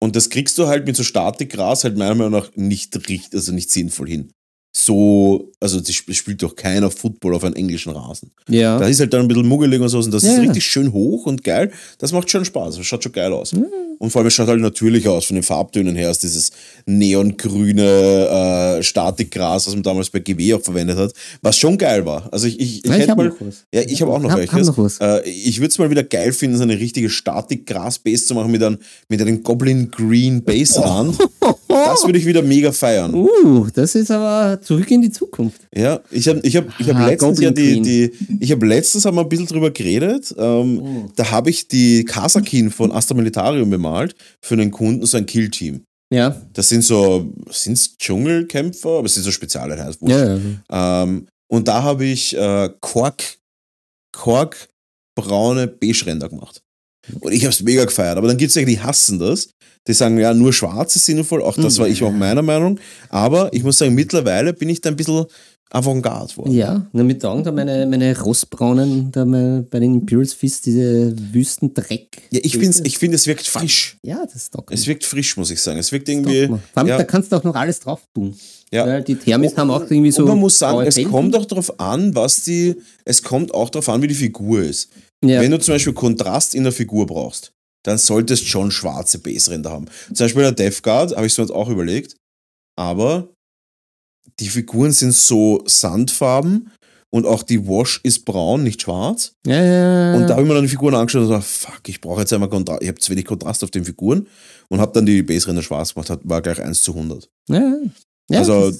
Und 0.00 0.14
das 0.16 0.30
kriegst 0.30 0.56
du 0.58 0.66
halt 0.68 0.86
mit 0.86 0.96
so 0.96 1.02
Statikgras 1.02 1.84
halt 1.84 1.96
meiner 1.96 2.14
Meinung 2.14 2.32
nach 2.32 2.50
nicht 2.54 2.96
richtig, 2.96 3.34
also 3.34 3.52
nicht 3.52 3.70
sinnvoll 3.70 4.08
hin. 4.08 4.30
So, 4.70 5.50
also 5.60 5.80
das 5.80 5.88
sp- 5.96 6.12
spielt 6.14 6.42
doch 6.42 6.54
keiner 6.54 6.90
Football 6.90 7.34
auf 7.34 7.42
einem 7.44 7.54
englischen 7.56 7.90
Rasen. 7.92 8.30
ja. 8.48 8.78
Da 8.78 8.86
ist 8.86 9.00
halt 9.00 9.12
dann 9.12 9.22
ein 9.22 9.28
bisschen 9.28 9.46
muggelig 9.48 9.80
und 9.80 9.88
so 9.88 9.98
und 9.98 10.12
das 10.12 10.22
Ja, 10.22 10.34
ist 10.34 10.40
richtig 10.40 10.64
schön 10.64 10.92
hoch 10.92 11.26
und 11.26 11.42
geil. 11.42 11.72
Das 11.98 12.12
macht 12.12 12.30
schon 12.30 12.44
Spaß, 12.44 12.76
das 12.76 12.86
schaut 12.86 13.02
schon 13.02 13.12
geil 13.12 13.32
aus. 13.32 13.52
Und 13.98 14.10
vor 14.10 14.20
allem, 14.20 14.28
es 14.28 14.34
schaut 14.34 14.46
halt 14.46 14.60
natürlich 14.60 15.08
aus 15.08 15.24
von 15.24 15.34
den 15.34 15.42
Farbtönen 15.42 15.96
her, 15.96 16.10
ist 16.10 16.22
dieses 16.22 16.52
neongrüne 16.86 18.78
äh, 18.78 18.82
Statikgras, 18.82 19.66
was 19.66 19.74
man 19.74 19.82
damals 19.82 20.10
bei 20.10 20.20
GW 20.20 20.54
auch 20.54 20.60
verwendet 20.62 20.96
hat, 20.98 21.12
was 21.42 21.56
schon 21.58 21.76
geil 21.78 22.04
war. 22.06 22.28
Also 22.32 22.46
ich, 22.46 22.60
ich, 22.60 22.84
ich 22.84 22.90
Ja, 22.90 22.96
ich 22.96 23.02
hätte 23.02 23.16
mal, 23.16 23.32
ja, 23.74 23.80
ich 23.82 24.00
habe 24.02 24.12
auch 24.12 24.20
noch 24.20 24.30
Hab- 24.30 24.38
welches. 24.38 24.68
hab 24.68 24.76
noch 24.76 24.84
was. 24.84 24.98
Äh, 25.00 25.28
ich 25.28 25.58
würde 25.58 25.68
es 25.68 25.78
mal 25.78 25.90
wieder 25.90 26.04
geil 26.04 26.32
finden, 26.32 26.56
so 26.56 26.62
eine 26.62 26.78
richtige 26.78 27.10
Statik-Gras-Base 27.10 28.26
zu 28.26 28.34
machen 28.34 28.50
mit 28.52 28.62
einem, 28.62 28.78
mit 29.08 29.20
einem 29.20 29.42
Goblin 29.42 29.90
Green 29.90 30.42
Base-Rand. 30.42 31.16
Das 31.68 32.04
würde 32.04 32.18
ich 32.18 32.26
wieder 32.26 32.42
mega 32.42 32.72
feiern. 32.72 33.14
Uh, 33.14 33.66
das 33.72 33.94
ist 33.94 34.10
aber 34.10 34.57
zurück 34.60 34.90
in 34.90 35.02
die 35.02 35.10
Zukunft. 35.10 35.60
Ja, 35.74 36.00
ich 36.10 36.28
habe 36.28 36.40
ich 36.42 36.56
hab, 36.56 36.66
ich 36.80 36.88
hab 36.88 36.96
Ah, 36.96 37.06
letztens 37.06 37.40
ja 37.40 37.50
die, 37.50 37.80
die, 37.82 38.12
ich 38.40 38.50
habe 38.52 38.66
letztens 38.66 39.04
haben 39.04 39.16
wir 39.16 39.22
ein 39.22 39.28
bisschen 39.28 39.46
drüber 39.46 39.70
geredet. 39.70 40.34
Ähm, 40.38 40.80
Oh. 40.82 41.10
Da 41.16 41.30
habe 41.30 41.50
ich 41.50 41.68
die 41.68 42.04
Kasakin 42.04 42.70
von 42.70 42.92
Astra 42.92 43.14
Militarium 43.14 43.70
bemalt 43.70 44.14
für 44.42 44.54
einen 44.54 44.70
Kunden, 44.70 45.04
so 45.06 45.16
ein 45.16 45.26
Kill-Team. 45.26 45.82
Ja, 46.12 46.40
Das 46.54 46.68
sind 46.70 46.82
so, 46.82 47.32
sind's 47.50 47.96
Dschungelkämpfer, 47.98 48.98
aber 48.98 49.06
es 49.06 49.14
sind 49.14 49.24
so 49.24 49.30
Spezialeinheiten. 49.30 50.08
ja, 50.08 50.36
ja. 50.36 51.02
Ähm, 51.02 51.26
und 51.50 51.68
da 51.68 51.82
habe 51.82 52.04
ich 52.06 52.36
äh, 52.36 52.70
Kork, 52.80 53.38
Kork 54.14 54.68
braune 55.16 55.66
Beige-Ränder 55.66 56.28
gemacht. 56.28 56.62
Und 57.20 57.32
ich 57.32 57.42
habe 57.44 57.52
es 57.52 57.62
mega 57.62 57.84
gefeiert. 57.84 58.16
Aber 58.18 58.28
dann 58.28 58.36
gibt 58.36 58.50
es 58.50 58.54
ja 58.56 58.64
die 58.64 58.80
hassen 58.80 59.18
das. 59.18 59.48
Die 59.86 59.94
sagen, 59.94 60.18
ja, 60.18 60.34
nur 60.34 60.52
schwarz 60.52 60.96
ist 60.96 61.06
sinnvoll. 61.06 61.42
Auch 61.42 61.56
das 61.56 61.76
Mhm. 61.76 61.80
war 61.82 61.88
ich 61.88 62.02
auch 62.02 62.12
meiner 62.12 62.42
Meinung. 62.42 62.78
Aber 63.08 63.52
ich 63.54 63.62
muss 63.62 63.78
sagen, 63.78 63.94
mittlerweile 63.94 64.52
bin 64.52 64.68
ich 64.68 64.80
da 64.80 64.90
ein 64.90 64.96
bisschen 64.96 65.24
Avantgarde 65.70 66.34
worden. 66.36 66.52
Ja, 66.52 66.86
na, 66.92 67.02
mit 67.04 67.22
Augen 67.24 67.44
da 67.44 67.52
meine, 67.52 67.86
meine 67.86 68.18
rostbraunen, 68.18 69.12
da 69.12 69.24
meine, 69.26 69.66
bei 69.70 69.80
den 69.80 69.96
Imperials 69.96 70.32
Fist, 70.32 70.64
diese 70.64 71.14
Wüstendreck. 71.32 72.22
Ja, 72.30 72.40
ich 72.42 72.56
finde, 72.56 72.80
ich 72.84 72.98
find, 72.98 73.14
es 73.14 73.26
wirkt 73.26 73.46
frisch. 73.46 73.98
Ja, 74.02 74.24
das 74.30 74.50
taugt 74.50 74.72
Es 74.72 74.86
wirkt 74.86 75.04
frisch, 75.04 75.36
muss 75.36 75.50
ich 75.50 75.60
sagen. 75.60 75.78
Es 75.78 75.92
wirkt 75.92 76.08
irgendwie. 76.08 76.46
Vor 76.46 76.60
allem, 76.74 76.86
ja. 76.88 76.96
da 76.98 77.04
kannst 77.04 77.32
du 77.32 77.36
auch 77.36 77.44
noch 77.44 77.54
alles 77.54 77.80
drauf 77.80 78.00
tun. 78.14 78.34
Ja. 78.72 78.86
Weil 78.86 79.02
die 79.02 79.14
Thermis 79.16 79.56
haben 79.56 79.70
auch 79.70 79.82
irgendwie 79.82 80.10
so. 80.10 80.22
und 80.22 80.28
man 80.28 80.38
muss 80.38 80.58
sagen, 80.58 80.86
es 80.86 80.94
Felgen. 80.96 81.10
kommt 81.10 81.34
auch 81.36 81.46
darauf 81.46 81.78
an, 81.80 82.14
was 82.14 82.42
die. 82.44 82.76
Es 83.04 83.22
kommt 83.22 83.54
auch 83.54 83.70
darauf 83.70 83.88
an, 83.88 84.02
wie 84.02 84.08
die 84.08 84.14
Figur 84.14 84.62
ist. 84.62 84.90
Ja. 85.24 85.40
Wenn 85.40 85.50
du 85.50 85.58
zum 85.58 85.74
Beispiel 85.74 85.92
Kontrast 85.94 86.54
in 86.54 86.62
der 86.64 86.72
Figur 86.72 87.06
brauchst, 87.06 87.52
dann 87.84 87.98
solltest 87.98 88.42
du 88.44 88.46
schon 88.46 88.70
schwarze 88.70 89.18
Base-Ränder 89.18 89.70
haben. 89.70 89.86
Zum 90.06 90.24
Beispiel 90.24 90.42
der 90.42 90.52
Death 90.52 90.82
Guard, 90.82 91.16
habe 91.16 91.26
ich 91.26 91.36
mir 91.36 91.44
jetzt 91.44 91.52
auch 91.52 91.68
überlegt. 91.68 92.16
Aber 92.78 93.28
die 94.38 94.48
Figuren 94.48 94.92
sind 94.92 95.12
so 95.12 95.62
Sandfarben 95.66 96.70
und 97.10 97.26
auch 97.26 97.42
die 97.42 97.66
Wash 97.66 98.00
ist 98.04 98.24
braun, 98.24 98.62
nicht 98.62 98.82
schwarz. 98.82 99.32
ja, 99.46 99.56
ja, 99.62 100.12
ja. 100.12 100.16
Und 100.16 100.26
da 100.28 100.34
habe 100.34 100.42
ich 100.42 100.48
mir 100.48 100.54
dann 100.54 100.64
die 100.64 100.68
Figuren 100.68 100.94
angeschaut 100.94 101.22
und 101.22 101.28
gesagt, 101.28 101.44
fuck, 101.46 101.88
ich 101.88 102.00
brauche 102.00 102.20
jetzt 102.20 102.32
einmal 102.32 102.48
Kontrast. 102.50 102.82
Ich 102.82 102.88
habe 102.88 102.98
zu 103.00 103.10
wenig 103.10 103.24
Kontrast 103.24 103.64
auf 103.64 103.70
den 103.70 103.84
Figuren 103.84 104.28
und 104.68 104.80
habe 104.80 104.92
dann 104.92 105.06
die 105.06 105.22
Base-Ränder 105.22 105.62
schwarz 105.62 105.94
gemacht, 105.94 106.10
hat, 106.10 106.20
war 106.22 106.42
gleich 106.42 106.60
1 106.60 106.82
zu 106.82 106.94
100. 106.94 107.28
ja, 107.48 107.76
ja, 108.30 108.38
also- 108.40 108.72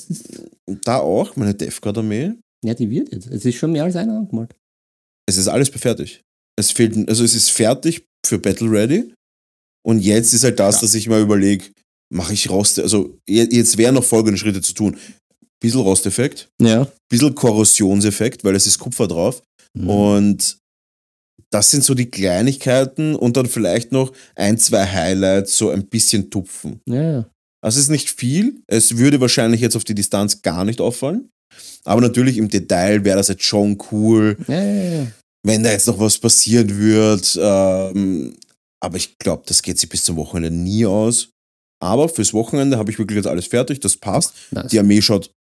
da 0.84 0.98
auch, 0.98 1.34
meine 1.36 1.54
Death 1.54 1.80
Guard-Armee, 1.80 2.34
ja, 2.64 2.74
die 2.74 2.90
wird 2.90 3.10
jetzt. 3.12 3.26
Es 3.28 3.44
ist 3.44 3.54
schon 3.56 3.72
mehr 3.72 3.84
als 3.84 3.96
einer 3.96 4.18
angemalt. 4.18 4.54
es 5.28 5.36
ist 5.38 5.48
alles 5.48 5.68
fertig. 5.70 6.22
Es 6.58 6.70
fehlt, 6.72 7.08
also 7.08 7.22
es 7.24 7.34
ist 7.34 7.50
fertig 7.50 8.04
für 8.26 8.38
Battle 8.38 8.70
Ready. 8.70 9.12
Und 9.86 10.00
jetzt 10.00 10.34
ist 10.34 10.44
halt 10.44 10.58
das, 10.58 10.76
Ja. 10.76 10.80
dass 10.82 10.94
ich 10.94 11.08
mal 11.08 11.20
überlege, 11.22 11.64
mache 12.12 12.32
ich 12.34 12.50
Rost, 12.50 12.78
also 12.80 13.16
je- 13.28 13.48
jetzt 13.50 13.78
wären 13.78 13.94
noch 13.94 14.04
folgende 14.04 14.36
Schritte 14.38 14.60
zu 14.60 14.72
tun. 14.74 14.96
Bisschen 15.60 15.80
Rosteffekt, 15.80 16.48
Ja. 16.60 16.86
bisschen 17.08 17.34
Korrosionseffekt, 17.34 18.44
weil 18.44 18.54
es 18.56 18.66
ist 18.66 18.78
Kupfer 18.78 19.06
drauf. 19.08 19.42
Mhm. 19.74 19.88
Und 19.90 20.58
das 21.50 21.70
sind 21.70 21.84
so 21.84 21.94
die 21.94 22.10
Kleinigkeiten 22.10 23.14
und 23.14 23.36
dann 23.36 23.46
vielleicht 23.46 23.92
noch 23.92 24.12
ein, 24.34 24.58
zwei 24.58 24.84
Highlights, 24.86 25.56
so 25.56 25.70
ein 25.70 25.86
bisschen 25.86 26.28
tupfen. 26.30 26.80
Ja, 26.86 27.02
ja. 27.12 27.30
Also 27.62 27.78
es 27.78 27.84
ist 27.84 27.90
nicht 27.90 28.10
viel. 28.10 28.60
Es 28.66 28.98
würde 28.98 29.20
wahrscheinlich 29.20 29.60
jetzt 29.60 29.76
auf 29.76 29.84
die 29.84 29.94
Distanz 29.94 30.42
gar 30.42 30.64
nicht 30.64 30.80
auffallen. 30.80 31.28
Aber 31.84 32.00
natürlich 32.00 32.36
im 32.36 32.48
Detail 32.48 33.04
wäre 33.04 33.16
das 33.16 33.28
jetzt 33.28 33.42
schon 33.44 33.78
cool, 33.90 34.36
Ja, 34.48 34.62
ja, 34.62 34.92
ja. 35.02 35.06
Wenn 35.46 35.62
da 35.62 35.70
jetzt 35.70 35.86
noch 35.86 35.98
was 35.98 36.18
passieren 36.18 36.78
wird. 36.78 37.38
Ähm, 37.40 38.36
aber 38.80 38.96
ich 38.96 39.18
glaube, 39.18 39.42
das 39.46 39.62
geht 39.62 39.78
sich 39.78 39.88
bis 39.88 40.04
zum 40.04 40.16
Wochenende 40.16 40.56
nie 40.56 40.86
aus. 40.86 41.30
Aber 41.80 42.08
fürs 42.08 42.34
Wochenende 42.34 42.76
habe 42.76 42.90
ich 42.90 42.98
wirklich 42.98 43.16
jetzt 43.16 43.28
alles 43.28 43.46
fertig, 43.46 43.78
das 43.80 43.96
passt. 43.96 44.34
Nice. 44.50 44.70
Die 44.70 44.78
Armee 44.80 45.00
schaut 45.00 45.32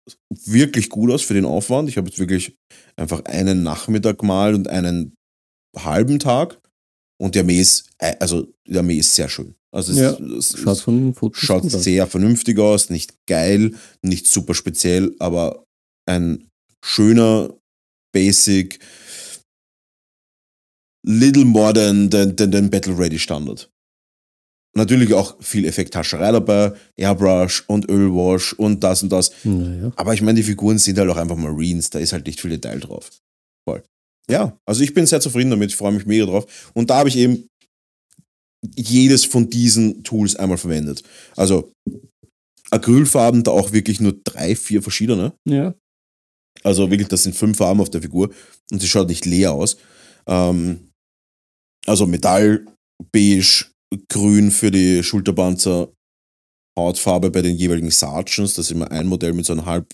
wirklich 0.45 0.89
gut 0.89 1.11
aus 1.11 1.23
für 1.23 1.33
den 1.33 1.45
Aufwand. 1.45 1.89
Ich 1.89 1.97
habe 1.97 2.09
jetzt 2.09 2.19
wirklich 2.19 2.55
einfach 2.95 3.25
einen 3.25 3.63
Nachmittag 3.63 4.19
gemalt 4.19 4.55
und 4.55 4.67
einen 4.67 5.15
halben 5.75 6.19
Tag. 6.19 6.59
Und 7.19 7.33
die 7.33 7.39
Armee 7.39 7.59
ist, 7.59 7.89
äh, 7.97 8.15
also 8.19 8.47
die 8.67 8.77
Armee 8.77 8.97
ist 8.97 9.15
sehr 9.15 9.29
schön. 9.29 9.55
Also 9.73 9.91
es, 9.91 9.97
Ja, 9.97 10.11
es, 10.11 10.53
es 10.53 10.59
Schaut 10.59 10.79
von 10.79 11.13
schaut 11.33 11.65
aus. 11.65 11.83
sehr 11.83 12.05
vernünftig 12.07 12.59
aus, 12.59 12.89
nicht 12.89 13.15
geil, 13.27 13.75
nicht 14.03 14.27
super 14.27 14.53
speziell, 14.53 15.15
aber 15.19 15.65
ein 16.07 16.47
schöner, 16.85 17.53
basic, 18.13 18.79
little 21.07 21.45
more 21.45 21.73
than 21.73 22.09
den, 22.09 22.35
den, 22.35 22.51
den 22.51 22.69
Battle 22.69 22.97
Ready 22.97 23.17
Standard. 23.17 23.69
Natürlich 24.75 25.13
auch 25.13 25.41
viel 25.41 25.65
Effekthascherei 25.65 26.31
dabei, 26.31 26.73
Airbrush 26.97 27.63
und 27.67 27.89
Ölwash 27.89 28.53
und 28.53 28.83
das 28.83 29.01
und 29.01 29.11
das. 29.11 29.31
Naja. 29.43 29.91
Aber 29.95 30.13
ich 30.13 30.21
meine, 30.21 30.35
die 30.35 30.43
Figuren 30.43 30.77
sind 30.77 30.99
halt 30.99 31.09
auch 31.09 31.17
einfach 31.17 31.37
Marines, 31.37 31.89
da 31.89 31.99
ist 31.99 32.13
halt 32.13 32.27
nicht 32.27 32.39
viel 32.39 32.51
Detail 32.51 32.79
drauf. 32.79 33.09
Voll. 33.67 33.81
Ja, 34.29 34.59
also 34.65 34.83
ich 34.83 34.93
bin 34.93 35.07
sehr 35.07 35.21
zufrieden 35.21 35.49
damit, 35.49 35.71
ich 35.71 35.75
freue 35.75 35.93
mich 35.93 36.05
mega 36.05 36.25
drauf. 36.25 36.71
Und 36.73 36.89
da 36.89 36.97
habe 36.97 37.09
ich 37.09 37.17
eben 37.17 37.47
jedes 38.75 39.25
von 39.25 39.49
diesen 39.49 40.03
Tools 40.03 40.35
einmal 40.35 40.57
verwendet. 40.57 41.01
Also 41.35 41.71
Acrylfarben, 42.69 43.43
da 43.43 43.51
auch 43.51 43.71
wirklich 43.71 43.99
nur 43.99 44.13
drei, 44.23 44.55
vier 44.55 44.83
verschiedene. 44.83 45.33
Ja. 45.45 45.73
Also 46.63 46.89
wirklich, 46.91 47.07
das 47.07 47.23
sind 47.23 47.35
fünf 47.35 47.57
Farben 47.57 47.81
auf 47.81 47.89
der 47.89 48.01
Figur 48.01 48.29
und 48.71 48.81
sie 48.81 48.87
schaut 48.87 49.07
nicht 49.07 49.25
leer 49.25 49.53
aus. 49.53 49.77
Ähm, 50.27 50.86
also 51.87 52.05
Metall, 52.05 52.65
Beige, 53.11 53.65
Grün 54.09 54.51
für 54.51 54.71
die 54.71 55.03
Schulterpanzer, 55.03 55.89
Hautfarbe 56.77 57.31
bei 57.31 57.41
den 57.41 57.55
jeweiligen 57.55 57.89
Sergeants. 57.89 58.55
Das 58.55 58.65
ist 58.65 58.71
immer 58.71 58.91
ein 58.91 59.07
Modell 59.07 59.33
mit 59.33 59.45
so 59.45 59.53
einem 59.53 59.65
Halb, 59.65 59.87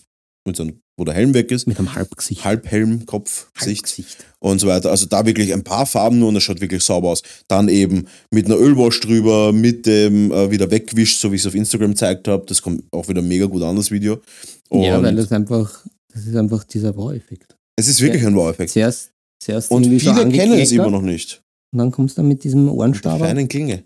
mit 0.46 0.56
so 0.56 0.64
einem, 0.64 0.82
wo 0.98 1.06
der 1.06 1.14
Helm 1.14 1.34
weg 1.34 1.52
ist. 1.52 1.68
Mit 1.68 1.78
einem 1.80 1.94
Halbgesicht. 1.96 2.44
Halbhelm, 2.44 3.06
Kopf, 3.06 3.52
Gesicht 3.54 3.86
Halbgesicht. 3.86 4.26
und 4.40 4.60
so 4.60 4.68
weiter. 4.68 4.90
Also 4.90 5.06
da 5.06 5.26
wirklich 5.26 5.54
ein 5.54 5.64
paar 5.64 5.86
Farben 5.86 6.20
nur 6.20 6.30
und 6.30 6.34
das 6.34 6.44
schaut 6.44 6.60
wirklich 6.60 6.84
sauber 6.84 7.10
aus. 7.10 7.22
Dann 7.48 7.70
eben 7.70 8.08
mit 8.32 8.48
einer 8.48 8.58
Ölwash 8.58 9.00
drüber, 9.00 9.54
mit 9.54 9.86
dem 9.86 10.32
äh, 10.32 10.52
wieder 10.52 10.70
weggewischt, 10.72 11.20
so 11.20 11.32
wie 11.32 11.36
ich 11.36 11.42
es 11.42 11.48
auf 11.48 11.56
Instagram 11.56 11.92
gezeigt 11.92 12.28
habe. 12.28 12.46
Das 12.48 12.62
kommt 12.62 12.84
auch 12.92 13.08
wieder 13.08 13.22
mega 13.22 13.46
gut 13.46 13.64
an, 13.64 13.76
das 13.76 13.92
Video. 13.92 14.22
Und 14.70 14.84
Ja, 14.84 15.02
weil 15.02 15.16
das 15.16 15.32
einfach, 15.32 15.86
das 16.14 16.26
ist 16.26 16.36
einfach 16.36 16.64
dieser 16.64 16.96
Wow-Effekt. 16.96 17.56
es 17.78 17.88
ist 17.88 18.02
wirklich 18.02 18.26
ein 18.26 18.36
Wow-Effekt. 18.36 18.72
Zuerst, 18.72 19.12
zuerst 19.40 19.72
Und 19.72 19.86
viele 19.86 20.30
kennen 20.30 20.60
es 20.60 20.72
immer 20.72 20.90
noch 20.90 21.02
nicht. 21.02 21.43
Und 21.74 21.80
dann 21.80 21.92
kommst 21.92 22.18
du 22.18 22.24
mit 22.24 22.44
diesem 22.44 22.66
Mit 22.66 23.04
der 23.04 23.18
feinen 23.18 23.48
Klinge. 23.48 23.84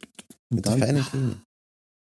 Mit 0.49 0.65
der 0.65 0.77
feinen 0.77 1.03
Klinge. 1.03 1.41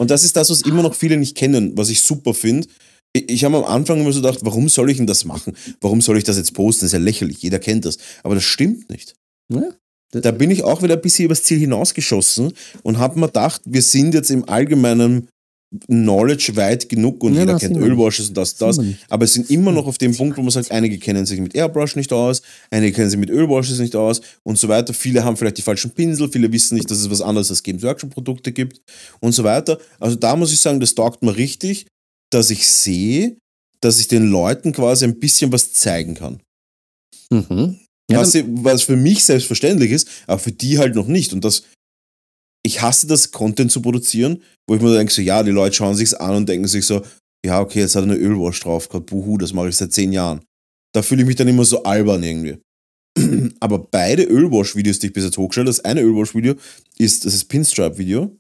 Und 0.01 0.11
das 0.11 0.25
ist 0.25 0.37
das, 0.37 0.51
was 0.51 0.63
immer 0.63 0.83
noch 0.83 0.95
viele 0.95 1.17
nicht 1.17 1.37
kennen, 1.37 1.77
was 1.77 1.89
ich 1.89 2.03
super 2.03 2.35
finde. 2.35 2.69
Ich, 3.13 3.31
ich 3.31 3.45
habe 3.45 3.57
am 3.57 3.65
Anfang 3.65 4.01
immer 4.01 4.13
so 4.13 4.21
gedacht, 4.21 4.41
warum 4.43 4.69
soll 4.69 4.91
ich 4.91 4.97
denn 4.97 5.07
das 5.07 5.25
machen? 5.25 5.57
Warum 5.81 6.01
soll 6.01 6.19
ich 6.19 6.25
das 6.25 6.37
jetzt 6.37 6.53
posten? 6.53 6.81
Das 6.81 6.89
ist 6.89 6.93
ja 6.93 6.99
lächerlich, 6.99 7.43
jeder 7.43 7.59
kennt 7.59 7.85
das. 7.85 7.99
Aber 8.23 8.35
das 8.35 8.45
stimmt 8.45 8.91
nicht. 8.91 9.15
ja, 9.53 9.73
das, 10.11 10.23
Da 10.23 10.33
bin 10.33 10.51
ich 10.51 10.65
auch 10.65 10.83
wieder 10.83 10.95
ein 10.95 11.01
bisschen 11.01 11.27
übers 11.27 11.45
Ziel 11.45 11.59
hinausgeschossen 11.59 12.53
und 12.83 12.99
habe 12.99 13.19
mir 13.19 13.27
gedacht, 13.27 13.63
wir 13.65 13.83
sind 13.83 14.15
jetzt 14.15 14.31
im 14.31 14.49
allgemeinen 14.49 15.29
Knowledge 15.87 16.57
weit 16.57 16.89
genug 16.89 17.23
und 17.23 17.35
Ja, 17.35 17.41
jeder 17.41 17.59
kennt 17.59 17.77
Ölwashes 17.77 18.29
und 18.29 18.37
das, 18.37 18.57
das. 18.57 18.81
Aber 19.11 19.25
es 19.25 19.35
sind 19.35 19.51
immer 19.51 19.71
noch 19.71 19.87
auf 19.87 19.99
dem 19.99 20.17
Punkt, 20.17 20.39
wo 20.39 20.43
man 20.43 20.51
sagt, 20.51 20.73
einige 20.73 20.99
kennen 20.99 21.27
sich 21.27 21.41
mit 21.41 21.55
Airbrush 21.55 21.95
nicht 21.95 22.11
aus, 22.13 22.41
einige 22.71 22.95
kennen 22.95 23.11
sich 23.11 23.19
mit 23.19 23.29
Ölwashes 23.29 23.79
nicht 23.79 23.95
aus 23.95 24.23
und 24.45 24.59
so 24.59 24.69
weiter. 24.69 24.95
Viele 24.95 25.25
haben 25.25 25.37
vielleicht 25.37 25.59
die 25.59 25.63
falschen 25.63 25.91
Pinsel, 25.91 26.31
viele 26.31 26.51
wissen 26.53 26.75
nicht, 26.77 26.91
dass 26.91 26.99
es 26.99 27.11
was 27.11 27.21
anderes 27.21 27.51
als 27.51 27.63
Games 27.63 27.83
Workshop 27.83 28.11
Produkte 28.11 28.53
gibt 28.53 28.81
und 29.21 29.33
so 29.33 29.45
weiter. 29.45 29.79
Also 30.01 30.17
da 30.17 30.37
muss 30.37 30.53
ich 30.53 30.61
sagen, 30.61 30.81
das 30.81 30.95
taugt 30.95 31.23
mir 31.23 31.37
richtig, 31.37 31.87
dass 32.31 32.51
ich 32.51 32.67
sehe, 32.67 33.37
dass 33.81 34.01
ich 34.01 34.09
den 34.09 34.31
Leuten 34.31 34.73
quasi 34.73 35.05
ein 35.05 35.19
bisschen 35.19 35.53
was 35.53 35.73
zeigen 35.75 36.15
kann. 36.15 36.41
Mhm. 37.31 37.79
Ja, 38.11 38.21
was, 38.21 38.35
was 38.35 38.83
für 38.85 38.97
mich 38.97 39.23
selbstverständlich 39.25 39.91
ist, 39.91 40.09
aber 40.27 40.39
für 40.39 40.53
die 40.53 40.79
halt 40.79 40.95
noch 40.95 41.09
nicht. 41.09 41.35
Und 41.35 41.45
das, 41.45 41.65
ich 42.65 42.83
hasse 42.83 43.07
das, 43.07 43.31
Content 43.31 43.71
zu 43.73 43.81
produzieren, 43.83 44.43
wo 44.69 44.75
ich 44.75 44.83
mir 44.83 44.95
denke, 44.97 45.13
so, 45.13 45.23
ja, 45.23 45.43
die 45.43 45.51
Leute 45.51 45.75
schauen 45.77 45.95
sich's 45.95 46.15
an 46.15 46.35
und 46.37 46.49
denken 46.49 46.67
sich 46.69 46.85
so, 46.87 47.03
ja, 47.45 47.61
okay, 47.61 47.81
jetzt 47.81 47.95
hat 47.97 48.03
er 48.05 48.11
eine 48.11 48.17
Ölwash 48.17 48.61
drauf 48.61 48.89
gehabt, 48.89 49.07
buhu, 49.07 49.39
das 49.39 49.53
mache 49.53 49.69
ich 49.69 49.77
seit 49.77 49.93
zehn 49.93 50.13
Jahren. 50.13 50.41
Da 50.95 51.03
fühle 51.03 51.23
ich 51.23 51.27
mich 51.27 51.37
dann 51.37 51.49
immer 51.49 51.65
so 51.65 51.83
albern 51.85 52.23
irgendwie. 52.23 52.59
Aber 53.61 53.79
beide 53.79 54.25
Ölwash-Videos, 54.25 54.99
die 54.99 55.09
ich 55.09 55.13
bis 55.13 55.25
jetzt 55.25 55.39
hochgestellt 55.39 55.67
habe, 55.67 55.77
das 55.77 55.85
eine 55.85 56.03
Ölwash-Video 56.03 56.55
ist 56.99 57.25
das 57.25 57.35
ist 57.35 57.45
Pinstripe-Video, 57.47 58.37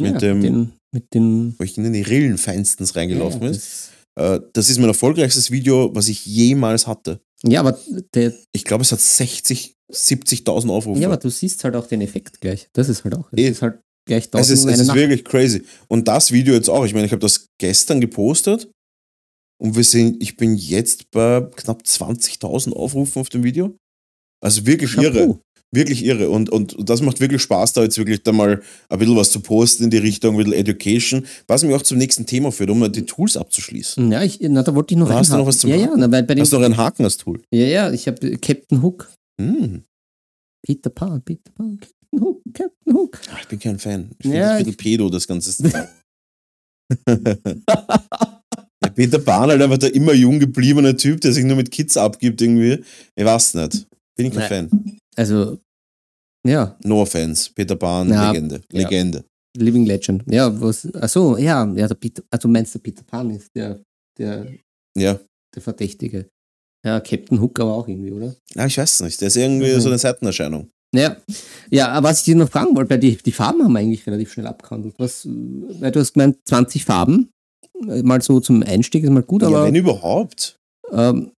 ja, 0.00 0.12
mit 0.12 0.22
dem- 0.22 0.40
den, 0.42 0.72
mit 0.94 1.12
den 1.14 1.54
wo 1.58 1.64
ich 1.64 1.76
in 1.76 1.92
die 1.92 2.02
Rillen 2.02 2.38
feinstens 2.38 2.94
reingelaufen 2.96 3.42
ja, 3.42 3.48
bin. 3.48 3.52
das, 3.54 3.90
Äh, 4.18 4.40
Das 4.54 4.68
ist 4.70 4.78
mein 4.78 4.88
erfolgreichstes 4.88 5.50
Video, 5.50 5.94
was 5.94 6.08
ich 6.08 6.24
jemals 6.24 6.86
hatte. 6.86 7.20
ja, 7.44 7.60
aber 7.60 7.78
der, 8.14 8.32
Ich 8.54 8.64
glaube, 8.64 8.82
es 8.82 8.92
hat 8.92 9.00
60, 9.00 9.74
70.000 9.92 10.68
Aufrufe. 10.70 11.00
ja, 11.00 11.08
aber 11.08 11.16
du 11.16 11.30
siehst 11.30 11.62
halt 11.64 11.76
auch 11.76 11.86
den 11.86 12.00
Effekt 12.00 12.40
gleich. 12.40 12.68
Das 12.72 12.88
ist 12.88 13.04
halt 13.04 13.14
auch. 13.14 13.28
Es 13.32 13.38
Eh. 13.38 13.48
ist 13.48 13.62
halt 13.62 13.78
gleich 14.06 14.24
es 14.24 14.30
tausend 14.30 14.58
ist, 14.58 14.64
und 14.64 14.70
es 14.70 14.80
ist 14.80 14.94
wirklich 14.94 15.24
crazy. 15.24 15.62
Und 15.88 16.08
das 16.08 16.32
Video 16.32 16.54
jetzt 16.54 16.68
auch. 16.68 16.84
Ich 16.84 16.94
meine, 16.94 17.06
ich 17.06 17.12
habe 17.12 17.20
das 17.20 17.46
gestern 17.60 18.00
gepostet 18.00 18.68
und 19.62 19.76
wir 19.76 19.84
sind, 19.84 20.22
ich 20.22 20.36
bin 20.36 20.56
jetzt 20.56 21.10
bei 21.10 21.40
knapp 21.56 21.82
20.000 21.82 22.72
Aufrufen 22.72 23.20
auf 23.20 23.28
dem 23.28 23.44
Video. 23.44 23.76
Also 24.44 24.66
wirklich 24.66 24.96
irre. 24.96 25.12
Chapeau. 25.20 25.40
Wirklich 25.74 26.04
irre. 26.04 26.30
Und, 26.30 26.50
und 26.50 26.76
das 26.88 27.00
macht 27.02 27.20
wirklich 27.20 27.42
Spaß, 27.42 27.72
da 27.72 27.82
jetzt 27.82 27.98
wirklich 27.98 28.22
da 28.22 28.30
mal 28.32 28.62
ein 28.88 28.98
bisschen 28.98 29.16
was 29.16 29.30
zu 29.30 29.40
posten 29.40 29.84
in 29.84 29.90
die 29.90 29.96
Richtung, 29.98 30.34
ein 30.34 30.38
bisschen 30.38 30.52
Education, 30.52 31.26
was 31.48 31.64
mich 31.64 31.74
auch 31.74 31.82
zum 31.82 31.98
nächsten 31.98 32.24
Thema 32.26 32.52
führt, 32.52 32.70
um 32.70 32.78
mal 32.78 32.88
die 32.88 33.04
Tools 33.04 33.36
abzuschließen. 33.36 34.10
Ja, 34.12 34.22
ich, 34.22 34.38
na, 34.40 34.62
da 34.62 34.74
wollte 34.74 34.94
ich 34.94 34.98
noch 35.00 35.10
Hast 35.10 35.32
du 35.32 35.36
noch 35.36 35.46
was 35.46 35.58
zum 35.58 35.70
Ja, 35.70 35.76
ja, 35.76 35.90
na, 35.96 36.10
weil 36.10 36.22
bei 36.22 36.34
dem, 36.34 36.42
Hast 36.42 36.52
du 36.52 36.58
noch 36.58 36.64
einen 36.64 36.76
Haken 36.76 37.04
als 37.04 37.16
Tool? 37.16 37.42
ja, 37.52 37.64
ja, 37.66 37.90
ich 37.92 38.06
habe 38.06 38.38
Captain 38.38 38.82
Hook. 38.82 39.10
Hm. 39.40 39.82
Peter 40.64 40.90
Pan, 40.90 41.20
Peter 41.22 41.50
Pan, 41.52 41.78
Captain 41.78 42.20
Hook, 42.20 42.42
Captain 42.54 42.94
Hook. 42.94 43.20
Ah, 43.30 43.38
Ich 43.42 43.48
bin 43.48 43.58
kein 43.58 43.78
Fan. 43.78 44.10
Ich 44.18 44.22
finde 44.22 44.36
Ja, 44.38 44.42
das 44.44 44.52
ein 44.52 44.58
bisschen 44.64 44.76
pedo, 44.76 45.08
das 45.10 45.26
ganze 45.26 45.70
Ja, 48.84 48.90
Peter 48.94 49.18
Pan, 49.18 49.48
halt 49.50 49.60
einfach 49.62 49.78
der 49.78 49.94
immer 49.94 50.12
jung 50.12 50.38
gebliebene 50.38 50.96
Typ, 50.96 51.20
der 51.20 51.32
sich 51.32 51.44
nur 51.44 51.56
mit 51.56 51.70
Kids 51.70 51.96
abgibt 51.96 52.40
irgendwie. 52.42 52.84
Ich 53.14 53.24
weiß 53.24 53.54
nicht. 53.54 53.86
Bin 54.16 54.26
ich 54.26 54.32
kein 54.34 54.50
Nein. 54.50 54.68
Fan. 54.70 54.98
Also, 55.16 55.58
ja, 56.46 56.76
No 56.84 57.00
offense. 57.02 57.50
Peter 57.54 57.76
Pan, 57.76 58.08
Ja, 58.08 58.30
Legende. 58.30 58.60
ja. 58.72 58.80
Legende. 58.82 59.24
Living 59.56 59.86
Legend. 59.86 60.22
Ja, 60.30 60.60
was, 60.60 60.86
achso, 60.94 61.36
ja, 61.38 61.64
ja, 61.74 61.88
der 61.88 61.94
Peter, 61.94 62.22
du 62.38 62.48
meinst, 62.48 62.74
der 62.74 62.78
Peter 62.80 63.02
Pan 63.02 63.30
ist 63.30 63.48
der, 63.54 63.82
der, 64.18 64.46
Ja. 64.96 65.18
der 65.54 65.62
Verdächtige. 65.62 66.28
Ja, 66.86 67.00
Captain 67.00 67.40
Hook 67.40 67.58
aber 67.60 67.74
auch 67.74 67.88
irgendwie, 67.88 68.12
oder? 68.12 68.34
ja, 68.54 68.66
ich 68.66 68.78
weiß 68.78 69.00
nicht. 69.02 69.20
Der 69.20 69.28
ist 69.28 69.36
irgendwie 69.36 69.74
Mhm. 69.74 69.80
so 69.80 69.88
eine 69.88 69.98
Seitenerscheinung. 69.98 70.68
Ja, 70.94 71.16
ja, 71.70 71.88
aber 71.88 72.08
was 72.10 72.20
ich 72.20 72.24
dir 72.26 72.36
noch 72.36 72.48
fragen 72.48 72.76
wollte, 72.76 72.90
weil 72.90 73.00
die, 73.00 73.16
die 73.16 73.32
Farben 73.32 73.62
haben 73.64 73.72
wir 73.72 73.80
eigentlich 73.80 74.06
relativ 74.06 74.32
schnell 74.32 74.46
abgehandelt. 74.46 74.94
Was, 74.98 75.26
weil 75.26 75.90
du 75.90 75.98
hast 76.00 76.14
gemeint, 76.14 76.38
20 76.46 76.84
Farben, 76.84 77.28
mal 77.80 78.22
so 78.22 78.38
zum 78.40 78.62
Einstieg 78.62 79.02
ist 79.04 79.10
mal 79.10 79.22
gut, 79.24 79.42
ja, 79.42 79.48
aber 79.48 79.64
wenn 79.64 79.74
überhaupt. 79.74 80.56
ähm, 80.92 81.32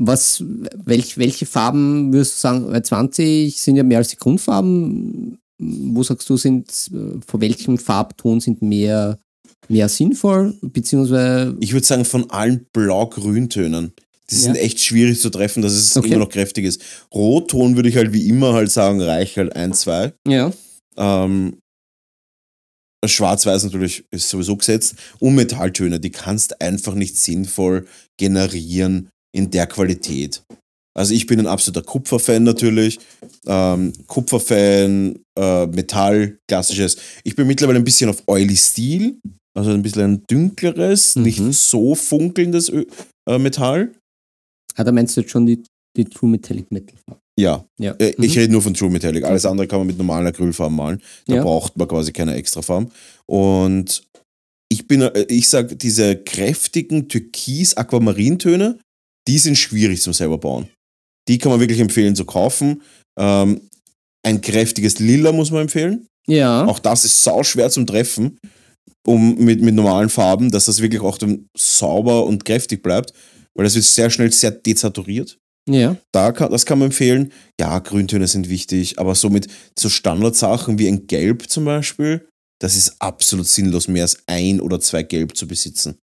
was, 0.00 0.42
welch, 0.84 1.18
welche 1.18 1.44
Farben 1.44 2.12
würdest 2.12 2.36
du 2.36 2.40
sagen, 2.40 2.66
weil 2.70 2.82
20 2.82 3.60
sind 3.60 3.76
ja 3.76 3.82
mehr 3.82 3.98
als 3.98 4.08
die 4.08 4.16
Grundfarben. 4.16 5.38
Wo 5.60 6.02
sagst 6.04 6.30
du, 6.30 6.36
sind, 6.36 6.70
von 7.26 7.40
welchem 7.40 7.78
Farbton 7.78 8.38
sind 8.40 8.62
mehr, 8.62 9.18
mehr 9.68 9.88
sinnvoll, 9.88 10.54
beziehungsweise 10.62 11.56
Ich 11.60 11.72
würde 11.72 11.84
sagen, 11.86 12.04
von 12.04 12.30
allen 12.30 12.66
Blau-Grüntönen. 12.72 13.92
Die 14.30 14.34
Ja. 14.36 14.40
sind 14.42 14.56
echt 14.56 14.80
schwierig 14.80 15.20
zu 15.20 15.30
treffen, 15.30 15.62
dass 15.62 15.72
es 15.72 15.96
Okay. 15.96 16.08
immer 16.08 16.18
noch 16.18 16.28
kräftig 16.28 16.64
ist. 16.66 16.82
Rotton 17.14 17.76
würde 17.76 17.88
ich 17.88 17.96
halt 17.96 18.12
wie 18.12 18.28
immer 18.28 18.52
halt 18.52 18.70
sagen, 18.70 19.00
reich 19.00 19.36
halt 19.38 19.54
ein, 19.56 19.72
zwei. 19.72 20.12
ja, 20.26 20.52
Ähm, 20.96 21.58
Schwarz-Weiß 23.06 23.62
natürlich 23.64 24.04
ist 24.10 24.28
sowieso 24.28 24.56
gesetzt. 24.56 24.96
Und 25.20 25.34
Metalltöne, 25.36 26.00
die 26.00 26.10
kannst 26.10 26.60
einfach 26.60 26.94
nicht 26.94 27.16
sinnvoll 27.16 27.86
generieren 28.18 29.08
in 29.32 29.50
der 29.50 29.66
Qualität. 29.68 30.42
Also 30.96 31.14
ich 31.14 31.26
bin 31.26 31.38
ein 31.38 31.46
absoluter 31.46 31.82
Kupferfan 31.86 32.42
natürlich. 32.42 32.98
Ähm, 33.46 33.92
Kupferfan, 34.08 35.20
äh, 35.38 35.66
Metall, 35.66 36.38
klassisches. 36.48 36.96
Ich 37.22 37.36
bin 37.36 37.46
mittlerweile 37.46 37.78
ein 37.78 37.84
bisschen 37.84 38.10
auf 38.10 38.24
Oily 38.26 38.56
Steel, 38.56 39.16
also 39.56 39.70
ein 39.70 39.82
bisschen 39.82 40.02
ein 40.02 40.24
dünkleres, 40.28 41.14
Mhm. 41.14 41.22
nicht 41.22 41.40
so 41.54 41.94
funkelndes 41.94 42.68
Ö 42.68 42.84
äh, 43.28 43.38
Metall. 43.38 43.92
Ah, 44.78 44.84
da 44.84 44.92
meinst 44.92 45.16
du 45.16 45.20
jetzt 45.20 45.30
schon 45.30 45.46
die, 45.46 45.62
die 45.96 46.04
True 46.04 46.30
Metallic 46.30 46.70
Metal 46.70 46.96
Farben. 47.06 47.20
Ja, 47.38 47.64
Ja. 47.78 47.92
äh, 47.98 48.14
ich 48.20 48.34
Mhm. 48.34 48.40
rede 48.40 48.52
nur 48.52 48.62
von 48.62 48.74
True 48.74 48.90
Metallic. 48.90 49.24
Alles 49.24 49.44
andere 49.46 49.66
kann 49.68 49.78
man 49.80 49.86
mit 49.86 49.98
normalen 49.98 50.26
Acrylfarben 50.26 50.76
malen. 50.76 51.02
Da 51.26 51.36
Ja. 51.36 51.42
braucht 51.42 51.76
man 51.76 51.86
quasi 51.88 52.12
keine 52.12 52.34
Extrafarben. 52.34 52.90
Und 53.26 54.02
ich 54.70 54.86
bin, 54.88 55.02
äh, 55.02 55.24
ich 55.28 55.48
sage, 55.48 55.76
diese 55.76 56.16
kräftigen 56.16 57.08
Türkis-Aquamarintöne, 57.08 58.78
die 59.28 59.38
sind 59.38 59.56
schwierig 59.56 60.00
zum 60.02 60.12
selber 60.12 60.38
bauen. 60.38 60.68
Die 61.28 61.38
kann 61.38 61.50
man 61.52 61.60
wirklich 61.60 61.80
empfehlen 61.80 62.16
zu 62.16 62.24
kaufen. 62.24 62.82
Ähm, 63.18 63.60
ein 64.26 64.40
kräftiges 64.40 64.98
Lila 64.98 65.32
muss 65.32 65.50
man 65.50 65.62
empfehlen. 65.62 66.06
Ja, 66.26 66.64
Auch 66.66 66.78
das 66.78 67.04
ist 67.04 67.22
sau 67.22 67.42
schwer 67.42 67.70
zum 67.70 67.86
Treffen, 67.86 68.38
um 69.06 69.36
mit, 69.36 69.62
mit 69.62 69.74
normalen 69.74 70.10
Farben, 70.10 70.50
dass 70.50 70.66
das 70.66 70.82
wirklich 70.82 71.00
auch 71.00 71.16
dann 71.18 71.46
sauber 71.56 72.26
und 72.26 72.44
kräftig 72.44 72.82
bleibt, 72.82 73.12
weil 73.58 73.64
das 73.64 73.74
wird 73.74 73.84
sehr 73.84 74.08
schnell 74.08 74.32
sehr 74.32 74.52
dezaturiert 74.52 75.38
ja. 75.68 75.96
da 76.12 76.32
kann, 76.32 76.50
das 76.50 76.66
kann 76.66 76.78
man 76.78 76.86
empfehlen. 76.86 77.32
Ja, 77.60 77.78
Grüntöne 77.78 78.26
sind 78.26 78.48
wichtig, 78.48 78.98
aber 78.98 79.14
so 79.14 79.30
mit 79.30 79.48
so 79.78 79.88
Standardsachen 79.88 80.78
wie 80.78 80.88
ein 80.88 81.06
Gelb 81.06 81.48
zum 81.48 81.64
Beispiel, 81.64 82.28
das 82.60 82.76
ist 82.76 83.00
absolut 83.00 83.46
sinnlos, 83.46 83.88
mehr 83.88 84.02
als 84.02 84.18
ein 84.26 84.60
oder 84.60 84.80
zwei 84.80 85.02
Gelb 85.02 85.36
zu 85.36 85.46
besitzen. 85.46 85.98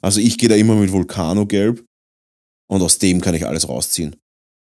Also 0.00 0.20
ich 0.20 0.38
gehe 0.38 0.48
da 0.48 0.54
immer 0.54 0.76
mit 0.76 0.92
Vulcano-Gelb 0.92 1.84
und 2.70 2.82
aus 2.82 2.98
dem 2.98 3.20
kann 3.20 3.34
ich 3.34 3.46
alles 3.46 3.68
rausziehen. 3.68 4.16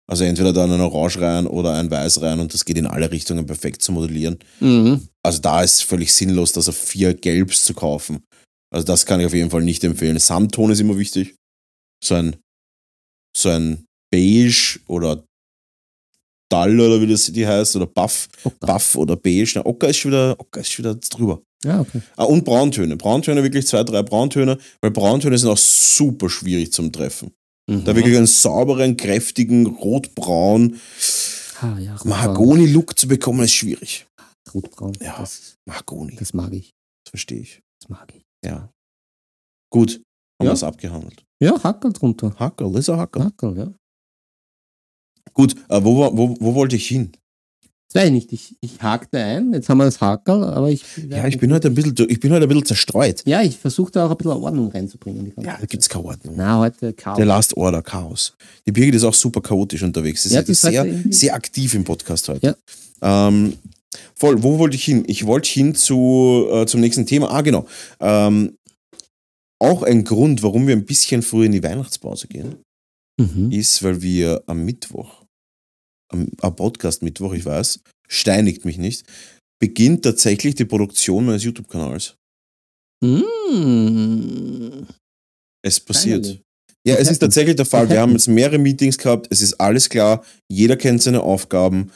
Also 0.09 0.23
entweder 0.23 0.53
dann 0.53 0.71
ein 0.71 0.79
Orange 0.79 1.19
rein 1.19 1.47
oder 1.47 1.73
ein 1.73 1.91
Weiß 1.91 2.21
rein 2.21 2.39
und 2.39 2.53
das 2.53 2.63
geht 2.63 2.77
in 2.77 2.85
alle 2.85 3.11
Richtungen 3.11 3.45
perfekt 3.45 3.81
zu 3.81 3.91
modellieren. 3.91 4.39
Mhm. 4.61 5.09
Also 5.21 5.41
da 5.41 5.61
ist 5.61 5.83
völlig 5.83 6.13
sinnlos, 6.13 6.53
das 6.53 6.69
auf 6.69 6.77
vier 6.77 7.13
Gelbs 7.13 7.65
zu 7.65 7.73
kaufen. 7.73 8.23
Also 8.73 8.85
das 8.85 9.05
kann 9.05 9.19
ich 9.19 9.25
auf 9.25 9.33
jeden 9.33 9.49
Fall 9.49 9.63
nicht 9.63 9.83
empfehlen. 9.83 10.17
Samtton 10.17 10.71
ist 10.71 10.79
immer 10.79 10.97
wichtig. 10.97 11.35
So 12.03 12.15
ein, 12.15 12.35
so 13.35 13.49
ein 13.49 13.85
Beige 14.11 14.79
oder 14.87 15.23
Dull 16.49 16.79
oder 16.79 17.01
wie 17.01 17.07
das 17.07 17.25
die 17.25 17.45
heißt 17.45 17.75
oder 17.75 17.87
Buff, 17.87 18.29
Ocker. 18.43 18.67
Buff 18.67 18.95
oder 18.95 19.15
Beige. 19.17 19.51
Na, 19.55 19.65
Ocker 19.65 19.89
ist 19.89 19.97
schon 19.97 20.11
wieder, 20.11 20.39
Ocker 20.39 20.61
ist 20.61 20.77
wieder 20.77 20.95
drüber. 20.95 21.41
Ja, 21.63 21.81
okay. 21.81 22.01
Ah, 22.15 22.23
und 22.25 22.45
Brauntöne. 22.45 22.95
Brauntöne, 22.95 23.43
wirklich 23.43 23.67
zwei, 23.67 23.83
drei 23.83 24.03
Brauntöne, 24.03 24.57
weil 24.81 24.91
Brauntöne 24.91 25.37
sind 25.37 25.49
auch 25.49 25.57
super 25.57 26.29
schwierig 26.29 26.71
zum 26.71 26.91
Treffen. 26.91 27.31
Mhm. 27.69 27.83
Da 27.83 27.95
wirklich 27.95 28.15
einen 28.15 28.27
sauberen, 28.27 28.95
kräftigen, 28.95 29.65
rotbraun 29.65 30.79
Ah, 31.59 31.77
ja. 31.79 31.97
Mahagoni-Look 32.03 32.97
zu 32.99 33.07
bekommen, 33.07 33.43
ist 33.43 33.53
schwierig. 33.53 34.05
Rotbraun. 34.53 34.93
Ja. 35.01 35.17
Das, 35.19 35.55
Mahagoni, 35.65 36.15
das 36.15 36.33
mag 36.33 36.53
ich. 36.53 36.71
das 37.03 37.09
verstehe 37.09 37.41
ich. 37.41 37.59
Das 37.81 37.89
mag 37.89 38.13
ich. 38.15 38.21
Ja. 38.45 38.69
Gut, 39.73 39.93
haben 40.39 40.45
Ja. 40.45 40.51
wir 40.51 40.53
es 40.53 40.63
abgehandelt. 40.63 41.25
Ja, 41.39 41.61
Hackel 41.63 41.93
drunter. 41.93 42.33
Hackerl, 42.37 42.75
ist 42.77 42.89
ein 42.89 42.97
Hackerl. 42.97 43.25
Hackel, 43.25 43.57
ja. 43.57 43.73
Gut, 45.33 45.55
äh, 45.69 45.83
wo, 45.83 45.95
wo, 46.17 46.35
wo 46.39 46.55
wollte 46.55 46.75
ich 46.75 46.87
hin? 46.87 47.11
Das 47.89 48.01
weiß 48.01 48.07
ich 48.07 48.13
nicht. 48.13 48.33
Ich, 48.33 48.55
ich 48.59 48.81
hakte 48.81 49.17
ein, 49.17 49.53
jetzt 49.53 49.69
haben 49.69 49.77
wir 49.77 49.85
das 49.85 50.01
Hackel, 50.01 50.43
aber 50.43 50.69
ich. 50.69 50.83
Ja, 51.09 51.25
ich 51.27 51.37
bin 51.37 51.53
heute 51.53 51.69
ein 51.69 51.75
bisschen, 51.75 51.95
ich 52.09 52.19
bin 52.19 52.33
heute 52.33 52.43
ein 52.43 52.49
bisschen 52.49 52.65
zerstreut. 52.65 53.21
Ja, 53.25 53.41
ich 53.41 53.57
versuche 53.57 53.91
da 53.91 54.07
auch 54.07 54.11
ein 54.11 54.17
bisschen 54.17 54.31
Ordnung 54.31 54.69
reinzubringen. 54.71 55.31
Ja, 55.37 55.57
da 55.59 55.65
gibt 55.65 55.83
es 55.83 55.87
keine 55.87 56.03
Ordnung. 56.03 56.33
Na, 56.35 56.59
heute 56.59 56.91
Chaos. 56.93 57.17
Der 57.17 57.25
Last 57.25 57.55
Order, 57.55 57.81
Chaos. 57.81 58.35
Die 58.65 58.71
Birgit 58.71 58.95
ist 58.95 59.03
auch 59.03 59.13
super 59.13 59.41
chaotisch 59.41 59.83
unterwegs. 59.83 60.23
Sie 60.23 60.29
ist 60.29 60.33
Ja, 60.35 60.41
ist 60.41 60.61
sehr, 60.61 61.03
sehr 61.11 61.33
aktiv 61.33 61.75
im 61.75 61.83
Podcast 61.85 62.27
heute. 62.27 62.57
Ähm, 63.01 63.53
voll, 64.15 64.43
wo 64.43 64.59
wollte 64.59 64.75
ich 64.75 64.83
hin? 64.83 65.05
Ich 65.07 65.25
wollte 65.25 65.49
hin 65.49 65.73
zu, 65.73 66.47
äh, 66.51 66.65
zum 66.65 66.81
nächsten 66.81 67.05
Thema. 67.05 67.31
Ah, 67.31 67.41
genau. 67.41 67.67
Ähm, 68.01 68.57
auch 69.59 69.83
ein 69.83 70.03
Grund, 70.03 70.43
warum 70.43 70.67
wir 70.67 70.75
ein 70.75 70.85
bisschen 70.85 71.21
früher 71.21 71.45
in 71.45 71.51
die 71.51 71.63
Weihnachtspause 71.63 72.27
gehen, 72.27 72.61
Mhm. 73.19 73.51
ist, 73.51 73.81
weil 73.81 74.01
wir 74.01 74.43
am 74.45 74.63
Mittwoch, 74.63 75.23
am, 76.13 76.29
am 76.41 76.55
Podcast 76.55 77.01
Mittwoch, 77.01 77.33
ich 77.33 77.45
weiß, 77.45 77.79
steinigt 78.07 78.63
mich 78.63 78.77
nicht, 78.77 79.05
beginnt 79.59 80.03
tatsächlich 80.03 80.53
die 80.55 80.65
Produktion 80.65 81.25
meines 81.25 81.43
YouTube-Kanals. 81.43 82.15
Mm. 83.03 84.83
Es 85.65 85.79
passiert. 85.79 86.25
Finally. 86.25 86.41
Ja, 86.87 86.95
es 86.95 87.09
ist 87.11 87.19
tatsächlich 87.19 87.55
der 87.55 87.65
Fall. 87.65 87.89
Wir 87.89 87.99
haben 88.01 88.13
jetzt 88.13 88.27
mehrere 88.27 88.57
Meetings 88.57 88.97
gehabt. 88.97 89.27
Es 89.29 89.41
ist 89.41 89.55
alles 89.55 89.89
klar. 89.89 90.23
Jeder 90.49 90.77
kennt 90.77 91.01
seine 91.01 91.21
Aufgaben. 91.21 91.91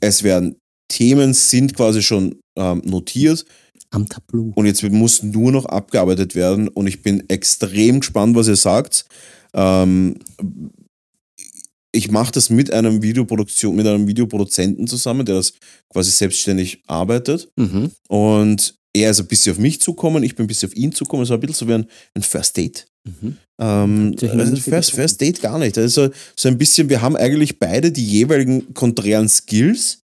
Es 0.00 0.22
werden 0.22 0.56
Themen 0.88 1.34
sind 1.34 1.74
quasi 1.74 2.02
schon 2.02 2.40
ähm, 2.58 2.82
notiert 2.84 3.44
Am 3.92 4.08
Tableau. 4.08 4.52
und 4.54 4.66
jetzt 4.66 4.82
muss 4.82 5.22
nur 5.22 5.52
noch 5.52 5.66
abgearbeitet 5.66 6.34
werden. 6.34 6.68
Und 6.68 6.86
ich 6.86 7.02
bin 7.02 7.28
extrem 7.28 8.00
gespannt, 8.00 8.34
was 8.34 8.48
ihr 8.48 8.56
sagt. 8.56 9.04
Ähm, 9.54 10.16
ich 11.92 12.10
mache 12.10 12.32
das 12.32 12.50
mit 12.50 12.72
einem 12.72 13.02
Videoproduktion, 13.02 13.76
mit 13.76 13.86
einem 13.86 14.06
Videoproduzenten 14.06 14.86
zusammen, 14.86 15.26
der 15.26 15.36
das 15.36 15.52
quasi 15.90 16.10
selbstständig 16.10 16.82
arbeitet. 16.86 17.50
Mhm. 17.56 17.90
Und 18.08 18.74
er 18.94 19.10
ist 19.10 19.20
ein 19.20 19.26
bisschen 19.26 19.52
auf 19.52 19.58
mich 19.58 19.80
zukommen, 19.80 20.22
ich 20.22 20.34
bin 20.34 20.44
ein 20.44 20.48
bisschen 20.48 20.70
auf 20.70 20.76
ihn 20.76 20.92
zukommen. 20.92 21.22
Es 21.22 21.30
war 21.30 21.36
ein 21.36 21.40
bisschen 21.40 21.54
so 21.54 21.68
wie 21.68 21.74
ein, 21.74 21.86
ein 22.14 22.22
First 22.22 22.56
Date. 22.56 22.86
Mhm. 23.04 23.36
Ähm, 23.60 24.16
also 24.20 24.56
First, 24.56 24.92
First 24.92 25.20
Date 25.20 25.40
gar 25.40 25.58
nicht. 25.58 25.76
Also 25.78 26.10
so 26.36 26.48
ein 26.48 26.58
bisschen, 26.58 26.88
wir 26.88 27.02
haben 27.02 27.16
eigentlich 27.16 27.58
beide 27.58 27.92
die 27.92 28.04
jeweiligen 28.04 28.74
konträren 28.74 29.28
Skills. 29.28 30.01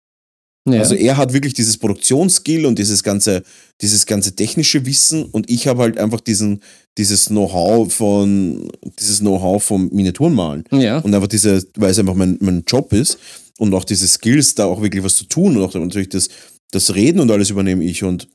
Ja. 0.66 0.80
Also 0.80 0.94
er 0.94 1.16
hat 1.18 1.32
wirklich 1.34 1.52
dieses 1.52 1.76
Produktionsskill 1.76 2.64
und 2.64 2.78
dieses 2.78 3.02
ganze, 3.02 3.42
dieses 3.82 4.06
ganze 4.06 4.34
technische 4.34 4.86
Wissen 4.86 5.24
und 5.24 5.50
ich 5.50 5.66
habe 5.66 5.82
halt 5.82 5.98
einfach 5.98 6.20
diesen, 6.20 6.60
dieses 6.96 7.26
Know-how 7.26 7.92
von, 7.92 8.70
dieses 8.98 9.18
Know-how 9.18 9.62
vom 9.62 9.90
Miniaturenmalen. 9.92 10.64
ja. 10.70 10.98
Und 10.98 11.14
einfach 11.14 11.28
diese, 11.28 11.62
weil 11.76 11.90
es 11.90 11.98
einfach 11.98 12.14
mein, 12.14 12.38
mein 12.40 12.64
Job 12.66 12.92
ist 12.94 13.18
und 13.58 13.74
auch 13.74 13.84
diese 13.84 14.08
Skills, 14.08 14.54
da 14.54 14.64
auch 14.64 14.80
wirklich 14.80 15.04
was 15.04 15.16
zu 15.16 15.26
tun 15.26 15.56
und 15.56 15.62
auch 15.62 15.74
natürlich 15.74 16.08
das, 16.08 16.28
das 16.70 16.94
Reden 16.94 17.20
und 17.20 17.30
alles 17.30 17.50
übernehme 17.50 17.84
ich 17.84 18.02
und 18.02 18.28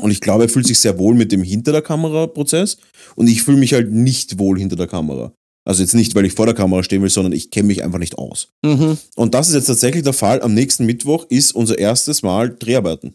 und 0.00 0.10
ich 0.10 0.20
glaube, 0.20 0.42
er 0.44 0.48
fühlt 0.48 0.66
sich 0.66 0.80
sehr 0.80 0.98
wohl 0.98 1.14
mit 1.14 1.30
dem 1.30 1.44
hinter 1.44 1.70
der 1.70 1.80
Kamera 1.80 2.26
Prozess 2.26 2.78
und 3.14 3.28
ich 3.28 3.44
fühle 3.44 3.58
mich 3.58 3.74
halt 3.74 3.92
nicht 3.92 4.40
wohl 4.40 4.58
hinter 4.58 4.74
der 4.74 4.88
Kamera. 4.88 5.32
Also 5.66 5.82
jetzt 5.82 5.94
nicht, 5.94 6.14
weil 6.14 6.26
ich 6.26 6.34
vor 6.34 6.46
der 6.46 6.54
Kamera 6.54 6.82
stehen 6.82 7.02
will, 7.02 7.10
sondern 7.10 7.32
ich 7.32 7.50
kenne 7.50 7.68
mich 7.68 7.82
einfach 7.82 7.98
nicht 7.98 8.18
aus. 8.18 8.48
Mhm. 8.64 8.98
Und 9.16 9.34
das 9.34 9.48
ist 9.48 9.54
jetzt 9.54 9.66
tatsächlich 9.66 10.02
der 10.02 10.12
Fall. 10.12 10.42
Am 10.42 10.52
nächsten 10.52 10.84
Mittwoch 10.84 11.26
ist 11.30 11.54
unser 11.54 11.78
erstes 11.78 12.22
Mal 12.22 12.54
Dreharbeiten. 12.54 13.14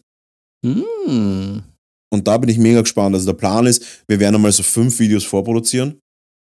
Mhm. 0.65 1.63
Und 2.11 2.27
da 2.27 2.37
bin 2.37 2.49
ich 2.49 2.57
mega 2.57 2.81
gespannt. 2.81 3.13
Also 3.13 3.27
der 3.27 3.37
Plan 3.37 3.67
ist, 3.67 3.83
wir 4.07 4.19
werden 4.19 4.35
einmal 4.35 4.51
so 4.51 4.63
fünf 4.63 4.97
Videos 4.99 5.23
vorproduzieren, 5.23 5.99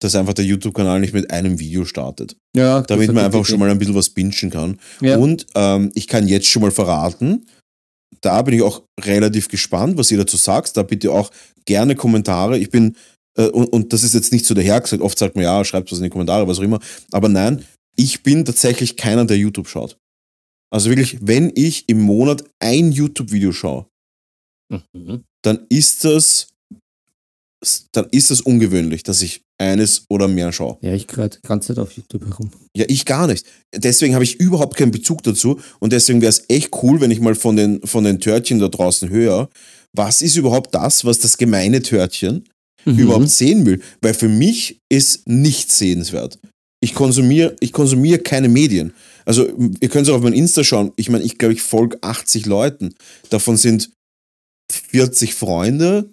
dass 0.03 0.15
einfach 0.15 0.35
der 0.35 0.45
YouTube-Kanal 0.45 1.01
nicht 1.01 1.15
mit 1.15 1.31
einem 1.31 1.59
Video 1.59 1.87
startet. 1.87 2.37
Ja, 2.55 2.83
Damit 2.83 3.13
man 3.13 3.25
einfach 3.25 3.45
schon 3.47 3.59
mal 3.59 3.71
ein 3.71 3.79
bisschen 3.79 3.95
was 3.95 4.11
bingen 4.11 4.51
kann. 4.51 4.79
Ja. 5.01 5.17
Und 5.17 5.47
ähm, 5.55 5.91
ich 5.95 6.09
kann 6.09 6.29
jetzt 6.29 6.47
schon 6.47 6.61
mal 6.63 6.71
verraten, 6.71 7.47
da 8.21 8.43
bin 8.43 8.55
ich 8.55 8.63
auch 8.63 8.83
relativ 9.01 9.49
gespannt, 9.49 9.97
was 9.97 10.11
ihr 10.11 10.19
dazu 10.19 10.37
sagt. 10.37 10.77
Da 10.77 10.83
bitte 10.83 11.11
auch 11.11 11.31
gerne 11.65 11.95
Kommentare. 11.95 12.59
Ich 12.59 12.71
bin, 12.71 12.97
äh, 13.37 13.49
und, 13.49 13.67
und 13.73 13.93
das 13.93 14.03
ist 14.03 14.15
jetzt 14.15 14.33
nicht 14.33 14.45
so 14.47 14.55
dahergesagt, 14.55 15.03
oft 15.03 15.19
sagt 15.19 15.35
man, 15.37 15.45
ja, 15.45 15.65
schreibt 15.65 15.91
was 15.91 15.99
in 15.99 16.05
die 16.05 16.11
Kommentare, 16.11 16.47
was 16.49 16.59
auch 16.59 16.63
immer. 16.63 16.81
Aber 17.13 17.29
nein, 17.29 17.65
ich 17.97 18.23
bin 18.23 18.45
tatsächlich 18.45 18.97
keiner, 18.97 19.25
der 19.25 19.39
YouTube 19.39 19.69
schaut. 19.69 19.99
Also 20.71 20.91
wirklich, 20.91 21.19
wenn 21.21 21.53
ich 21.55 21.89
im 21.89 22.01
Monat 22.01 22.45
ein 22.59 22.93
YouTube-Video 22.93 23.53
schaue, 23.53 23.87
Mhm. 24.69 25.23
dann 25.43 25.65
ist 25.69 26.05
das, 26.05 26.49
dann 27.93 28.07
ist 28.11 28.31
das 28.31 28.41
ungewöhnlich, 28.41 29.05
dass 29.05 29.23
ich 29.23 29.43
eines 29.59 30.05
oder 30.11 30.29
mehr 30.29 30.53
schaue. 30.53 30.77
Ja, 30.83 30.93
ich 30.93 31.07
gerade 31.07 31.39
die 31.43 31.47
ganze 31.47 31.69
Zeit 31.69 31.79
auf 31.79 31.93
YouTube 31.93 32.27
herum. 32.27 32.51
Ja, 32.77 32.85
ich 32.89 33.05
gar 33.05 33.27
nicht. 33.27 33.47
Deswegen 33.75 34.15
habe 34.15 34.25
ich 34.25 34.41
überhaupt 34.41 34.77
keinen 34.77 34.91
Bezug 34.91 35.23
dazu 35.23 35.61
und 35.79 35.93
deswegen 35.93 36.21
wäre 36.21 36.31
es 36.31 36.45
echt 36.49 36.71
cool, 36.83 37.01
wenn 37.01 37.11
ich 37.11 37.21
mal 37.21 37.35
von 37.35 37.57
den, 37.57 37.81
von 37.87 38.05
den 38.05 38.21
Törtchen 38.21 38.59
da 38.59 38.69
draußen 38.69 39.09
höre, 39.09 39.49
was 39.93 40.21
ist 40.21 40.37
überhaupt 40.37 40.75
das, 40.75 41.05
was 41.05 41.21
das 41.21 41.39
gemeine 41.39 41.81
Törtchen 41.81 42.49
Mhm. 42.87 42.99
überhaupt 42.99 43.29
sehen 43.29 43.67
will? 43.67 43.81
Weil 44.01 44.15
für 44.15 44.29
mich 44.29 44.79
ist 44.89 45.27
nichts 45.27 45.79
sehenswert. 45.79 46.39
Ich 46.81 46.95
konsumiere, 46.95 47.57
ich 47.61 47.73
konsumiere 47.73 48.21
keine 48.21 48.49
Medien. 48.49 48.93
Also, 49.25 49.47
ihr 49.81 49.89
könnt 49.89 50.07
es 50.07 50.13
auch 50.13 50.17
auf 50.17 50.23
mein 50.23 50.33
Insta 50.33 50.63
schauen. 50.63 50.93
Ich 50.97 51.11
meine, 51.11 51.25
ich 51.25 51.37
glaube, 51.37 51.55
ich 51.55 51.63
folge 51.63 51.99
80 52.03 52.47
Leuten. 52.47 52.95
Davon 53.31 53.57
sind 53.57 53.91
40 54.71 55.35
Freunde, 55.35 56.11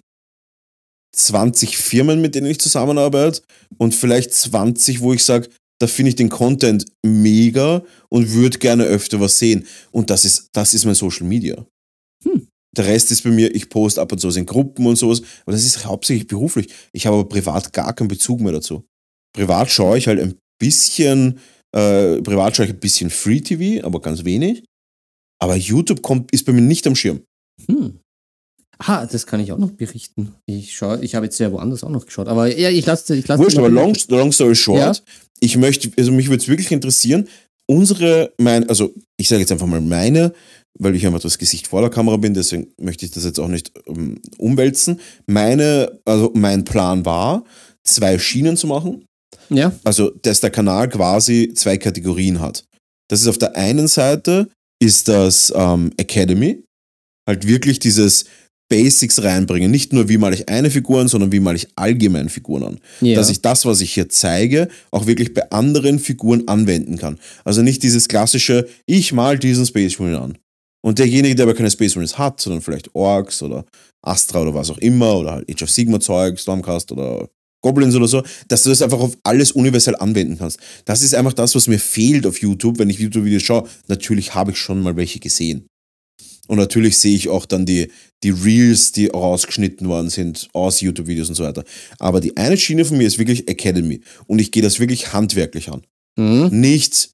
20 1.14 1.76
Firmen, 1.76 2.20
mit 2.20 2.34
denen 2.34 2.48
ich 2.48 2.58
zusammenarbeite 2.58 3.42
und 3.78 3.94
vielleicht 3.94 4.32
20, 4.34 5.00
wo 5.00 5.12
ich 5.12 5.24
sage, 5.24 5.48
da 5.80 5.86
finde 5.86 6.10
ich 6.10 6.16
den 6.16 6.28
Content 6.28 6.86
mega 7.04 7.84
und 8.08 8.32
würde 8.32 8.58
gerne 8.58 8.84
öfter 8.84 9.20
was 9.20 9.38
sehen. 9.38 9.66
Und 9.92 10.10
das 10.10 10.24
ist, 10.24 10.48
das 10.52 10.74
ist 10.74 10.84
mein 10.84 10.94
Social 10.94 11.26
Media. 11.26 11.64
Der 12.76 12.86
Rest 12.86 13.10
ist 13.10 13.22
bei 13.22 13.30
mir, 13.30 13.54
ich 13.54 13.68
poste 13.68 14.00
ab 14.00 14.12
und 14.12 14.18
zu 14.18 14.28
was 14.28 14.36
in 14.36 14.46
Gruppen 14.46 14.86
und 14.86 14.96
sowas, 14.96 15.22
aber 15.42 15.52
das 15.52 15.64
ist 15.64 15.84
hauptsächlich 15.84 16.26
beruflich. 16.26 16.68
Ich 16.92 17.06
habe 17.06 17.16
aber 17.16 17.28
privat 17.28 17.72
gar 17.72 17.92
keinen 17.94 18.08
Bezug 18.08 18.40
mehr 18.40 18.52
dazu. 18.52 18.84
Privat 19.34 19.70
schaue 19.70 19.98
ich 19.98 20.06
halt 20.06 20.20
ein 20.20 20.36
bisschen, 20.60 21.38
äh, 21.76 22.20
privat 22.22 22.56
schaue 22.56 22.66
ich 22.66 22.72
ein 22.72 22.80
bisschen 22.80 23.10
Free 23.10 23.40
TV, 23.40 23.84
aber 23.84 24.00
ganz 24.00 24.24
wenig. 24.24 24.64
Aber 25.42 25.56
YouTube 25.56 26.02
kommt, 26.02 26.32
ist 26.32 26.44
bei 26.46 26.52
mir 26.52 26.62
nicht 26.62 26.86
am 26.86 26.96
Schirm. 26.96 27.20
Hm. 27.66 27.98
Ah, 28.78 29.06
das 29.06 29.26
kann 29.26 29.40
ich 29.40 29.52
auch 29.52 29.58
noch 29.58 29.70
berichten. 29.70 30.34
Ich 30.46 30.74
schaue, 30.74 31.02
ich 31.02 31.14
habe 31.14 31.26
jetzt 31.26 31.38
ja 31.38 31.50
woanders 31.52 31.84
auch 31.84 31.90
noch 31.90 32.06
geschaut. 32.06 32.28
Aber 32.28 32.46
ja, 32.46 32.70
ich 32.70 32.84
lasse 32.86 33.14
ich 33.14 33.26
lasse 33.28 33.42
Wurscht, 33.42 33.58
aber 33.58 33.68
long, 33.68 33.96
long 34.08 34.32
story 34.32 34.54
short, 34.54 35.02
ich 35.40 35.56
möchte, 35.56 35.90
also 35.96 36.12
mich 36.12 36.28
würde 36.28 36.42
es 36.42 36.48
wirklich 36.48 36.72
interessieren, 36.72 37.28
unsere, 37.66 38.32
mein, 38.38 38.68
also 38.68 38.92
ich 39.16 39.28
sage 39.28 39.40
jetzt 39.40 39.52
einfach 39.52 39.66
mal 39.66 39.80
meine, 39.80 40.32
weil 40.78 40.94
ich 40.94 41.06
einfach 41.06 41.20
das 41.20 41.38
Gesicht 41.38 41.66
vor 41.68 41.80
der 41.80 41.90
Kamera 41.90 42.16
bin, 42.16 42.34
deswegen 42.34 42.68
möchte 42.80 43.04
ich 43.04 43.12
das 43.12 43.24
jetzt 43.24 43.38
auch 43.40 43.48
nicht 43.48 43.72
ähm, 43.86 44.20
umwälzen. 44.38 45.00
Meine, 45.26 46.00
also 46.04 46.32
mein 46.34 46.64
Plan 46.64 47.04
war, 47.04 47.44
zwei 47.84 48.18
Schienen 48.18 48.56
zu 48.56 48.66
machen, 48.66 49.04
Ja. 49.50 49.72
also 49.84 50.10
dass 50.10 50.40
der 50.40 50.50
Kanal 50.50 50.88
quasi 50.88 51.52
zwei 51.54 51.76
Kategorien 51.78 52.40
hat. 52.40 52.64
Das 53.08 53.20
ist 53.20 53.28
auf 53.28 53.38
der 53.38 53.56
einen 53.56 53.88
Seite 53.88 54.48
ist 54.82 55.08
das 55.08 55.52
ähm, 55.54 55.92
Academy, 55.96 56.64
halt 57.28 57.46
wirklich 57.46 57.78
dieses 57.78 58.24
Basics 58.70 59.22
reinbringen. 59.22 59.70
Nicht 59.70 59.92
nur, 59.92 60.08
wie 60.08 60.16
male 60.18 60.34
ich 60.34 60.48
eine 60.48 60.70
Figur, 60.70 61.06
sondern 61.08 61.30
wie 61.32 61.40
male 61.40 61.56
ich 61.56 61.68
allgemein 61.76 62.28
Figuren 62.28 62.64
an 62.64 62.80
ja. 63.00 63.14
dass 63.14 63.30
ich 63.30 63.42
das, 63.42 63.66
was 63.66 63.80
ich 63.80 63.92
hier 63.92 64.08
zeige, 64.08 64.68
auch 64.90 65.06
wirklich 65.06 65.34
bei 65.34 65.50
anderen 65.50 65.98
Figuren 65.98 66.48
anwenden 66.48 66.96
kann. 66.98 67.18
Also 67.44 67.62
nicht 67.62 67.82
dieses 67.82 68.08
klassische, 68.08 68.66
ich 68.86 69.12
mal 69.12 69.38
diesen 69.38 69.66
Space 69.66 69.98
Marine 69.98 70.20
an. 70.20 70.38
Und 70.84 70.98
derjenige, 70.98 71.34
der 71.34 71.44
aber 71.44 71.54
keine 71.54 71.70
Space 71.70 71.94
Marines 71.94 72.18
hat, 72.18 72.42
sondern 72.42 72.60
vielleicht 72.60 72.94
Orks 72.94 73.42
oder 73.42 73.64
Astra 74.02 74.42
oder 74.42 74.52
was 74.52 74.68
auch 74.68 74.76
immer, 74.78 75.16
oder 75.16 75.32
halt 75.32 75.50
Age 75.50 75.62
of 75.62 75.70
Sigma 75.70 75.98
Zeug, 75.98 76.38
Stormcast 76.38 76.92
oder 76.92 77.26
Goblins 77.62 77.94
oder 77.94 78.06
so, 78.06 78.22
dass 78.48 78.64
du 78.64 78.68
das 78.68 78.82
einfach 78.82 79.00
auf 79.00 79.16
alles 79.22 79.52
universell 79.52 79.96
anwenden 79.96 80.36
kannst. 80.36 80.60
Das 80.84 81.00
ist 81.00 81.14
einfach 81.14 81.32
das, 81.32 81.54
was 81.54 81.68
mir 81.68 81.78
fehlt 81.78 82.26
auf 82.26 82.38
YouTube, 82.42 82.78
wenn 82.78 82.90
ich 82.90 82.98
YouTube-Videos 82.98 83.42
schaue. 83.42 83.66
Natürlich 83.88 84.34
habe 84.34 84.50
ich 84.50 84.58
schon 84.58 84.82
mal 84.82 84.94
welche 84.96 85.20
gesehen. 85.20 85.66
Und 86.48 86.58
natürlich 86.58 86.98
sehe 86.98 87.16
ich 87.16 87.30
auch 87.30 87.46
dann 87.46 87.64
die, 87.64 87.90
die 88.22 88.30
Reels, 88.30 88.92
die 88.92 89.06
rausgeschnitten 89.06 89.88
worden 89.88 90.10
sind 90.10 90.50
aus 90.52 90.82
YouTube-Videos 90.82 91.30
und 91.30 91.34
so 91.36 91.44
weiter. 91.44 91.64
Aber 91.98 92.20
die 92.20 92.36
eine 92.36 92.58
Schiene 92.58 92.84
von 92.84 92.98
mir 92.98 93.06
ist 93.06 93.18
wirklich 93.18 93.48
Academy. 93.48 94.02
Und 94.26 94.38
ich 94.38 94.52
gehe 94.52 94.62
das 94.62 94.78
wirklich 94.78 95.14
handwerklich 95.14 95.70
an. 95.70 95.80
Mhm. 96.18 96.60
Nicht, 96.60 97.12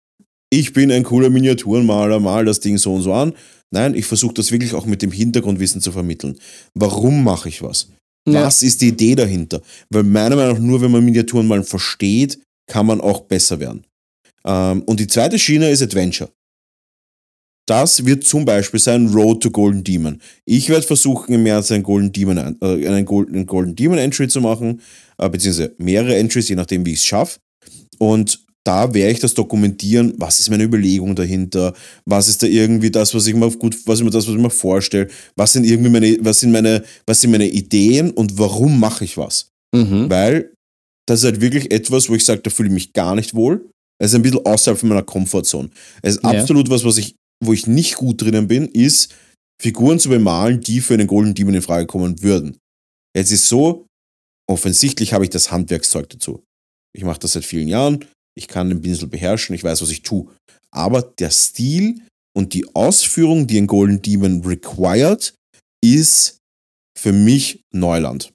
ich 0.51 0.73
bin 0.73 0.91
ein 0.91 1.05
cooler 1.05 1.31
Miniaturenmaler, 1.31 2.19
mal 2.19 2.45
das 2.45 2.59
Ding 2.59 2.77
so 2.77 2.95
und 2.95 3.03
so 3.03 3.13
an. 3.13 3.35
Nein, 3.73 3.95
ich 3.95 4.05
versuche 4.07 4.35
das 4.35 4.51
wirklich 4.51 4.75
auch 4.75 4.87
mit 4.87 5.01
dem 5.03 5.13
Hintergrundwissen 5.13 5.81
zu 5.81 5.93
vermitteln. 5.93 6.37
Warum 6.75 7.23
mache 7.23 7.49
ich 7.49 7.63
was? 7.63 7.89
Ja. 8.29 8.45
Was 8.45 8.63
ist 8.63 8.81
die 8.83 8.89
Idee 8.89 9.15
dahinter? 9.15 9.63
Weil 9.91 10.03
meiner 10.03 10.37
Meinung 10.37 10.55
nach, 10.55 10.61
nur 10.61 10.81
wenn 10.81 10.91
man 10.91 11.05
Miniaturen 11.05 11.47
mal 11.47 11.63
versteht, 11.63 12.39
kann 12.67 12.87
man 12.87 13.01
auch 13.01 13.21
besser 13.23 13.61
werden. 13.61 13.85
Ähm, 14.45 14.83
und 14.83 15.01
die 15.01 15.07
zweite 15.07 15.39
Schiene 15.39 15.71
ist 15.71 15.83
Adventure. 15.83 16.31
Das 17.67 18.05
wird 18.05 18.25
zum 18.25 18.45
Beispiel 18.45 18.81
sein 18.81 19.09
Road 19.09 19.43
to 19.43 19.51
Golden 19.51 19.85
Demon. 19.85 20.21
Ich 20.45 20.69
werde 20.69 20.85
versuchen, 20.87 21.33
im 21.35 21.45
März 21.45 21.71
einen 21.71 21.85
Golden 21.85 22.13
Demon, 22.13 22.39
ein- 22.39 22.59
äh, 22.61 22.89
einen 22.89 23.05
Golden, 23.05 23.47
Golden 23.47 23.77
Demon 23.77 23.99
Entry 23.99 24.27
zu 24.27 24.41
machen, 24.41 24.81
äh, 25.19 25.29
beziehungsweise 25.29 25.75
mehrere 25.79 26.17
Entries, 26.17 26.49
je 26.49 26.57
nachdem, 26.57 26.85
wie 26.85 26.93
ich 26.93 26.99
es 26.99 27.07
schaffe. 27.07 27.39
Und 27.99 28.45
da 28.71 28.95
werde 28.95 29.13
ich 29.13 29.19
das 29.19 29.35
dokumentieren, 29.35 30.15
was 30.17 30.39
ist 30.39 30.49
meine 30.49 30.63
Überlegung 30.63 31.17
dahinter, 31.17 31.75
was 32.05 32.29
ist 32.29 32.41
da 32.45 32.47
irgendwie 32.47 32.93
das, 32.93 33.13
was 33.15 33.27
ich 33.27 33.35
mir 33.35 33.51
gut, 33.51 33.77
was 33.87 33.99
ist 33.99 34.05
mir 34.05 34.11
das, 34.11 34.29
was 34.29 34.35
ich 34.35 34.41
mir 34.41 34.49
vorstelle, 34.49 35.09
was 35.35 35.53
sind 35.55 35.65
irgendwie 35.65 35.91
meine, 35.91 36.17
was 36.21 36.39
sind 36.39 36.53
meine, 36.53 36.85
was 37.05 37.21
sind 37.21 37.33
meine 37.33 37.49
Ideen 37.49 38.13
und 38.13 38.39
warum 38.39 38.79
mache 38.79 39.05
ich 39.05 39.17
was? 39.17 39.49
Mhm. 39.75 40.09
Weil 40.09 40.53
das 41.09 41.21
ist 41.21 41.25
halt 41.25 41.41
wirklich 41.41 41.73
etwas, 41.73 42.09
wo 42.09 42.15
ich 42.15 42.25
sage, 42.25 42.43
da 42.43 42.51
fühle 42.51 42.69
ich 42.69 42.75
mich 42.75 42.93
gar 42.93 43.17
nicht 43.17 43.35
wohl. 43.35 43.69
Es 44.01 44.13
ist 44.13 44.15
ein 44.15 44.23
bisschen 44.23 44.47
außerhalb 44.47 44.79
von 44.79 44.89
meiner 44.89 45.03
Comfortzone. 45.03 45.71
Es 46.03 46.15
ist 46.17 46.23
Ja. 46.23 46.31
absolut 46.31 46.71
was, 46.71 46.85
was 46.85 46.97
ich, 46.97 47.17
wo 47.45 47.53
ich 47.53 47.67
nicht 47.67 47.97
gut 47.97 48.23
drinnen 48.23 48.47
bin, 48.47 48.67
ist 48.69 49.13
Figuren 49.61 49.99
zu 49.99 50.11
bemalen, 50.11 50.61
die 50.61 50.81
für 50.81 50.95
einen 50.95 51.09
Golden 51.09 51.35
Demon 51.35 51.55
in 51.55 51.63
Frage 51.63 51.87
kommen 51.87 52.23
würden. 52.23 52.57
Jetzt 53.17 53.33
ist 53.33 53.49
so, 53.49 53.87
offensichtlich 54.49 55.13
habe 55.13 55.25
ich 55.25 55.31
das 55.31 55.51
Handwerkszeug 55.51 56.09
dazu. 56.09 56.45
Ich 56.97 57.03
mache 57.03 57.19
das 57.19 57.33
seit 57.33 57.45
vielen 57.45 57.67
Jahren, 57.67 58.05
ich 58.37 58.49
kann 58.49 58.69
den 58.69 58.83
Pinsel 58.83 59.09
beherrschen, 59.09 59.55
ich 59.55 59.65
weiß, 59.65 59.83
was 59.83 59.91
ich 59.91 60.03
tue. 60.03 60.27
Aber 60.71 61.03
der 61.03 61.31
Stil 61.31 62.01
und 62.37 62.55
die 62.55 62.75
Ausführung, 62.75 63.47
die 63.47 63.59
ein 63.59 63.67
Golden 63.67 64.03
Demon 64.03 64.43
required, 64.45 65.35
ist 65.83 66.39
für 66.97 67.13
mich 67.13 67.63
Neuland. 67.73 68.33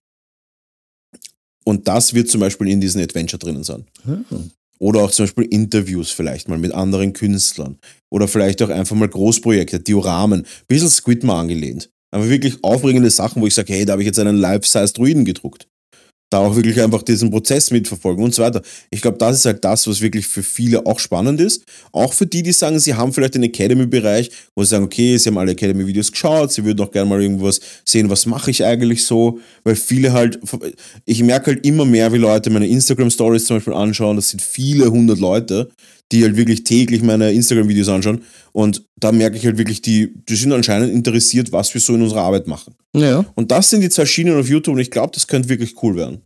Und 1.63 1.87
das 1.87 2.13
wird 2.13 2.29
zum 2.29 2.41
Beispiel 2.41 2.67
in 2.67 2.81
diesem 2.81 3.01
Adventure 3.01 3.39
drinnen 3.39 3.63
sein. 3.63 3.85
Mhm. 4.03 4.51
Oder 4.79 5.01
auch 5.01 5.11
zum 5.11 5.25
Beispiel 5.25 5.45
Interviews 5.45 6.11
vielleicht 6.11 6.47
mal 6.47 6.57
mit 6.57 6.73
anderen 6.73 7.13
Künstlern. 7.13 7.79
Oder 8.11 8.27
vielleicht 8.27 8.61
auch 8.61 8.69
einfach 8.69 8.95
mal 8.95 9.07
Großprojekte, 9.07 9.79
Dioramen. 9.79 10.41
Ein 10.41 10.65
bisschen 10.67 10.89
Squidma 10.89 11.39
angelehnt. 11.39 11.89
Aber 12.11 12.29
wirklich 12.29 12.63
aufregende 12.63 13.09
Sachen, 13.09 13.41
wo 13.41 13.47
ich 13.47 13.53
sage, 13.53 13.73
hey, 13.73 13.85
da 13.85 13.93
habe 13.93 14.03
ich 14.03 14.05
jetzt 14.07 14.19
einen 14.19 14.37
Life-Size 14.37 14.93
Druiden 14.93 15.25
gedruckt. 15.25 15.67
Da 16.35 16.39
auch 16.39 16.55
wirklich 16.55 16.81
einfach 16.81 17.01
diesen 17.01 17.31
Prozess 17.31 17.71
mitverfolgen 17.71 18.23
und 18.23 18.35
so 18.35 18.43
weiter. 18.43 18.61
Ich 18.89 19.01
glaube, 19.01 19.17
das 19.17 19.37
ist 19.37 19.45
halt 19.45 19.63
das, 19.63 19.87
was 19.87 20.01
wirklich 20.01 20.27
für 20.27 20.43
viele 20.43 20.85
auch 20.85 20.99
spannend 20.99 21.39
ist. 21.39 21.63
Auch 21.91 22.13
für 22.13 22.25
die, 22.25 22.43
die 22.43 22.51
sagen, 22.51 22.77
sie 22.79 22.93
haben 22.93 23.13
vielleicht 23.13 23.35
den 23.35 23.43
Academy-Bereich, 23.43 24.29
wo 24.53 24.63
sie 24.63 24.69
sagen, 24.69 24.83
okay, 24.83 25.17
sie 25.17 25.29
haben 25.29 25.37
alle 25.37 25.53
Academy-Videos 25.53 26.11
geschaut, 26.11 26.51
sie 26.51 26.65
würden 26.65 26.85
auch 26.85 26.91
gerne 26.91 27.09
mal 27.09 27.21
irgendwas 27.21 27.61
sehen, 27.85 28.09
was 28.09 28.25
mache 28.25 28.51
ich 28.51 28.65
eigentlich 28.65 29.05
so, 29.05 29.39
weil 29.63 29.75
viele 29.75 30.11
halt, 30.11 30.39
ich 31.05 31.23
merke 31.23 31.51
halt 31.51 31.65
immer 31.65 31.85
mehr, 31.85 32.11
wie 32.11 32.17
Leute 32.17 32.49
meine 32.49 32.67
Instagram-Stories 32.67 33.45
zum 33.45 33.57
Beispiel 33.57 33.73
anschauen, 33.73 34.17
das 34.17 34.29
sind 34.29 34.41
viele 34.41 34.91
hundert 34.91 35.19
Leute, 35.19 35.69
die 36.11 36.23
halt 36.23 36.37
wirklich 36.37 36.63
täglich 36.63 37.01
meine 37.01 37.31
Instagram-Videos 37.31 37.89
anschauen. 37.89 38.23
Und 38.51 38.83
da 38.99 39.11
merke 39.11 39.37
ich 39.37 39.45
halt 39.45 39.57
wirklich, 39.57 39.81
die, 39.81 40.13
die 40.29 40.35
sind 40.35 40.53
anscheinend 40.53 40.91
interessiert, 40.93 41.51
was 41.51 41.73
wir 41.73 41.81
so 41.81 41.95
in 41.95 42.01
unserer 42.03 42.21
Arbeit 42.21 42.47
machen. 42.47 42.75
Ja. 42.95 43.25
Und 43.35 43.51
das 43.51 43.69
sind 43.69 43.81
die 43.81 43.89
zwei 43.89 44.05
Schienen 44.05 44.39
auf 44.39 44.47
YouTube 44.47 44.75
und 44.75 44.81
ich 44.81 44.91
glaube, 44.91 45.13
das 45.13 45.27
könnte 45.27 45.49
wirklich 45.49 45.81
cool 45.83 45.95
werden. 45.95 46.21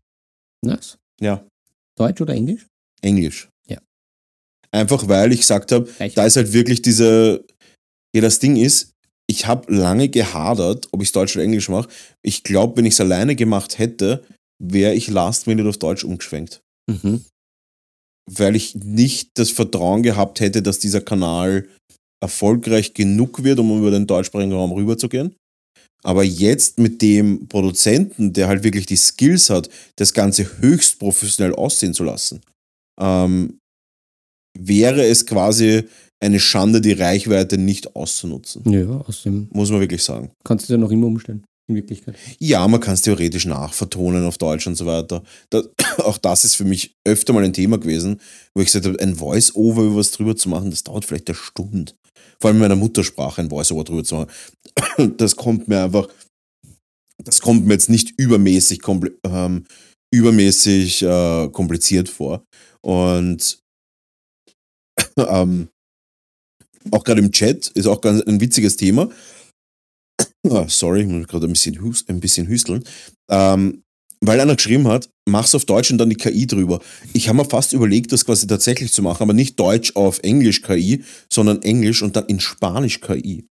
Nice. 0.64 0.98
Ja, 1.22 1.44
Deutsch 2.00 2.22
oder 2.22 2.34
Englisch? 2.34 2.66
Englisch. 3.02 3.50
Ja. 3.68 3.78
Einfach 4.72 5.08
weil 5.08 5.32
ich 5.34 5.42
gesagt 5.42 5.72
habe, 5.72 5.90
da 6.16 6.26
ist 6.26 6.38
halt 6.38 6.54
wirklich 6.54 6.82
diese, 6.82 7.46
ja, 8.16 8.22
das 8.22 8.40
Ding 8.40 8.56
ist, 8.56 8.94
ich 9.28 9.46
habe 9.46 9.72
lange 9.74 10.10
gehadert, 10.10 10.88
ob 10.92 11.04
ich 11.04 11.12
Deutsch 11.12 11.36
oder 11.36 11.44
Englisch 11.44 11.70
mache. 11.70 11.90
Ich 12.24 12.44
glaube, 12.44 12.78
wenn 12.78 12.86
ich 12.86 12.94
es 12.94 13.02
alleine 13.02 13.36
gemacht 13.36 13.78
hätte, 13.78 14.24
wäre 14.64 14.96
ich 14.96 15.10
last 15.10 15.46
minute 15.46 15.70
auf 15.70 15.78
Deutsch 15.78 16.04
umgeschwenkt. 16.04 16.62
Mhm. 16.90 17.26
Weil 18.38 18.56
ich 18.56 18.76
nicht 18.76 19.32
das 19.36 19.50
Vertrauen 19.50 20.04
gehabt 20.04 20.40
hätte, 20.40 20.62
dass 20.62 20.80
dieser 20.80 21.02
Kanal 21.02 21.68
erfolgreich 22.22 22.94
genug 22.94 23.44
wird, 23.44 23.60
um 23.60 23.78
über 23.78 23.92
den 23.92 24.08
deutschsprachigen 24.08 24.54
Raum 24.54 24.72
rüberzugehen. 24.72 25.36
Aber 26.04 26.24
jetzt 26.24 26.80
mit 26.80 27.02
dem 27.02 27.48
Produzenten, 27.48 28.32
der 28.34 28.48
halt 28.48 28.64
wirklich 28.64 28.86
die 28.86 28.96
Skills 28.96 29.50
hat, 29.50 29.70
das 29.98 30.14
Ganze 30.14 30.60
höchst 30.60 31.00
professionell 31.00 31.54
aussehen 31.56 31.94
zu 31.94 32.04
lassen, 32.04 32.42
ähm, 33.00 33.58
wäre 34.58 35.06
es 35.06 35.26
quasi 35.26 35.84
eine 36.22 36.40
Schande, 36.40 36.82
die 36.82 36.94
Reichweite 36.94 37.58
nicht 37.58 37.96
auszunutzen. 37.96 38.70
Ja, 38.70 38.86
außerdem 39.08 39.50
Muss 39.52 39.72
man 39.72 39.80
wirklich 39.80 40.04
sagen. 40.04 40.32
kannst 40.44 40.68
du 40.70 40.74
ja 40.74 40.78
noch 40.78 40.92
immer 40.92 41.08
umstellen, 41.08 41.44
in 41.70 41.76
Wirklichkeit. 41.76 42.16
Ja, 42.40 42.68
man 42.68 42.80
kann 42.80 42.96
es 42.96 43.02
theoretisch 43.02 43.46
nachvertonen 43.46 44.26
auf 44.26 44.38
Deutsch 44.38 44.68
und 44.68 44.76
so 44.76 44.86
weiter. 44.86 45.24
Da, 45.50 45.64
auch 46.00 46.18
das 46.18 46.44
ist 46.46 46.56
für 46.56 46.66
mich 46.66 46.96
öfter 47.06 47.34
mal 47.34 47.44
ein 47.44 47.54
Thema 47.54 47.78
gewesen, 47.78 48.20
wo 48.54 48.62
ich 48.62 48.68
gesagt 48.68 48.86
habe, 48.86 49.00
ein 49.00 49.16
Voice-Over 49.16 49.84
über 49.84 49.96
was 49.98 50.12
drüber 50.12 50.36
zu 50.36 50.50
machen, 50.50 50.72
das 50.72 50.84
dauert 50.84 51.06
vielleicht 51.06 51.30
eine 51.30 51.36
Stunde. 51.36 51.94
Vor 52.42 52.50
allem 52.50 52.58
in 52.58 52.62
meiner 52.62 52.76
Muttersprache 52.76 53.42
ein 53.42 53.50
Voice-Over 53.50 53.84
drüber 53.84 54.04
zu 54.04 54.16
machen. 54.16 54.30
Das 55.18 55.36
kommt 55.36 55.68
mir 55.68 55.84
einfach, 55.84 56.08
das 57.24 57.42
kommt 57.42 57.66
mir 57.66 57.74
jetzt 57.74 57.90
nicht 57.90 58.14
übermäßig, 58.18 58.82
ähm, 59.26 59.66
übermäßig 60.14 61.04
äh, 61.04 61.50
kompliziert 61.50 62.10
vor. 62.10 62.44
Und 62.82 63.60
ähm, 65.18 65.70
auch 66.92 67.04
gerade 67.04 67.22
im 67.22 67.32
Chat 67.32 67.68
ist 67.70 67.88
auch 67.88 68.02
ganz 68.02 68.22
ein 68.22 68.42
witziges 68.42 68.78
Thema. 68.78 69.10
Ah, 70.48 70.66
sorry, 70.68 71.02
ich 71.02 71.08
muss 71.08 71.28
gerade 71.28 71.48
ein 71.48 71.54
bisschen, 71.54 71.82
hus 71.82 72.06
ein 72.08 72.20
bisschen 72.20 72.48
hüsteln. 72.48 72.84
Ähm, 73.30 73.84
weil 74.22 74.40
einer 74.40 74.56
geschrieben 74.56 74.88
hat, 74.88 75.10
mach's 75.30 75.56
auf 75.56 75.66
Deutsch 75.66 75.92
und 75.92 75.98
dann 75.98 76.10
die 76.10 76.16
KI 76.16 76.46
drüber. 76.46 76.80
Ich 77.14 77.30
habe 77.30 77.38
mir 77.38 77.46
fast 77.46 77.72
überlegt, 77.74 78.12
das 78.12 78.26
quasi 78.26 78.48
tatsächlich 78.48 78.92
zu 78.92 79.02
machen, 79.02 79.24
aber 79.24 79.34
nicht 79.34 79.60
Deutsch 79.60 79.96
auf 79.96 80.20
Englisch 80.24 80.62
KI, 80.62 81.04
sondern 81.32 81.62
Englisch 81.62 82.02
und 82.02 82.16
dann 82.16 82.26
in 82.26 82.40
Spanisch 82.40 83.00
KI. 83.00 83.46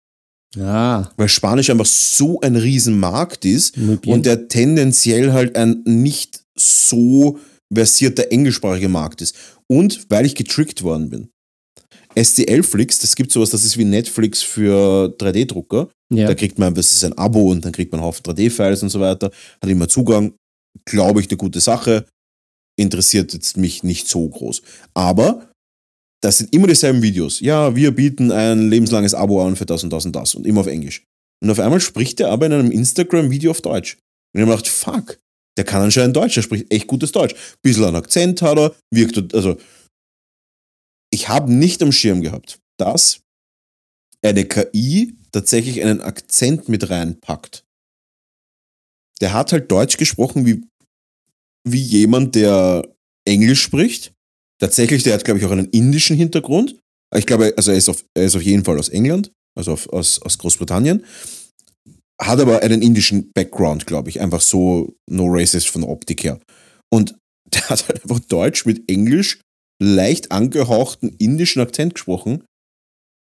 Ah, 0.60 1.10
Weil 1.18 1.30
Spanisch 1.30 1.70
einfach 1.70 1.86
so 1.86 2.40
ein 2.42 2.56
Riesenmarkt 2.56 3.46
ist 3.46 3.78
muy 3.78 3.98
bien. 3.98 4.14
und 4.16 4.26
der 4.26 4.48
tendenziell 4.48 5.32
halt 5.34 5.56
ein 5.56 5.84
nicht 5.86 6.44
so 6.58 7.38
versierter 7.74 8.32
englischsprachiger 8.32 8.90
Markt 8.90 9.22
ist. 9.22 9.36
Und 9.68 10.06
weil 10.10 10.26
ich 10.26 10.36
getrickt 10.36 10.84
worden 10.84 11.10
bin. 11.10 11.30
STL-Flix, 12.22 13.00
das 13.00 13.16
gibt 13.16 13.32
sowas, 13.32 13.52
das 13.52 13.64
ist 13.64 13.78
wie 13.78 13.86
Netflix 13.86 14.42
für 14.42 15.16
3D-Drucker. 15.18 15.90
ja. 16.12 16.28
Da 16.28 16.36
kriegt 16.36 16.58
man, 16.58 16.74
das 16.74 16.92
ist 16.92 17.04
ein 17.04 17.14
Abo 17.14 17.52
und 17.52 17.64
dann 17.64 17.72
kriegt 17.72 17.92
man 17.92 18.00
einen 18.00 18.08
Haufen 18.08 18.24
3D-Files 18.24 18.84
und 18.84 18.90
so 18.90 19.00
weiter, 19.00 19.32
hat 19.62 19.70
immer 19.70 19.88
Zugang. 19.88 20.34
Glaube 20.86 21.22
ich, 21.22 21.30
eine 21.30 21.38
gute 21.38 21.60
Sache. 21.60 22.06
Interessiert 22.80 23.34
jetzt 23.34 23.58
mich 23.58 23.84
nicht 23.84 24.08
so 24.08 24.28
groß. 24.28 24.62
Aber 24.94 25.52
das 26.22 26.38
sind 26.38 26.54
immer 26.54 26.68
dieselben 26.68 27.02
Videos. 27.02 27.40
Ja, 27.40 27.76
wir 27.76 27.92
bieten 27.92 28.32
ein 28.32 28.70
lebenslanges 28.70 29.14
Abo 29.14 29.44
an 29.46 29.56
für 29.56 29.66
das 29.66 29.84
und 29.84 29.92
das 29.92 30.06
und 30.06 30.16
das 30.16 30.36
und 30.36 30.46
immer 30.46 30.62
auf 30.62 30.68
Englisch. 30.68 31.04
Und 31.44 31.50
auf 31.50 31.60
einmal 31.60 31.80
spricht 31.80 32.20
er 32.20 32.30
aber 32.30 32.46
in 32.48 32.54
einem 32.54 32.72
Instagram-Video 32.72 33.52
auf 33.52 33.62
Deutsch. 33.62 33.98
Und 34.34 34.42
ich 34.42 34.48
habe 34.48 34.52
gedacht, 34.52 34.68
fuck, 34.68 35.18
der 35.58 35.66
kann 35.66 35.82
anscheinend 35.82 36.16
Deutsch, 36.16 36.36
der 36.36 36.42
spricht 36.42 36.72
echt 36.72 36.88
gutes 36.88 37.12
Deutsch. 37.12 37.36
Bisschen 37.62 37.86
einen 37.86 37.96
Akzent 37.96 38.42
hat 38.42 38.58
er, 38.58 38.76
wirkt, 38.94 39.34
also 39.34 39.58
ich 41.18 41.30
habe 41.30 41.52
nicht 41.52 41.82
am 41.82 41.92
Schirm 41.92 42.22
gehabt, 42.22 42.60
dass 42.80 43.22
eine 44.22 44.46
KI 44.46 45.16
tatsächlich 45.32 45.82
einen 45.82 46.00
Akzent 46.00 46.70
mit 46.70 46.92
reinpackt. 46.92 47.66
Der 49.20 49.34
hat 49.34 49.52
halt 49.52 49.72
Deutsch 49.72 49.98
gesprochen 49.98 50.46
wie, 50.46 50.64
wie 51.68 51.82
jemand, 51.82 52.36
der 52.36 52.88
Englisch 53.26 53.64
spricht. 53.64 54.14
Tatsächlich, 54.62 55.02
der 55.02 55.16
hat, 55.16 55.26
glaube 55.26 55.40
ich, 55.40 55.46
auch 55.48 55.52
einen 55.52 55.70
indischen 55.70 56.16
Hintergrund. 56.16 56.80
Ich 57.16 57.26
glaube, 57.26 57.52
also 57.58 57.72
er 57.72 57.78
ist 57.78 57.90
auf, 57.90 58.06
er 58.16 58.26
ist 58.26 58.36
auf 58.36 58.44
jeden 58.44 58.64
Fall 58.64 58.78
aus 58.78 58.90
England, 58.90 59.32
also 59.58 59.72
auf, 59.72 59.90
aus, 59.90 60.22
aus 60.22 60.38
Großbritannien. 60.38 61.04
Hat 62.22 62.40
aber 62.40 62.62
einen 62.62 62.84
indischen 62.84 63.32
Background, 63.32 63.88
glaube 63.88 64.10
ich. 64.10 64.22
Einfach 64.22 64.42
so 64.42 64.94
no 65.10 65.26
racist 65.30 65.68
von 65.68 65.82
der 65.82 65.90
Optik 65.90 66.24
her. 66.24 66.40
Und 66.94 67.16
der 67.52 67.70
hat 67.70 67.88
halt 67.88 68.04
einfach 68.04 68.20
Deutsch 68.20 68.68
mit 68.68 68.88
Englisch 68.88 69.40
leicht 69.80 70.32
angehauchten 70.32 71.16
indischen 71.18 71.62
Akzent 71.62 71.96
gesprochen. 71.96 72.44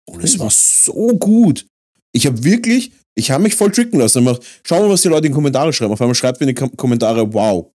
Und 0.09 0.23
es 0.23 0.39
war 0.39 0.51
so 0.51 1.17
gut. 1.17 1.65
Ich 2.11 2.25
habe 2.25 2.43
wirklich, 2.43 2.91
ich 3.15 3.31
habe 3.31 3.43
mich 3.43 3.55
voll 3.55 3.71
tricken 3.71 3.99
lassen. 3.99 4.25
Schauen 4.63 4.83
wir, 4.83 4.89
was 4.89 5.01
die 5.01 5.07
Leute 5.07 5.27
in 5.27 5.33
die 5.33 5.35
Kommentare 5.35 5.71
schreiben. 5.71 5.93
Auf 5.93 6.01
einmal 6.01 6.15
schreibt 6.15 6.39
mir 6.39 6.47
in 6.47 6.55
die 6.55 6.59
Kom 6.59 6.75
Kommentare, 6.75 7.33
wow, 7.33 7.71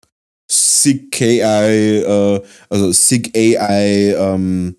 SIG 0.49 1.11
KI, 1.11 1.39
äh, 1.39 2.41
also 2.69 2.91
SIG 2.91 3.35
AI, 3.35 4.15
ähm, 4.17 4.75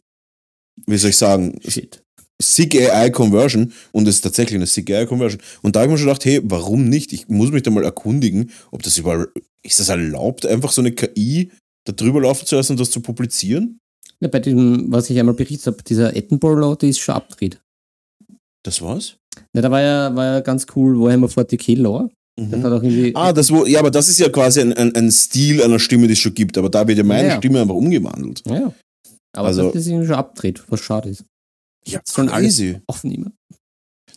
wie 0.87 0.97
soll 0.97 1.11
ich 1.11 1.17
sagen, 1.17 1.59
Shit. 1.67 2.03
SIG 2.41 2.91
AI 2.91 3.11
Conversion 3.11 3.73
und 3.93 4.07
es 4.07 4.17
ist 4.17 4.21
tatsächlich 4.21 4.57
eine 4.57 4.67
SIG 4.67 4.91
AI 4.91 5.07
Conversion. 5.07 5.41
Und 5.63 5.75
da 5.75 5.81
habe 5.81 5.89
ich 5.89 5.93
mir 5.93 5.99
schon 5.99 6.09
gedacht, 6.09 6.25
hey, 6.25 6.41
warum 6.45 6.89
nicht? 6.89 7.13
Ich 7.13 7.29
muss 7.29 7.51
mich 7.51 7.63
da 7.63 7.71
mal 7.71 7.85
erkundigen, 7.85 8.51
ob 8.71 8.83
das 8.83 8.99
überall, 8.99 9.29
ist 9.63 9.81
das 9.81 9.89
erlaubt, 9.89 10.45
einfach 10.45 10.71
so 10.71 10.83
eine 10.83 10.93
KI 10.93 11.51
da 11.87 11.93
drüber 11.93 12.21
laufen 12.21 12.47
zu 12.47 12.57
lassen 12.57 12.73
und 12.73 12.81
das 12.81 12.91
zu 12.91 13.01
publizieren? 13.01 13.79
Ja, 14.21 14.29
bei 14.29 14.41
diesem, 14.41 14.91
was 14.93 15.11
ich 15.11 15.19
einmal 15.19 15.35
berichtet 15.35 15.67
habe, 15.67 15.83
dieser 15.83 16.13
Law, 16.13 16.75
die 16.77 16.89
ist 16.89 16.99
schon 17.01 17.15
abgedreht. 17.15 17.61
Das 18.65 18.81
war's? 18.83 19.17
Ja, 19.55 19.63
da 19.63 19.71
war 19.71 19.81
ja, 19.83 20.15
war 20.17 20.25
ja 20.25 20.41
ganz 20.41 20.67
cool, 20.75 20.99
Warhammer 20.99 21.29
40k 21.29 21.77
Law. 21.77 22.09
Das 22.39 22.63
hat 22.63 22.73
auch 22.73 22.83
irgendwie. 22.83 23.15
Ah, 23.15 23.33
das 23.33 23.51
wo, 23.51 23.65
ja, 23.65 23.79
aber 23.79 23.91
das 23.91 24.09
ist 24.11 24.19
ja 24.19 24.29
quasi 24.29 24.61
ein, 24.61 24.73
ein, 24.75 24.95
ein 24.95 25.11
Stil 25.11 25.63
einer 25.63 25.79
Stimme, 25.79 26.07
die 26.07 26.13
es 26.13 26.19
schon 26.19 26.35
gibt. 26.35 26.59
Aber 26.59 26.69
da 26.69 26.87
wird 26.87 26.99
ja 26.99 27.05
meine 27.05 27.29
Ja. 27.29 27.37
Stimme 27.39 27.61
einfach 27.63 27.75
umgewandelt. 27.75 28.43
ja. 28.47 28.73
Aber 29.35 29.49
Also- 29.49 29.71
das 29.71 29.83
ist 29.83 29.87
irgendwie 29.89 30.07
schon 30.07 30.17
abgedreht, 30.17 30.63
was 30.69 30.81
schade 30.81 31.11
ist. 31.11 31.25
Ja, 31.87 32.01
alles 32.17 32.31
crazy. 32.33 32.81
aufnehmen. 32.87 33.33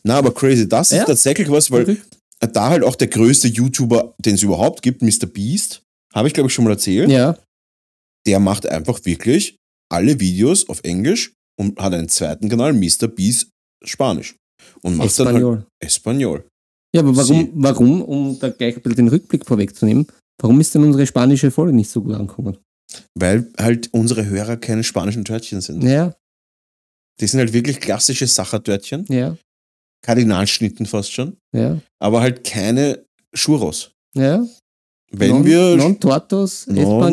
Na, 0.03 0.17
aber 0.17 0.33
crazy. 0.33 0.67
Das 0.67 0.89
Ja. 0.91 0.99
ist 1.01 1.07
tatsächlich 1.07 1.49
was, 1.51 1.69
weil 1.71 1.85
Verrückt. 1.85 2.07
da 2.53 2.69
halt 2.69 2.83
auch 2.83 2.95
der 2.95 3.07
größte 3.07 3.47
YouTuber, 3.49 4.13
den 4.19 4.35
es 4.35 4.43
überhaupt 4.43 4.81
gibt, 4.81 5.01
Mr. 5.01 5.25
Beast, 5.27 5.81
habe 6.13 6.27
ich 6.29 6.33
glaube 6.33 6.47
ich 6.47 6.53
schon 6.53 6.63
mal 6.65 6.71
erzählt, 6.71 7.09
Ja, 7.09 7.37
der 8.27 8.39
macht 8.39 8.67
einfach 8.67 9.03
wirklich 9.05 9.55
alle 9.91 10.19
Videos 10.19 10.67
auf 10.69 10.81
Englisch 10.83 11.33
und 11.59 11.79
hat 11.79 11.93
einen 11.93 12.09
zweiten 12.09 12.49
Kanal, 12.49 12.73
Mr. 12.73 13.07
Beast 13.07 13.49
Spanisch. 13.83 14.35
Und 14.81 14.97
macht 14.97 15.17
dann 15.19 15.27
Espanol. 15.27 15.55
halt 15.57 15.67
Espanol. 15.79 16.47
Ja, 16.93 17.01
aber 17.01 17.15
warum, 17.15 17.27
Sie- 17.45 17.51
warum, 17.53 18.01
um 18.01 18.39
da 18.39 18.49
gleich 18.49 18.75
ein 18.75 18.81
bisschen 18.81 19.05
den 19.05 19.07
Rückblick 19.07 19.45
vorwegzunehmen, 19.45 20.07
warum 20.41 20.59
ist 20.59 20.73
denn 20.75 20.83
unsere 20.83 21.05
spanische 21.07 21.49
Folge 21.51 21.73
nicht 21.73 21.89
so 21.89 22.01
gut 22.01 22.13
angekommen? 22.15 22.57
Weil 23.17 23.51
halt 23.57 23.89
unsere 23.93 24.25
Hörer 24.25 24.57
keine 24.57 24.83
spanischen 24.83 25.23
Törtchen 25.23 25.61
sind. 25.61 25.83
Ja, 25.83 26.13
Die 27.21 27.27
sind 27.27 27.39
halt 27.39 27.53
wirklich 27.53 27.79
klassische 27.79 28.25
Sachertörtchen, 28.27 29.05
ja, 29.09 29.37
Kardinalschnitten 30.05 30.85
fast 30.85 31.11
schon, 31.13 31.37
ja, 31.55 31.79
aber 32.01 32.21
halt 32.21 32.43
keine 32.43 33.05
Churros. 33.35 33.91
ja. 34.15 34.45
Wenn 35.11 35.29
non, 35.29 35.45
wir 35.45 35.75
Non 35.75 35.99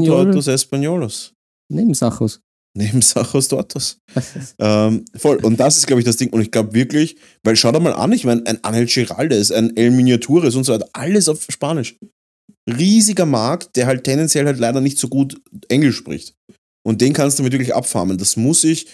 tortos 0.04 0.48
españolos. 0.48 1.32
Nebensachos. 1.72 2.40
Neben 2.76 3.00
Sachos 3.00 3.48
tortos. 3.48 3.98
ähm, 4.58 5.04
voll. 5.16 5.38
Und 5.38 5.58
das 5.58 5.78
ist, 5.78 5.86
glaube 5.86 6.00
ich, 6.00 6.04
das 6.04 6.18
Ding. 6.18 6.28
Und 6.28 6.42
ich 6.42 6.50
glaube 6.50 6.74
wirklich, 6.74 7.16
weil 7.42 7.56
schau 7.56 7.72
dir 7.72 7.80
mal 7.80 7.94
an, 7.94 8.12
ich 8.12 8.24
meine, 8.24 8.46
ein 8.46 8.62
Angel 8.62 8.84
Giraldes, 8.84 9.50
ein 9.50 9.74
El 9.76 9.90
Miniatures 9.90 10.54
und 10.54 10.64
so 10.64 10.74
weiter, 10.74 10.88
alles 10.92 11.28
auf 11.28 11.46
Spanisch. 11.48 11.96
Riesiger 12.68 13.24
Markt, 13.24 13.76
der 13.76 13.86
halt 13.86 14.04
tendenziell 14.04 14.44
halt 14.44 14.58
leider 14.58 14.82
nicht 14.82 14.98
so 14.98 15.08
gut 15.08 15.40
Englisch 15.68 15.96
spricht. 15.96 16.34
Und 16.86 17.00
den 17.00 17.14
kannst 17.14 17.38
du 17.38 17.42
mir 17.42 17.52
wirklich 17.52 17.74
abfarmen. 17.74 18.18
Das 18.18 18.36
muss 18.36 18.62
ich, 18.62 18.88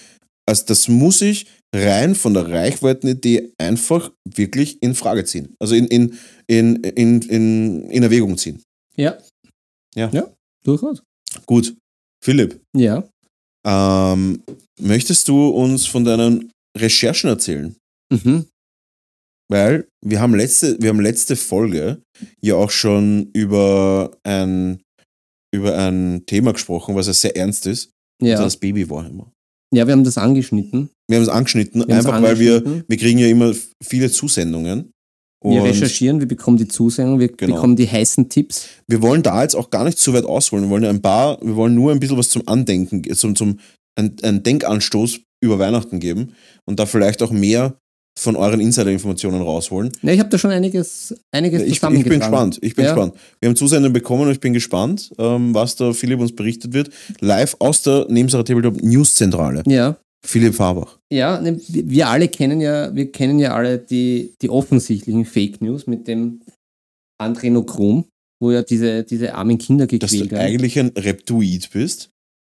also 0.47 0.63
das 0.67 0.87
muss 0.87 1.21
ich 1.21 1.47
rein 1.75 2.15
von 2.15 2.35
der 2.35 2.49
Reichweitenidee 2.49 3.53
einfach 3.59 4.13
wirklich 4.25 4.81
in 4.81 4.95
Frage 4.95 5.25
ziehen. 5.25 5.57
Also 5.59 5.75
in, 5.75 5.87
in, 5.89 6.19
in, 6.47 6.77
in, 6.77 7.23
in, 7.23 7.91
in 7.91 8.03
Erwägung 8.03 8.39
ziehen. 8.39 8.63
Ja, 8.97 9.19
Ja. 9.95 10.11
Ja, 10.13 10.33
durchaus. 10.65 11.03
Gut. 11.47 11.75
Philipp, 12.25 12.61
Ja. 12.77 13.09
ähm, 13.67 14.43
möchtest 14.81 15.29
du 15.29 15.49
uns 15.49 15.87
von 15.87 16.05
deinen 16.05 16.51
Recherchen 16.79 17.29
erzählen? 17.29 17.75
Mhm. 18.13 18.47
Weil 19.51 19.87
wir 20.05 20.21
haben 20.21 20.35
letzte, 20.35 20.81
wir 20.81 20.89
haben 20.91 21.01
letzte 21.01 21.37
Folge 21.37 22.01
ja 22.41 22.55
auch 22.55 22.71
schon 22.71 23.31
über 23.35 24.17
ein, 24.25 24.81
über 25.55 25.77
ein 25.77 26.25
Thema 26.27 26.53
gesprochen, 26.53 26.95
was 26.95 27.07
ja 27.09 27.13
sehr 27.13 27.37
ernst 27.37 27.67
ist. 27.67 27.91
Ja. 28.23 28.41
das 28.41 28.57
Baby 28.57 28.89
Warhammer. 28.89 29.33
ja, 29.75 29.85
wir 29.87 29.93
haben 29.93 30.05
das 30.05 30.17
angeschnitten. 30.17 30.91
Wir 31.09 31.17
haben 31.17 31.25
es 31.25 31.29
angeschnitten, 31.29 31.85
Wir 31.89 31.97
einfach 31.97 32.23
weil 32.23 32.39
wir, 32.39 32.85
wir 32.89 32.97
kriegen 32.97 33.19
ja 33.19 33.27
immer 33.27 33.53
viele 33.83 34.11
Zusendungen. 34.11 34.93
Und 35.43 35.55
Wir 35.55 35.65
recherchieren, 35.65 36.21
wir 36.21 36.29
bekommen 36.29 36.57
die 36.57 36.69
Zusendung, 36.69 37.19
wir 37.19 37.29
Genau. 37.29 37.55
bekommen 37.55 37.77
die 37.77 37.89
heißen 37.89 38.29
Tipps. 38.29 38.67
wir 38.87 39.03
wollen 39.03 39.23
da 39.23 39.43
jetzt 39.43 39.55
auch 39.57 39.71
gar 39.71 39.85
nicht 39.85 39.99
zu 39.99 40.13
weit 40.13 40.25
ausholen. 40.25 40.65
Wir 40.67 40.71
wollen 40.71 40.85
ja 40.85 40.91
ein 40.91 41.03
paar, 41.03 41.39
wir 41.43 41.57
wollen 41.57 41.75
nur 41.75 41.93
ein 41.93 41.99
bisschen 42.01 42.17
was 42.19 42.31
zum 42.31 42.47
Andenken, 42.47 43.03
zum, 43.15 43.35
zum 43.35 43.59
ein, 43.99 44.15
ein 44.23 44.43
Denkanstoß 44.43 45.21
über 45.43 45.59
Weihnachten 45.59 45.99
geben 46.01 46.33
und 46.67 46.79
da 46.79 46.87
vielleicht 46.87 47.23
auch 47.23 47.31
mehr 47.33 47.75
von 48.19 48.37
euren 48.37 48.61
Insider-Informationen 48.61 49.41
rausholen. 49.41 49.91
Ja, 50.03 50.13
ich 50.13 50.19
habe 50.21 50.29
da 50.29 50.37
schon 50.37 50.51
einiges, 50.51 51.15
einiges 51.33 51.63
Ich, 51.63 51.73
ich 51.73 51.81
bin 51.81 52.21
gespannt. 52.21 52.59
Ich 52.61 52.75
bin 52.77 52.85
Ja. 52.85 52.93
gespannt. 52.93 53.15
Wir 53.41 53.49
haben 53.49 53.57
Zusendungen 53.57 53.93
bekommen 53.95 54.25
und 54.27 54.33
ich 54.33 54.41
bin 54.41 54.53
gespannt, 54.53 55.11
ähm, 55.19 55.55
was 55.55 55.77
da 55.77 55.93
Philipp 55.95 56.21
uns 56.21 56.35
berichtet 56.37 56.75
wird. 56.75 56.91
Live 57.21 57.57
aus 57.59 57.81
der 57.83 58.07
Nebensache 58.11 58.45
Tabletop 58.45 58.83
News 58.83 59.15
Zentrale. 59.15 59.63
Ja, 59.67 59.97
Philipp 60.25 60.55
Fabach. 60.55 60.99
ja, 61.13 61.41
ne, 61.41 61.61
wir 61.69 62.09
alle 62.09 62.29
kennen 62.29 62.61
ja, 62.61 62.95
wir 62.95 63.11
kennen 63.11 63.39
ja 63.39 63.55
alle 63.55 63.79
die, 63.79 64.35
die 64.41 64.51
offensichtlichen 64.51 65.25
Fake 65.25 65.61
News 65.61 65.87
mit 65.87 66.07
dem 66.07 66.41
Adrenochrom, 67.19 68.05
wo 68.41 68.51
ja 68.51 68.63
diese, 68.63 69.05
diese 69.05 69.35
armen 69.35 69.59
Kinder 69.59 69.87
Dass 69.87 70.11
gequält 70.13 70.27
du 70.27 70.31
werden. 70.37 70.47
eigentlich 70.47 70.79
ein 70.79 70.89
Reptoid 70.97 71.71
bist. 71.73 72.12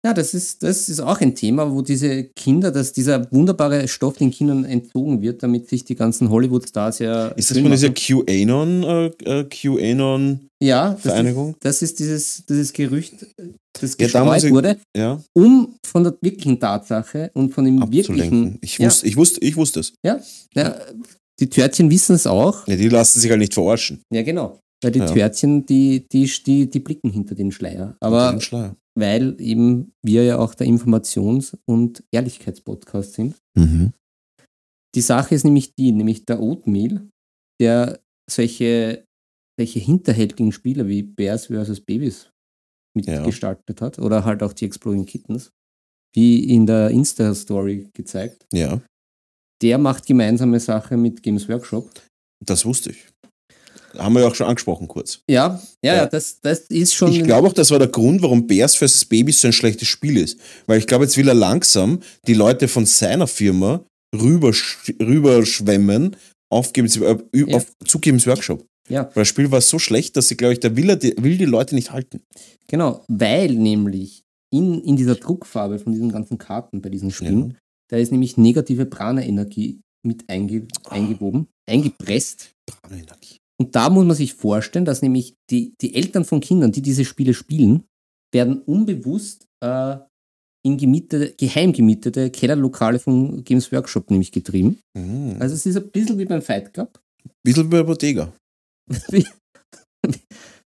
Ja, 0.08 0.14
das 0.14 0.34
ist, 0.34 0.64
das 0.64 0.88
ist 0.88 1.02
auch 1.02 1.20
ein 1.20 1.36
Thema, 1.36 1.70
wo 1.70 1.82
diese 1.82 2.24
Kinder, 2.34 2.72
dass 2.72 2.94
dieser 2.94 3.30
wunderbare 3.30 3.86
Stoff 3.90 4.16
den 4.18 4.32
Kindern 4.32 4.64
entzogen 4.64 5.22
wird, 5.22 5.44
damit 5.44 5.68
sich 5.68 5.84
die 5.84 5.96
ganzen 5.96 6.30
Hollywood-Stars 6.30 7.00
ja. 7.00 7.28
Ist 7.30 7.52
das 7.52 7.58
von 7.60 7.70
dieser. 7.72 7.90
QAnon, 7.90 8.84
äh, 8.84 9.06
äh, 9.26 9.44
QAnon 9.44 10.48
ja, 10.64 10.92
das 10.92 10.96
ist, 10.98 11.02
Vereinigung? 11.12 11.56
das 11.60 11.82
ist 11.82 12.00
dieses, 12.00 12.46
dieses 12.48 12.72
Gerücht, 12.72 13.16
das 13.74 13.92
Ja, 14.00 14.06
gestreut 14.06 14.44
ich- 14.46 14.52
wurde, 14.52 14.78
Ja, 14.96 15.22
um 15.34 15.76
von 15.86 16.06
der 16.06 16.16
wirklichen 16.22 16.58
Tatsache 16.58 17.30
und 17.34 17.54
von 17.54 17.66
dem 17.66 17.82
wirklichen. 17.92 18.60
Ich 18.62 18.78
Ja. 18.78 18.86
wusste, 18.88 19.08
ich 19.08 19.18
wusste, 19.18 19.42
ich 19.42 19.58
wusste 19.58 19.82
es. 19.82 19.94
Ja, 20.06 20.22
ja, 20.56 20.74
die 21.42 21.50
Törtchen 21.50 21.92
wissen 21.92 22.16
es 22.16 22.26
auch. 22.26 22.66
Ja, 22.66 22.78
die 22.78 22.88
lassen 22.88 23.20
sich 23.20 23.30
halt 23.30 23.42
nicht 23.42 23.54
verarschen. 23.54 24.02
Ja, 24.10 24.24
genau. 24.24 24.58
Weil 24.82 24.92
die 24.92 25.00
Ja. 25.00 25.06
Törtchen, 25.08 25.66
die, 25.66 26.06
die, 26.12 26.32
die, 26.46 26.70
die 26.70 26.80
blicken 26.80 27.10
hinter 27.10 27.36
den 27.36 27.52
Schleier. 27.52 27.98
Aber 28.00 28.32
Den 28.32 28.40
Schleier. 28.42 28.76
Weil 29.00 29.40
eben 29.40 29.92
wir 30.04 30.24
ja 30.24 30.38
auch 30.40 30.54
der 30.56 30.68
Informations- 30.68 31.58
und 31.66 32.04
Ehrlichkeitspodcast 32.12 33.14
sind. 33.14 33.36
Mhm. 33.58 33.94
Die 34.96 35.02
Sache 35.02 35.36
ist 35.36 35.44
nämlich 35.44 35.74
die, 35.76 35.92
nämlich 35.92 36.26
der 36.26 36.42
Oatmeal, 36.42 37.08
der 37.62 38.00
solche, 38.30 39.04
solche 39.60 39.80
hinterhältigen 39.80 40.52
Spieler 40.52 40.88
wie 40.88 41.04
Bears 41.04 41.48
vs. 41.48 41.82
Babys 41.82 42.30
Ja. 42.98 43.18
mitgestaltet 43.18 43.82
hat 43.82 44.00
oder 44.00 44.26
halt 44.26 44.42
auch 44.44 44.54
die 44.54 44.66
Exploding 44.66 45.06
Kittens, 45.06 45.52
wie 46.16 46.44
in 46.56 46.66
der 46.66 46.90
Insta-Story 46.90 47.90
gezeigt. 47.94 48.46
Ja, 48.54 48.82
Der 49.62 49.78
macht 49.78 50.06
gemeinsame 50.06 50.60
Sache 50.60 50.98
mit 50.98 51.22
Games 51.24 51.48
Workshop. 51.50 51.90
das 52.44 52.66
wusste 52.66 52.92
ich. 52.92 53.08
Haben 53.96 54.14
wir 54.14 54.22
ja 54.22 54.28
auch 54.28 54.36
schon 54.36 54.48
angesprochen 54.48 54.88
kurz. 54.88 55.22
Ja, 55.30 55.62
ja, 55.84 55.94
Ja. 55.94 55.96
ja, 56.02 56.06
das, 56.06 56.40
das 56.42 56.60
ist 56.70 56.94
schon. 56.94 57.12
Ich 57.12 57.24
glaube 57.24 57.48
auch, 57.48 57.54
das 57.54 57.72
war 57.72 57.80
der 57.80 57.88
Grund, 57.88 58.22
warum 58.22 58.46
Bears 58.48 58.76
vs. 58.76 59.06
Babys 59.06 59.42
so 59.42 59.48
ein 59.48 59.54
schlechtes 59.54 59.88
Spiel 59.88 60.18
ist. 60.18 60.40
Weil 60.66 60.80
ich 60.80 60.88
glaube, 60.88 61.06
jetzt 61.06 61.18
will 61.18 61.28
er 61.28 61.34
langsam 61.34 62.00
die 62.28 62.34
Leute 62.34 62.68
von 62.68 62.86
seiner 62.86 63.28
Firma 63.28 63.84
rübersch 64.16 64.78
rüberschwemmen 65.00 66.16
auf, 66.50 66.72
äh, 66.76 67.18
Ja. 67.34 67.58
auf 67.58 67.66
zu 67.86 68.00
Games 68.00 68.26
Workshop. 68.28 68.66
Ja. 68.90 69.06
Weil 69.14 69.22
das 69.22 69.28
Spiel 69.28 69.52
war 69.52 69.62
so 69.62 69.80
schlecht, 69.80 70.16
dass 70.16 70.30
sie, 70.30 70.38
glaube 70.38 70.54
ich, 70.54 70.60
da 70.60 70.76
will, 70.76 70.90
er 70.90 70.96
die, 70.96 71.14
will 71.18 71.38
die 71.38 71.46
Leute 71.46 71.76
nicht 71.76 71.92
halten. 71.92 72.22
Genau, 72.68 73.04
weil 73.08 73.54
nämlich 73.54 74.24
in, 74.54 74.82
in 74.82 74.96
dieser 74.96 75.16
Druckfarbe 75.16 75.80
von 75.80 75.92
diesen 75.92 76.10
ganzen 76.12 76.38
Karten 76.38 76.82
bei 76.82 76.90
diesen 76.90 77.12
Spielen, 77.12 77.58
da 77.90 77.98
ist 77.98 78.12
nämlich 78.12 78.38
negative 78.38 78.86
Prana-Energie 78.86 79.82
mit 80.06 80.30
einge, 80.30 80.68
eingewoben, 80.90 81.48
eingepresst. 81.70 82.52
Prana-Energie. 82.66 83.37
Und 83.60 83.76
da 83.76 83.90
muss 83.90 84.06
man 84.06 84.16
sich 84.16 84.34
vorstellen, 84.34 84.86
dass 84.86 85.02
nämlich 85.02 85.36
die, 85.50 85.74
die 85.82 85.96
Eltern 85.96 86.26
von 86.26 86.40
Kindern, 86.40 86.72
die 86.72 86.82
diese 86.82 87.06
Spiele 87.06 87.34
spielen, 87.34 87.84
werden 88.32 88.62
unbewusst 88.62 89.48
äh, 89.64 89.98
in 90.66 90.78
gemietete, 90.78 91.34
geheim 91.34 91.74
gemietete 91.74 92.30
Kellerlokale 92.30 93.00
von 93.00 93.44
Games 93.44 93.72
Workshop 93.72 94.12
nämlich 94.12 94.32
getrieben. 94.32 94.80
Mhm. 94.96 95.38
Also 95.40 95.56
es 95.56 95.66
ist 95.66 95.78
ein 95.78 95.90
bisschen 95.90 96.18
wie 96.20 96.26
beim 96.26 96.42
Fight 96.42 96.74
Club, 96.74 97.00
Bisschen 97.44 97.66
wie 97.66 97.70
bei 97.70 97.84
Bottega. 97.84 98.34
ein 98.92 99.26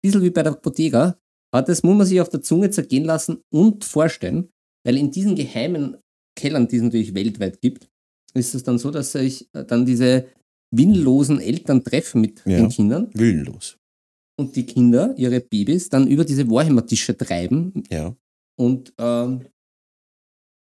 bisschen 0.02 0.22
wie 0.22 0.30
bei 0.30 0.44
der 0.44 0.52
Bottega. 0.52 1.18
Aber 1.54 1.66
das 1.66 1.84
muss 1.84 1.98
man 1.98 2.08
sich 2.08 2.22
auf 2.22 2.30
der 2.30 2.42
Zunge 2.42 2.70
zergehen 2.70 3.04
lassen 3.04 3.42
und 3.54 3.84
vorstellen, 3.84 4.50
weil 4.86 4.98
in 4.98 5.12
diesen 5.12 5.36
geheimen 5.36 5.98
Kellern, 6.38 6.68
die 6.68 6.78
es 6.78 6.82
natürlich 6.82 7.14
weltweit 7.14 7.60
gibt, 7.62 7.90
ist 8.34 8.56
es 8.56 8.64
dann 8.64 8.80
so, 8.80 8.90
dass 8.90 9.12
sich 9.12 9.50
äh, 9.54 9.66
dann 9.66 9.86
diese 9.86 10.28
willenlosen 10.72 11.40
Eltern 11.40 11.84
treffen 11.84 12.22
mit 12.22 12.42
Ja. 12.46 12.58
den 12.58 12.70
Kindern 12.70 13.10
Willenlos. 13.14 13.78
und 14.40 14.56
die 14.56 14.66
Kinder, 14.66 15.14
ihre 15.18 15.40
Babys, 15.42 15.90
dann 15.90 16.08
über 16.08 16.26
diese 16.26 16.50
Warhammer-Tische 16.50 17.16
treiben 17.18 17.84
Ja. 17.92 18.16
und 18.60 18.94
ähm, 18.98 19.46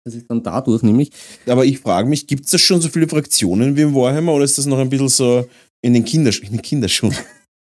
das 0.05 0.15
ist 0.15 0.31
dann 0.31 0.43
dadurch 0.43 0.83
nämlich, 0.85 1.11
Aber 1.47 1.65
ich 1.65 1.81
frage 1.81 2.09
mich, 2.09 2.29
gibt 2.29 2.45
es 2.45 2.53
da 2.53 2.59
schon 2.59 2.81
so 2.81 2.89
viele 2.89 3.09
Fraktionen 3.09 3.77
wie 3.77 3.83
im 3.83 3.95
Warhammer 3.95 4.35
oder 4.35 4.45
ist 4.45 4.57
das 4.57 4.67
noch 4.67 4.79
ein 4.79 4.89
bisschen 4.89 5.09
so 5.09 5.49
in 5.83 5.95
den, 5.95 6.05
Kindersch 6.05 6.41
in 6.43 6.53
den 6.53 6.63
Kinderschuhen? 6.63 7.15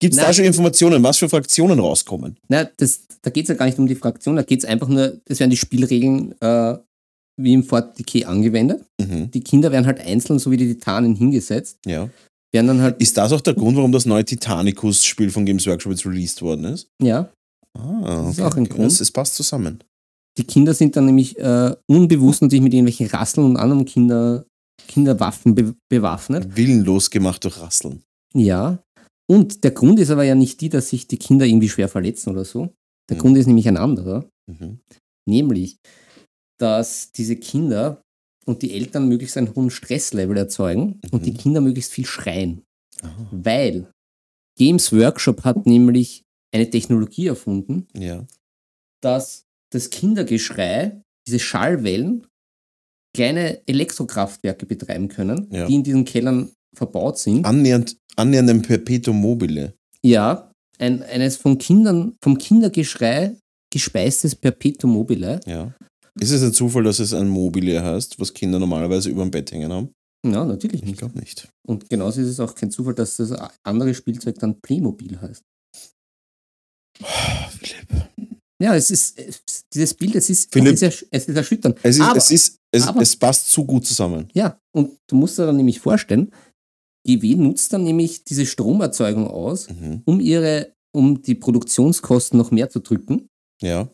gibt 0.00 0.14
es 0.14 0.20
da 0.20 0.32
schon 0.32 0.44
Informationen, 0.44 1.02
was 1.02 1.18
für 1.18 1.28
Fraktionen 1.28 1.78
rauskommen? 1.78 2.36
na, 2.48 2.64
das, 2.64 3.06
da 3.22 3.30
geht 3.30 3.44
es 3.44 3.48
ja 3.50 3.54
gar 3.54 3.66
nicht 3.66 3.78
um 3.78 3.86
die 3.86 3.94
Fraktion, 3.94 4.36
da 4.36 4.42
geht 4.42 4.60
es 4.60 4.64
einfach 4.64 4.88
nur, 4.88 5.20
das 5.24 5.38
werden 5.40 5.50
die 5.50 5.56
Spielregeln 5.56 6.34
äh, 6.40 6.78
wie 7.38 7.52
im 7.54 7.62
Fort 7.64 7.98
Decay 7.98 8.24
angewendet. 8.24 8.84
Mhm. 9.00 9.30
Die 9.30 9.40
Kinder 9.40 9.70
werden 9.72 9.86
halt 9.86 10.00
einzeln, 10.00 10.38
so 10.38 10.50
wie 10.50 10.56
die 10.56 10.66
Titanen, 10.74 11.14
hingesetzt, 11.14 11.78
Ja. 11.86 12.08
werden 12.52 12.66
dann 12.66 12.80
halt, 12.82 13.00
Ist 13.00 13.16
das 13.16 13.32
auch 13.32 13.40
der 13.40 13.54
Grund, 13.54 13.76
warum 13.76 13.92
das 13.92 14.06
neue 14.06 14.24
Titanicus-Spiel 14.24 15.30
von 15.30 15.46
Games 15.46 15.66
Workshop 15.66 15.92
jetzt 15.92 16.04
released 16.06 16.42
worden 16.42 16.64
ist? 16.64 16.88
ja, 17.02 17.30
Ah, 17.78 18.24
Das 18.26 18.38
ist 18.38 18.40
auch 18.42 18.56
ein 18.56 18.68
Grund. 18.68 18.86
Es, 18.90 19.00
es 19.00 19.10
passt 19.10 19.34
zusammen. 19.36 19.78
die 20.36 20.44
Kinder 20.44 20.72
sind 20.74 20.96
dann 20.96 21.06
nämlich 21.06 21.38
äh, 21.38 21.74
unbewusst 21.88 22.42
natürlich 22.42 22.62
mit 22.62 22.72
irgendwelchen 22.74 23.06
Rasseln 23.08 23.44
und 23.46 23.56
anderen 23.56 23.84
Kinder, 23.84 24.44
Kinderwaffen 24.88 25.54
be 25.54 25.74
bewaffnet. 25.88 26.56
Willenlos 26.56 27.10
gemacht 27.10 27.44
durch 27.44 27.60
Rasseln. 27.60 28.02
Ja. 28.34 28.78
Und 29.30 29.62
der 29.64 29.72
Grund 29.72 29.98
ist 30.00 30.10
aber 30.10 30.24
ja 30.24 30.34
nicht 30.34 30.60
die, 30.60 30.68
dass 30.70 30.88
sich 30.88 31.06
die 31.06 31.18
Kinder 31.18 31.44
irgendwie 31.44 31.68
schwer 31.68 31.88
verletzen 31.88 32.30
oder 32.30 32.44
so. 32.44 32.72
Der 33.10 33.16
Mhm. 33.16 33.20
Grund 33.20 33.36
ist 33.36 33.46
nämlich 33.46 33.68
ein 33.68 33.76
anderer. 33.76 34.24
Mhm. 34.50 34.78
Nämlich, 35.28 35.76
dass 36.58 37.12
diese 37.12 37.36
Kinder 37.36 38.02
und 38.46 38.62
die 38.62 38.72
Eltern 38.74 39.08
möglichst 39.08 39.36
einen 39.36 39.54
hohen 39.54 39.70
Stresslevel 39.70 40.36
erzeugen 40.36 41.00
und 41.12 41.26
die 41.26 41.32
Mhm. 41.32 41.36
Kinder 41.36 41.60
möglichst 41.60 41.92
viel 41.92 42.06
schreien. 42.06 42.62
Ah, 43.02 43.10
Weil 43.30 43.90
Games 44.58 44.92
Workshop 44.92 45.44
hat 45.44 45.66
nämlich 45.66 46.22
eine 46.52 46.68
Technologie 46.68 47.26
erfunden, 47.28 47.86
ja. 47.96 48.26
dass 49.02 49.44
das 49.70 49.90
Kindergeschrei, 49.90 51.00
diese 51.26 51.38
Schallwellen, 51.38 52.26
kleine 53.14 53.60
Elektrokraftwerke 53.66 54.66
betreiben 54.66 55.08
können, 55.08 55.46
Ja. 55.52 55.66
die 55.66 55.74
in 55.76 55.82
diesen 55.84 56.04
Kellern 56.04 56.50
verbaut 56.76 57.18
sind. 57.18 57.44
Annähernd, 57.44 57.96
annähernd 58.16 58.50
ein 58.50 58.62
Perpetuum 58.62 59.20
mobile. 59.20 59.74
Ja, 60.02 60.50
ein, 60.78 61.02
eines 61.02 61.36
von 61.36 61.58
Kindern, 61.58 62.16
vom 62.22 62.38
Kindergeschrei 62.38 63.36
gespeistes 63.72 64.34
Perpetuum 64.34 64.92
mobile. 64.92 65.40
Ja. 65.46 65.74
Ist 66.20 66.30
es 66.30 66.42
ein 66.42 66.52
Zufall, 66.52 66.82
dass 66.84 66.98
es 66.98 67.12
ein 67.14 67.28
Mobile 67.28 67.82
heißt, 67.82 68.18
was 68.20 68.34
Kinder 68.34 68.58
normalerweise 68.58 69.08
über 69.10 69.22
dem 69.22 69.30
Bett 69.30 69.50
hängen 69.52 69.72
haben? 69.72 69.90
Ja, 70.26 70.44
natürlich 70.44 70.82
Ich 70.82 70.88
nicht. 70.88 70.98
glaube 70.98 71.18
nicht. 71.18 71.48
Und 71.66 71.88
genauso 71.88 72.20
ist 72.20 72.28
es 72.28 72.40
auch 72.40 72.54
kein 72.54 72.70
Zufall, 72.70 72.94
dass 72.94 73.16
das 73.16 73.32
andere 73.62 73.94
Spielzeug 73.94 74.36
dann 74.38 74.60
Playmobil 74.60 75.20
heißt. 75.20 75.42
Philipp. 77.50 78.08
Ja, 78.60 78.74
es 78.74 78.90
ist, 78.90 79.16
es, 79.18 79.42
dieses 79.72 79.94
Bild, 79.94 80.16
es 80.16 80.28
ist, 80.30 80.52
Philipp. 80.52 80.74
es 80.74 80.82
ist, 80.82 81.06
es 81.12 81.28
ist 81.28 81.36
erschütternd. 81.36 81.78
Es, 81.84 81.96
ist, 81.96 82.02
Aber- 82.02 82.16
es, 82.16 82.30
ist, 82.32 82.56
es, 82.72 82.86
aber- 82.88 83.00
es 83.02 83.14
passt 83.14 83.50
zu 83.50 83.64
gut 83.64 83.86
zusammen. 83.86 84.28
Ja, 84.34 84.58
und 84.74 84.98
du 85.06 85.14
musst 85.16 85.38
dir 85.38 85.46
dann 85.46 85.56
nämlich 85.56 85.78
vorstellen, 85.78 86.32
GW 87.06 87.36
nutzt 87.36 87.72
dann 87.72 87.84
nämlich 87.84 88.24
diese 88.24 88.44
Stromerzeugung 88.44 89.28
aus, 89.28 89.68
Mhm. 89.70 90.02
um 90.04 90.18
ihre, 90.20 90.72
um 90.92 91.22
die 91.22 91.36
Produktionskosten 91.36 92.36
noch 92.36 92.50
mehr 92.50 92.68
zu 92.68 92.80
drücken. 92.80 93.28
Ja. 93.62 93.88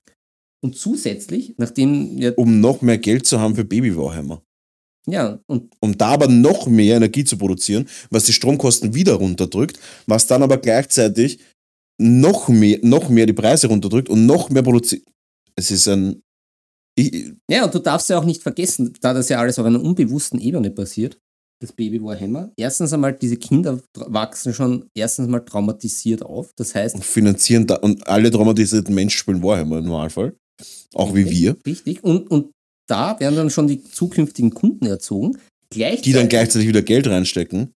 Und 0.65 0.79
zusätzlich, 0.79 1.53
nachdem 1.59 2.17
ja, 2.17 2.33
Um 2.37 2.63
noch 2.63 2.81
mehr 2.81 2.97
Geld 2.97 3.27
zu 3.27 3.39
haben 3.39 3.55
für 3.55 3.67
Baby 3.67 3.95
Warhammer. 3.95 4.43
ja, 5.07 5.39
und 5.47 5.71
Um 5.81 5.99
da 5.99 6.07
aber 6.07 6.27
noch 6.27 6.67
mehr 6.67 6.97
Energie 6.97 7.23
zu 7.23 7.37
produzieren, 7.37 7.87
was 8.09 8.25
die 8.25 8.33
Stromkosten 8.33 8.95
wieder 8.95 9.13
runterdrückt, 9.13 9.79
was 10.07 10.27
dann 10.27 10.43
aber 10.43 10.57
gleichzeitig 10.57 11.39
noch 12.01 12.49
mehr, 12.49 12.79
noch 12.81 13.11
mehr 13.11 13.27
die 13.27 13.35
Preise 13.35 13.67
runterdrückt 13.67 14.09
und 14.09 14.25
noch 14.25 14.49
mehr 14.49 14.63
produziert. 14.63 15.03
Es 15.55 15.71
ist 15.71 15.87
ein. 15.87 16.23
Ja, 17.51 17.67
und 17.67 17.75
du 17.75 17.79
darfst 17.79 18.09
ja 18.09 18.19
auch 18.19 18.25
nicht 18.25 18.43
vergessen, 18.43 18.95
da 19.03 19.13
das 19.13 19.29
ja 19.29 19.41
alles 19.41 19.59
auf 19.59 19.67
einer 19.67 19.83
unbewussten 19.83 20.41
Ebene 20.41 20.71
passiert, 20.71 21.19
das 21.61 21.73
Baby 21.73 22.03
Warhammer. 22.03 22.53
Erstens 22.57 22.95
einmal, 22.95 23.13
diese 23.13 23.37
Kinder 23.37 23.83
wachsen 23.95 24.55
schon 24.55 24.89
erstens 24.95 25.29
mal 25.29 25.41
traumatisiert 25.41 26.23
auf. 26.23 26.55
Das 26.57 26.75
heißt, 26.75 27.05
finanzieren 27.05 27.67
da, 27.67 27.75
und 27.77 28.07
alle 28.07 28.31
traumatisierten 28.31 28.95
Menschen 28.95 29.19
spielen 29.19 29.43
Warhammer 29.43 29.79
im 29.79 29.85
Normalfall. 29.85 30.35
Auch 30.95 31.15
wie 31.15 31.29
wir. 31.31 31.57
Richtig. 31.67 32.05
Und, 32.05 32.31
und 32.31 32.53
da 32.89 33.19
werden 33.21 33.35
dann 33.37 33.51
schon 33.51 33.67
die 33.67 33.83
zukünftigen 33.83 34.51
Kunden 34.53 34.87
erzogen. 34.87 35.39
Die 35.73 36.13
dann 36.13 36.29
gleichzeitig 36.29 36.69
wieder 36.69 36.83
Geld 36.83 37.09
reinstecken, 37.09 37.73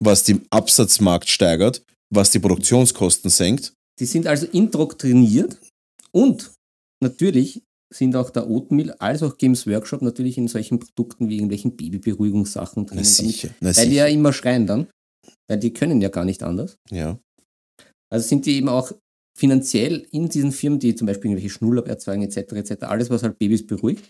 was 0.00 0.22
den 0.22 0.46
Absatzmarkt 0.50 1.28
steigert, 1.28 1.82
was 2.14 2.30
die 2.30 2.38
Produktionskosten 2.38 3.30
senkt. 3.30 3.72
die 3.98 4.06
sind 4.06 4.26
also 4.28 4.46
indoktriniert 4.46 5.58
und 6.12 6.52
natürlich 7.02 7.62
sind 7.92 8.14
auch 8.16 8.30
der 8.30 8.48
Oatmeal 8.48 8.92
als 9.00 9.22
auch 9.22 9.36
Games 9.38 9.66
Workshop 9.66 10.02
natürlich 10.02 10.38
in 10.38 10.48
solchen 10.48 10.78
Produkten 10.78 11.28
wie 11.28 11.34
irgendwelchen 11.34 11.76
Babyberuhigungssachen 11.76 12.84
Na 12.84 12.88
drinnen. 12.88 13.02
damit- 13.04 13.32
sicher. 13.32 13.48
Na 13.60 13.68
Weil 13.76 13.84
die 13.86 13.90
sicher. 13.90 14.06
ja 14.08 14.12
immer 14.14 14.32
schreien 14.32 14.66
dann. 14.66 14.86
Weil 15.48 15.58
die 15.58 15.72
können 15.72 16.00
ja 16.00 16.08
gar 16.08 16.24
nicht 16.24 16.42
anders. 16.42 16.76
Ja. 16.90 17.18
Also 18.10 18.28
sind 18.28 18.46
die 18.46 18.56
eben 18.56 18.68
auch 18.68 18.92
finanziell 19.36 20.06
in 20.10 20.28
diesen 20.28 20.52
Firmen, 20.52 20.78
die 20.78 20.94
zum 20.94 21.06
Beispiel 21.06 21.30
irgendwelche 21.30 21.54
Schnullab 21.54 21.88
erzeugen 21.88 22.22
etc. 22.22 22.52
etc. 22.52 22.84
Alles, 22.84 23.10
was 23.10 23.22
halt 23.22 23.38
Babys 23.38 23.66
beruhigt. 23.66 24.04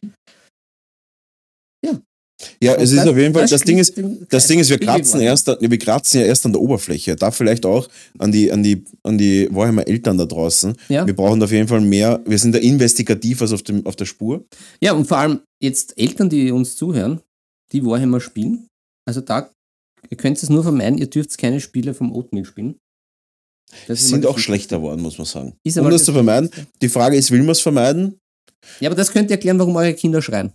Ja, 2.63 2.75
es 2.75 2.93
Und 2.93 2.99
ist 2.99 3.09
auf 3.09 3.17
jeden 3.17 3.35
Fall, 3.35 3.47
das 3.47 3.63
Ding 3.63 3.79
ist, 3.79 4.01
Das. 4.29 4.47
Ding 4.47 4.59
ist, 4.59 4.71
wir 4.71 4.79
kratzen, 4.79 5.21
erst, 5.21 5.47
wir 5.47 5.79
kratzen 5.79 6.21
ja 6.21 6.27
erst 6.27 6.47
an 6.47 6.53
der 6.53 6.61
Oberfläche. 6.61 7.17
Da 7.17 7.31
vielleicht 7.31 7.67
auch 7.67 7.89
an 8.19 8.33
die, 8.33 8.53
an 8.53 8.63
die, 8.63 8.85
an 9.03 9.19
die 9.19 9.49
Warhammer 9.51 9.87
Eltern 9.87 10.19
da 10.19 10.25
draußen. 10.25 10.77
Ja. 10.89 11.07
Wir 11.07 11.15
brauchen 11.15 11.43
auf 11.43 11.53
jeden 11.53 11.69
Fall 11.69 11.81
mehr, 11.81 12.21
wir 12.25 12.39
sind 12.39 12.55
da 12.55 12.59
investigativ 12.59 13.43
als 13.43 13.53
auf, 13.53 13.63
dem, 13.63 13.85
auf 13.87 13.97
der 13.97 14.05
Spur. 14.05 14.45
Ja, 14.83 14.93
und 14.93 15.07
vor 15.07 15.19
allem 15.19 15.41
jetzt 15.63 15.99
Eltern, 15.99 16.29
die 16.29 16.51
uns 16.51 16.77
zuhören, 16.77 17.21
die 17.73 17.85
Warhammer 17.85 18.21
spielen. 18.21 18.67
Also 19.07 19.21
da, 19.21 19.51
ihr 20.09 20.17
könnt 20.17 20.43
es 20.43 20.51
nur 20.51 20.63
vermeiden, 20.63 20.99
ihr 20.99 21.09
dürft 21.09 21.37
keine 21.39 21.61
Spiele 21.61 21.95
vom 21.95 22.13
Oatmeal 22.13 22.45
spielen. 22.45 22.77
Das 23.89 24.07
sind 24.09 24.27
auch 24.27 24.39
schlechter 24.39 24.77
geworden, 24.79 25.01
muss 25.03 25.19
man 25.19 25.27
sagen. 25.27 25.55
Ist 25.65 25.79
Um 25.79 25.89
das 25.91 26.05
zu 26.05 26.13
vermeiden, 26.13 26.51
die 26.81 26.89
Frage 26.89 27.17
ist, 27.17 27.31
will 27.31 27.41
man 27.41 27.51
es 27.51 27.61
vermeiden? 27.61 28.19
Ja, 28.81 28.89
aber 28.89 28.97
das 28.97 29.11
könnt 29.13 29.31
ihr 29.31 29.35
erklären, 29.37 29.59
warum 29.59 29.75
eure 29.77 29.95
Kinder 29.95 30.21
schreien. 30.23 30.53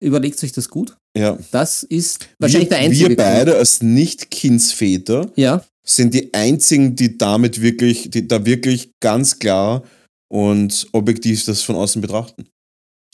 Überlegt 0.00 0.42
euch 0.44 0.52
das 0.52 0.68
gut. 0.68 0.96
Ja. 1.16 1.38
Das 1.50 1.82
ist 1.82 2.28
wahrscheinlich 2.38 2.70
wir, 2.70 2.76
der 2.76 2.84
einzige 2.86 3.00
wir 3.10 3.16
Grund. 3.16 3.18
beide 3.18 3.56
als 3.56 3.82
Nicht-Kindsväter 3.82 5.30
Ja, 5.36 5.64
sind 5.86 6.14
die 6.14 6.32
einzigen, 6.34 6.94
die 6.96 7.16
damit 7.18 7.60
wirklich, 7.60 8.10
die 8.10 8.26
da 8.28 8.44
wirklich 8.44 8.90
ganz 9.00 9.38
klar 9.38 9.82
und 10.30 10.86
objektiv 10.92 11.44
das 11.46 11.62
von 11.62 11.76
außen 11.76 12.00
betrachten. 12.02 12.46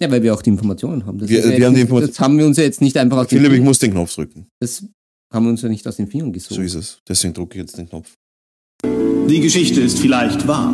ja, 0.01 0.11
weil 0.11 0.23
wir 0.23 0.35
auch 0.35 0.43
die 0.43 0.51
Informationen 0.51 1.07
haben. 1.07 1.19
Das, 1.19 1.29
Wir- 1.29 1.41
ja 1.51 1.57
wir 1.57 1.67
haben 1.67 1.75
die 1.75 1.83
Informat- 1.83 2.09
das 2.11 2.19
haben 2.21 2.37
wir 2.39 2.45
uns 2.47 2.57
ja 2.59 2.65
jetzt 2.65 2.81
nicht 2.81 2.97
einfach 2.97 3.19
aus 3.19 3.29
Philipp, 3.29 3.53
ich 3.53 3.61
muss 3.61 3.79
den 3.79 3.93
Knopf 3.93 4.15
drücken. 4.15 4.47
das 4.61 4.85
haben 5.33 5.47
wir 5.47 5.51
uns 5.51 5.63
ja 5.63 5.69
nicht 5.69 5.87
aus 5.87 5.97
den 5.97 6.07
Fingern 6.09 6.33
gesogen. 6.33 6.55
So 6.57 6.63
ist 6.63 6.75
es. 6.75 6.99
Deswegen 7.09 7.33
drücke 7.35 7.57
ich 7.59 7.63
jetzt 7.65 7.79
den 7.79 7.89
Knopf. 7.89 8.13
Die 9.29 9.41
Geschichte 9.41 9.81
ist 9.81 9.99
vielleicht 9.99 10.47
wahr. 10.47 10.71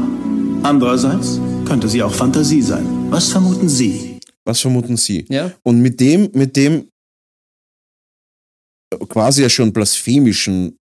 Andererseits 0.64 1.40
könnte 1.66 1.88
sie 1.88 2.02
auch 2.02 2.12
Fantasie 2.12 2.62
sein. 2.62 2.84
Was 3.10 3.30
vermuten 3.30 3.68
Sie? 3.68 4.18
Was 4.44 4.60
vermuten 4.60 4.96
Sie? 4.96 5.24
Ja, 5.28 5.52
Und 5.62 5.80
mit 5.80 6.00
dem, 6.00 6.28
mit 6.34 6.56
dem 6.56 6.88
quasi 9.08 9.42
ja 9.42 9.48
schon 9.48 9.72
blasphemischen 9.72 10.76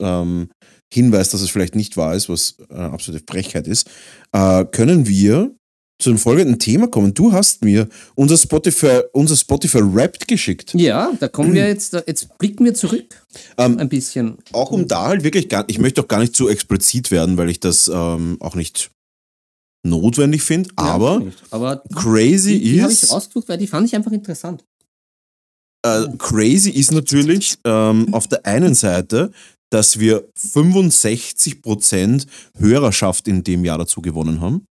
ähm, 0.00 0.48
Hinweis, 0.92 1.28
dass 1.28 1.42
es 1.42 1.50
vielleicht 1.50 1.74
nicht 1.74 1.98
wahr 1.98 2.14
ist, 2.14 2.30
was 2.30 2.56
äh, 2.70 2.74
absolute 2.74 3.22
Frechheit 3.28 3.66
ist, 3.66 3.90
äh, 4.32 4.64
können 4.64 5.06
wir 5.06 5.54
zu 6.02 6.10
dem 6.10 6.18
folgenden 6.18 6.58
Thema 6.58 6.88
kommen. 6.88 7.14
Du 7.14 7.32
hast 7.32 7.64
mir 7.64 7.88
unser 8.14 8.36
Spotify, 8.36 9.00
unser 9.12 9.36
Spotify 9.36 9.78
Wrapped 9.82 10.26
geschickt. 10.28 10.74
ja, 10.74 11.12
da 11.20 11.28
kommen 11.28 11.54
wir 11.54 11.66
jetzt, 11.68 11.94
jetzt 12.06 12.36
blicken 12.38 12.64
wir 12.64 12.74
zurück 12.74 13.04
Ähm, 13.56 13.78
ein 13.78 13.88
bisschen. 13.88 14.36
Auch 14.52 14.70
um 14.72 14.86
da 14.88 15.06
halt 15.06 15.24
wirklich 15.24 15.48
gar, 15.48 15.64
ich 15.68 15.78
möchte 15.78 16.02
auch 16.02 16.08
gar 16.08 16.18
nicht 16.20 16.34
zu 16.36 16.48
explizit 16.48 17.10
werden, 17.10 17.36
weil 17.36 17.48
ich 17.50 17.60
das 17.60 17.88
ähm, 17.92 18.36
auch 18.40 18.54
nicht 18.54 18.90
notwendig 19.84 20.42
finde, 20.42 20.70
Ja, 20.78 20.84
aber 20.84 21.20
nicht. 21.20 21.38
aber 21.50 21.82
crazy 21.94 22.58
die, 22.58 22.72
die 22.72 22.82
habe 22.82 22.92
ich 22.92 23.02
ist, 23.02 23.12
rausgesucht, 23.12 23.48
weil 23.48 23.58
die 23.58 23.66
fand 23.66 23.86
ich 23.88 23.94
einfach 23.96 24.12
interessant. 24.12 24.64
äh, 25.84 26.06
crazy 26.18 26.70
ist 26.70 26.92
natürlich 26.92 27.56
ähm, 27.64 28.12
auf 28.14 28.28
der 28.28 28.44
einen 28.46 28.74
Seite, 28.74 29.32
dass 29.70 29.98
wir 29.98 30.28
65% 30.36 32.26
Hörerschaft 32.58 33.26
in 33.28 33.42
dem 33.42 33.64
Jahr 33.64 33.78
dazu 33.78 34.00
gewonnen 34.02 34.40
haben. 34.40 34.64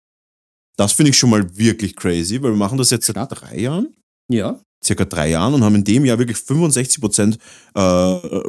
Das 0.81 0.93
finde 0.93 1.11
ich 1.11 1.17
schon 1.17 1.29
mal 1.29 1.57
wirklich 1.57 1.95
crazy, 1.95 2.41
weil 2.41 2.51
wir 2.51 2.57
machen 2.57 2.77
das 2.77 2.89
jetzt 2.89 3.05
seit 3.05 3.15
Stark. 3.15 3.29
drei 3.29 3.59
Jahren, 3.59 3.93
Ja, 4.31 4.59
circa 4.83 5.05
drei 5.05 5.29
Jahren 5.29 5.53
und 5.53 5.63
haben 5.63 5.75
in 5.75 5.83
dem 5.83 6.05
Jahr 6.05 6.17
wirklich 6.17 6.37
65% 6.37 7.37
äh, 7.75 8.41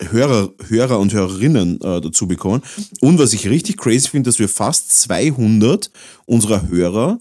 Hörer, 0.00 0.52
Hörer 0.68 0.98
und 0.98 1.12
Hörerinnen 1.12 1.80
äh, 1.80 2.00
dazu 2.00 2.26
bekommen. 2.26 2.62
Und 3.00 3.18
was 3.18 3.32
ich 3.32 3.48
richtig 3.48 3.76
crazy 3.78 4.08
finde, 4.08 4.28
dass 4.28 4.38
wir 4.40 4.48
fast 4.48 4.90
200 5.02 5.90
unserer 6.26 6.68
Hörer, 6.68 7.20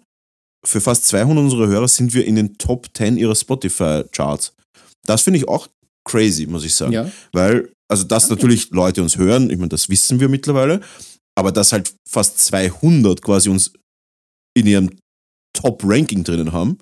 für 0.65 0.81
fast 0.81 1.05
200 1.07 1.43
unserer 1.43 1.67
Hörer 1.67 1.87
sind 1.87 2.13
wir 2.13 2.25
in 2.25 2.35
den 2.35 2.57
Top 2.57 2.87
10 2.97 3.17
ihrer 3.17 3.35
Spotify-Charts. 3.35 4.53
Das 5.05 5.21
finde 5.21 5.37
ich 5.39 5.47
auch 5.47 5.67
crazy, 6.03 6.47
muss 6.47 6.65
ich 6.65 6.73
sagen. 6.73 6.91
ja. 6.93 7.11
Weil, 7.31 7.71
also 7.87 8.03
dass 8.05 8.25
Okay. 8.25 8.33
natürlich 8.35 8.71
Leute 8.71 9.03
uns 9.03 9.17
hören, 9.17 9.49
ich 9.51 9.57
meine, 9.57 9.69
das 9.69 9.87
wissen 9.89 10.19
wir 10.19 10.27
mittlerweile, 10.27 10.81
aber 11.35 11.51
dass 11.51 11.71
halt 11.73 11.93
fast 12.09 12.39
200 12.39 13.21
quasi 13.21 13.49
uns 13.49 13.71
in 14.55 14.67
ihrem 14.67 14.89
Top-Ranking 15.53 16.23
drinnen 16.23 16.51
haben, 16.51 16.77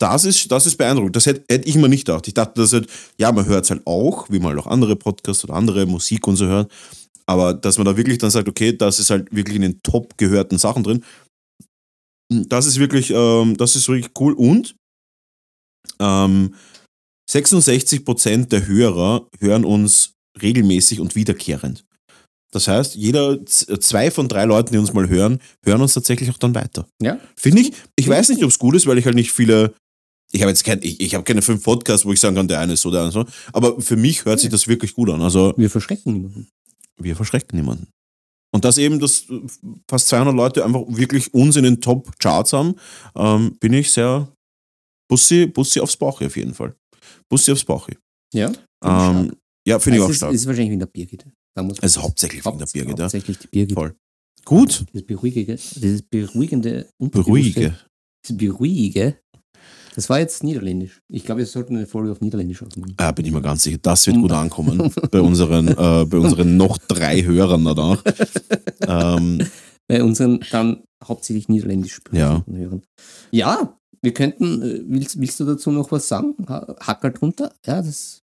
das 0.00 0.24
ist, 0.24 0.50
das 0.50 0.66
ist 0.66 0.76
beeindruckend. 0.76 1.14
Das 1.14 1.26
hätte, 1.26 1.44
hätte 1.50 1.68
ich 1.68 1.76
mir 1.76 1.88
nicht 1.88 2.06
gedacht. 2.06 2.26
Ich 2.26 2.34
dachte, 2.34 2.60
das 2.60 2.72
halt, 2.72 2.88
ja, 3.18 3.30
man 3.32 3.44
hört 3.46 3.64
es 3.64 3.70
halt 3.70 3.86
auch, 3.86 4.30
wie 4.30 4.38
man 4.38 4.48
halt 4.48 4.58
auch 4.60 4.66
andere 4.66 4.96
Podcasts 4.96 5.44
oder 5.44 5.54
andere 5.54 5.86
Musik 5.86 6.26
und 6.26 6.36
so 6.36 6.46
hört, 6.46 6.72
aber 7.26 7.54
dass 7.54 7.78
man 7.78 7.84
da 7.84 7.96
wirklich 7.96 8.18
dann 8.18 8.30
sagt, 8.30 8.48
okay, 8.48 8.76
das 8.76 8.98
ist 8.98 9.10
halt 9.10 9.34
wirklich 9.34 9.56
in 9.56 9.62
den 9.62 9.80
top 9.82 10.16
gehörten 10.16 10.58
Sachen 10.58 10.82
drin, 10.82 11.04
das 12.30 12.66
ist 12.66 12.78
wirklich, 12.78 13.10
ähm, 13.10 13.56
das 13.56 13.76
ist 13.76 13.88
wirklich 13.88 14.10
cool 14.18 14.32
und 14.32 14.74
ähm, 16.00 16.54
66% 17.30 18.48
der 18.48 18.66
Hörer 18.66 19.28
hören 19.38 19.64
uns 19.64 20.14
regelmäßig 20.40 21.00
und 21.00 21.14
wiederkehrend. 21.14 21.84
Das 22.52 22.66
heißt, 22.68 22.96
jeder, 22.96 23.44
zwei 23.46 24.10
von 24.10 24.28
drei 24.28 24.44
Leuten, 24.44 24.72
die 24.72 24.78
uns 24.78 24.92
mal 24.92 25.08
hören, 25.08 25.38
hören 25.64 25.80
uns 25.82 25.94
tatsächlich 25.94 26.30
auch 26.30 26.38
dann 26.38 26.54
weiter. 26.54 26.86
Ja. 27.00 27.18
Finde 27.36 27.62
ich, 27.62 27.72
ich 27.96 28.08
weiß 28.08 28.28
nicht, 28.30 28.42
ob 28.42 28.50
es 28.50 28.58
gut 28.58 28.74
ist, 28.74 28.86
weil 28.86 28.98
ich 28.98 29.04
halt 29.06 29.14
nicht 29.14 29.30
viele, 29.32 29.72
ich 30.32 30.42
habe 30.42 30.50
jetzt 30.50 30.64
kein, 30.64 30.80
ich, 30.82 31.00
ich 31.00 31.14
habe 31.14 31.24
keine 31.24 31.42
fünf 31.42 31.62
Podcasts, 31.62 32.04
wo 32.04 32.12
ich 32.12 32.18
sagen 32.20 32.34
kann, 32.34 32.48
der 32.48 32.58
eine 32.60 32.72
ist 32.72 32.82
so, 32.82 32.90
der 32.90 33.02
andere 33.02 33.24
so, 33.24 33.32
aber 33.52 33.80
für 33.80 33.96
mich 33.96 34.24
hört 34.24 34.40
sich 34.40 34.50
das 34.50 34.66
wirklich 34.66 34.94
gut 34.94 35.10
an. 35.10 35.22
Also, 35.22 35.54
Wir 35.56 35.70
verschrecken 35.70 36.12
niemanden. 36.14 36.48
wir 37.00 37.14
verschrecken 37.16 37.56
niemanden. 37.56 37.86
Und 38.52 38.64
dass 38.64 38.78
eben, 38.78 38.98
dass 38.98 39.26
fast 39.88 40.08
200 40.08 40.34
Leute 40.34 40.64
einfach 40.64 40.82
wirklich 40.88 41.32
uns 41.32 41.54
in 41.54 41.62
den 41.62 41.80
Top-Charts 41.80 42.52
haben, 42.52 42.74
ähm, 43.14 43.56
bin 43.60 43.72
ich 43.74 43.92
sehr 43.92 44.26
Bussi, 45.08 45.46
Bussi 45.46 45.80
aufs 45.80 45.96
Bauch 45.96 46.20
auf 46.20 46.36
jeden 46.36 46.54
Fall. 46.54 46.74
Bussi 47.28 47.52
aufs 47.52 47.64
Bauch. 47.64 47.88
Ja. 48.34 48.50
Ähm, 48.84 49.32
ja, 49.66 49.78
finde 49.78 49.98
ich 49.98 50.02
auch 50.02 50.06
es 50.06 50.12
ist, 50.12 50.16
stark. 50.16 50.32
ist 50.32 50.46
wahrscheinlich 50.46 50.70
wegen 50.70 50.80
der 50.80 50.86
Birgit. 50.86 51.24
Da 51.56 51.62
muss 51.62 51.78
Es 51.80 51.96
ist 51.96 52.02
hauptsächlich 52.02 52.44
wegen 52.44 52.58
der 52.58 52.66
Birgit, 52.66 52.98
ja. 52.98 53.04
Hauptsächlich 53.04 53.38
die 53.38 53.48
Birgit. 53.48 53.74
Voll. 53.74 53.94
Gut. 54.44 54.84
Dieses 54.92 55.06
beruhigende, 55.06 55.56
dieses 55.76 56.02
beruhigende, 56.02 56.88
Beruhige. 56.98 57.76
Das 58.26 58.36
beruhige. 58.36 59.16
Das 59.96 60.08
war 60.08 60.20
jetzt 60.20 60.44
Niederländisch. 60.44 61.00
Ich 61.08 61.24
glaube, 61.24 61.40
wir 61.40 61.46
sollten 61.46 61.76
eine 61.76 61.86
Folge 61.86 62.12
auf 62.12 62.20
Niederländisch 62.20 62.62
aufnehmen. 62.62 62.94
Ja, 62.98 63.10
bin 63.12 63.26
ich 63.26 63.32
mir 63.32 63.42
ganz 63.42 63.64
sicher. 63.64 63.78
Das 63.82 64.06
wird 64.06 64.16
gut 64.18 64.30
ankommen 64.32 64.92
bei 65.10 65.20
unseren, 65.20 65.68
äh, 65.68 66.06
bei 66.06 66.18
unseren 66.18 66.56
noch 66.56 66.78
drei 66.78 67.22
Hörern 67.24 67.64
danach. 67.64 68.02
ähm, 68.86 69.42
Bei 69.88 70.02
unseren 70.04 70.40
dann 70.52 70.84
hauptsächlich 71.02 71.48
Niederländisch 71.48 72.00
Ja. 72.12 72.44
Hörern. 72.48 72.82
Ja, 73.32 73.76
wir 74.00 74.14
könnten, 74.14 74.62
äh, 74.62 74.80
willst, 74.86 75.18
willst 75.20 75.40
du 75.40 75.44
dazu 75.44 75.72
noch 75.72 75.90
was 75.90 76.06
sagen? 76.06 76.34
Ha- 76.48 76.76
Hackerl 76.80 77.12
drunter? 77.12 77.52
Ja, 77.66 77.82
das. 77.82 78.19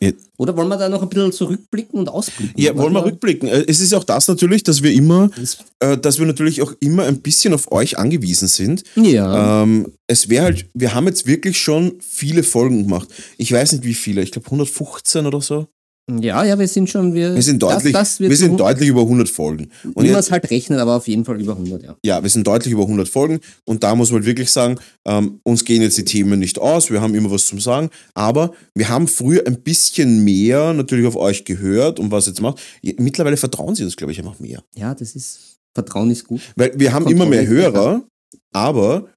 Ja. 0.00 0.10
Oder 0.36 0.56
wollen 0.56 0.68
wir 0.68 0.76
da 0.76 0.88
noch 0.88 1.02
ein 1.02 1.08
bisschen 1.08 1.32
zurückblicken 1.32 1.98
und 2.00 2.08
ausblicken? 2.08 2.54
ja, 2.60 2.76
wollen 2.76 2.92
wir 2.92 3.04
rückblicken. 3.04 3.48
Äh, 3.48 3.64
Es 3.68 3.80
ist 3.80 3.94
auch 3.94 4.04
das 4.04 4.26
natürlich, 4.28 4.62
dass 4.64 4.82
wir 4.82 4.92
immer, 4.92 5.30
äh, 5.78 5.96
dass 5.96 6.18
wir 6.18 6.26
natürlich 6.26 6.62
auch 6.62 6.72
immer 6.80 7.04
ein 7.04 7.20
bisschen 7.20 7.54
auf 7.54 7.70
euch 7.70 7.96
angewiesen 7.98 8.48
sind. 8.48 8.82
ja. 8.96 9.62
Ähm, 9.62 9.92
es 10.06 10.28
wäre 10.28 10.44
halt, 10.44 10.68
wir 10.74 10.94
haben 10.94 11.06
jetzt 11.06 11.26
wirklich 11.26 11.58
schon 11.58 11.94
viele 12.00 12.42
Folgen 12.42 12.82
gemacht. 12.82 13.08
Ich 13.38 13.50
weiß 13.50 13.72
nicht 13.72 13.84
wie 13.84 13.94
viele, 13.94 14.22
ich 14.22 14.32
glaube 14.32 14.46
115 14.46 15.26
oder 15.26 15.40
so. 15.40 15.66
Ja, 16.10 16.44
ja, 16.44 16.58
wir 16.58 16.68
sind 16.68 16.90
schon. 16.90 17.14
Wir, 17.14 17.34
Wir 17.34 17.42
sind 17.42 17.62
deutlich, 17.62 17.92
das, 17.92 18.18
das 18.18 18.20
wir 18.20 18.36
sind 18.36 18.60
deutlich 18.60 18.88
über 18.88 19.02
100 19.02 19.28
Folgen. 19.28 19.70
Und 19.94 20.04
jetzt, 20.04 20.16
es 20.18 20.30
halt 20.30 20.50
rechnet, 20.50 20.78
aber 20.78 20.96
auf 20.96 21.08
jeden 21.08 21.24
Fall 21.24 21.40
über 21.40 21.52
100, 21.52 21.82
ja. 21.82 21.96
ja, 22.04 22.22
wir 22.22 22.28
sind 22.28 22.46
deutlich 22.46 22.72
über 22.72 22.82
100 22.82 23.08
Folgen 23.08 23.40
und 23.64 23.82
da 23.82 23.94
muss 23.94 24.10
man 24.10 24.18
halt 24.20 24.26
wirklich 24.26 24.50
sagen, 24.50 24.78
ähm, 25.06 25.40
uns 25.44 25.64
gehen 25.64 25.80
jetzt 25.80 25.96
die 25.96 26.04
Themen 26.04 26.38
nicht 26.38 26.58
aus, 26.58 26.90
wir 26.90 27.00
haben 27.00 27.14
immer 27.14 27.30
was 27.30 27.46
zum 27.46 27.58
Sagen, 27.58 27.88
aber 28.14 28.52
wir 28.74 28.88
haben 28.88 29.08
früher 29.08 29.46
ein 29.46 29.62
bisschen 29.62 30.24
mehr 30.24 30.74
natürlich 30.74 31.06
auf 31.06 31.16
euch 31.16 31.44
gehört 31.44 31.98
und 31.98 32.10
was 32.10 32.26
jetzt 32.26 32.42
macht. 32.42 32.60
Mittlerweile 32.82 33.36
vertrauen 33.36 33.74
sie 33.74 33.84
uns, 33.84 33.96
glaube 33.96 34.12
ich, 34.12 34.18
einfach 34.18 34.38
mehr. 34.38 34.62
Ja, 34.74 34.94
das 34.94 35.16
ist. 35.16 35.54
Vertrauen 35.74 36.10
ist 36.10 36.24
gut. 36.24 36.40
Weil 36.54 36.72
wir 36.78 36.92
haben 36.92 37.08
immer 37.08 37.26
mehr 37.26 37.40
Kontrolle 37.40 37.72
Hörer, 37.72 38.04
aber 38.52 39.08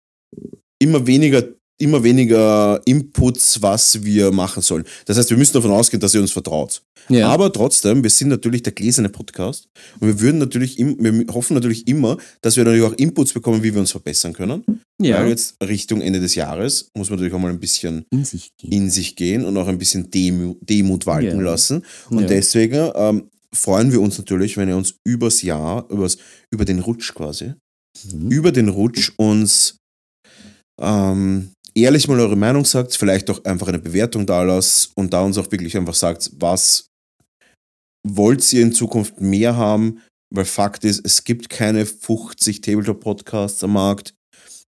immer 0.79 1.05
weniger, 1.05 1.43
immer 1.79 2.03
weniger 2.03 2.81
Inputs, 2.85 3.61
was 3.61 4.03
wir 4.03 4.31
machen 4.31 4.61
sollen. 4.63 4.83
Das 5.05 5.17
heißt, 5.17 5.29
wir 5.29 5.37
müssen 5.37 5.53
davon 5.53 5.71
ausgehen, 5.71 5.99
dass 6.01 6.13
ihr 6.15 6.21
uns 6.21 6.31
vertraut. 6.31 6.81
Ja. 7.09 7.29
Aber 7.29 7.53
trotzdem, 7.53 8.03
wir 8.03 8.09
sind 8.09 8.27
natürlich 8.29 8.63
der 8.63 8.73
gläserne 8.73 9.09
Podcast 9.09 9.69
und 9.99 10.07
wir 10.07 10.19
würden 10.19 10.39
natürlich, 10.39 10.77
im, 10.79 10.97
wir 10.99 11.33
hoffen 11.33 11.53
natürlich 11.53 11.87
immer, 11.87 12.17
dass 12.41 12.57
wir 12.57 12.65
natürlich 12.65 12.83
auch 12.85 12.93
Inputs 12.97 13.31
bekommen, 13.31 13.63
wie 13.63 13.73
wir 13.73 13.79
uns 13.79 13.91
verbessern 13.91 14.33
können. 14.33 14.63
ja. 15.01 15.19
Weil 15.19 15.29
jetzt 15.29 15.55
Richtung 15.63 16.01
Ende 16.01 16.19
des 16.19 16.35
Jahres 16.35 16.89
muss 16.97 17.09
man 17.09 17.17
natürlich 17.17 17.33
auch 17.33 17.39
mal 17.39 17.51
ein 17.51 17.59
bisschen 17.59 18.03
in 18.11 18.25
sich 18.25 18.49
gehen. 18.57 18.71
in 18.71 18.89
sich 18.89 19.15
gehen 19.15 19.45
und 19.45 19.55
auch 19.55 19.67
ein 19.67 19.77
bisschen 19.77 20.09
Demut, 20.11 20.57
Demut 20.67 21.05
walten 21.05 21.37
Ja. 21.37 21.43
lassen. 21.43 21.83
Und 22.09 22.21
Ja. 22.21 22.27
deswegen 22.27 22.91
ähm, 22.95 23.29
freuen 23.55 23.91
wir 23.93 24.01
uns 24.01 24.17
natürlich, 24.17 24.57
wenn 24.57 24.67
ihr 24.67 24.75
uns 24.75 24.95
übers 25.07 25.41
Jahr, 25.43 25.89
übers, 25.89 26.17
über 26.51 26.65
den 26.65 26.79
Rutsch 26.79 27.13
quasi, 27.13 27.53
Mhm. 28.13 28.31
über 28.31 28.51
den 28.51 28.67
Rutsch 28.69 29.11
uns 29.17 29.77
ähm, 30.79 31.49
ehrlich 31.77 32.07
mal 32.07 32.19
eure 32.19 32.35
Meinung 32.35 32.65
sagt, 32.65 32.95
vielleicht 32.95 33.29
auch 33.29 33.43
einfach 33.45 33.67
eine 33.67 33.79
Bewertung 33.79 34.25
da 34.25 34.43
lasst 34.43 34.91
und 34.95 35.13
da 35.13 35.21
uns 35.21 35.37
auch 35.37 35.51
wirklich 35.51 35.77
einfach 35.77 35.93
sagt, 35.93 36.31
was 36.39 36.89
wollt 38.05 38.51
ihr 38.53 38.63
in 38.63 38.73
Zukunft 38.73 39.21
mehr 39.21 39.55
haben, 39.55 40.01
weil 40.33 40.45
Fakt 40.45 40.83
ist, 40.83 41.05
es 41.05 41.23
gibt 41.23 41.49
keine 41.49 41.85
50 41.85 42.61
Tabletop-Podcasts 42.61 43.63
am 43.63 43.73
Markt. 43.73 44.13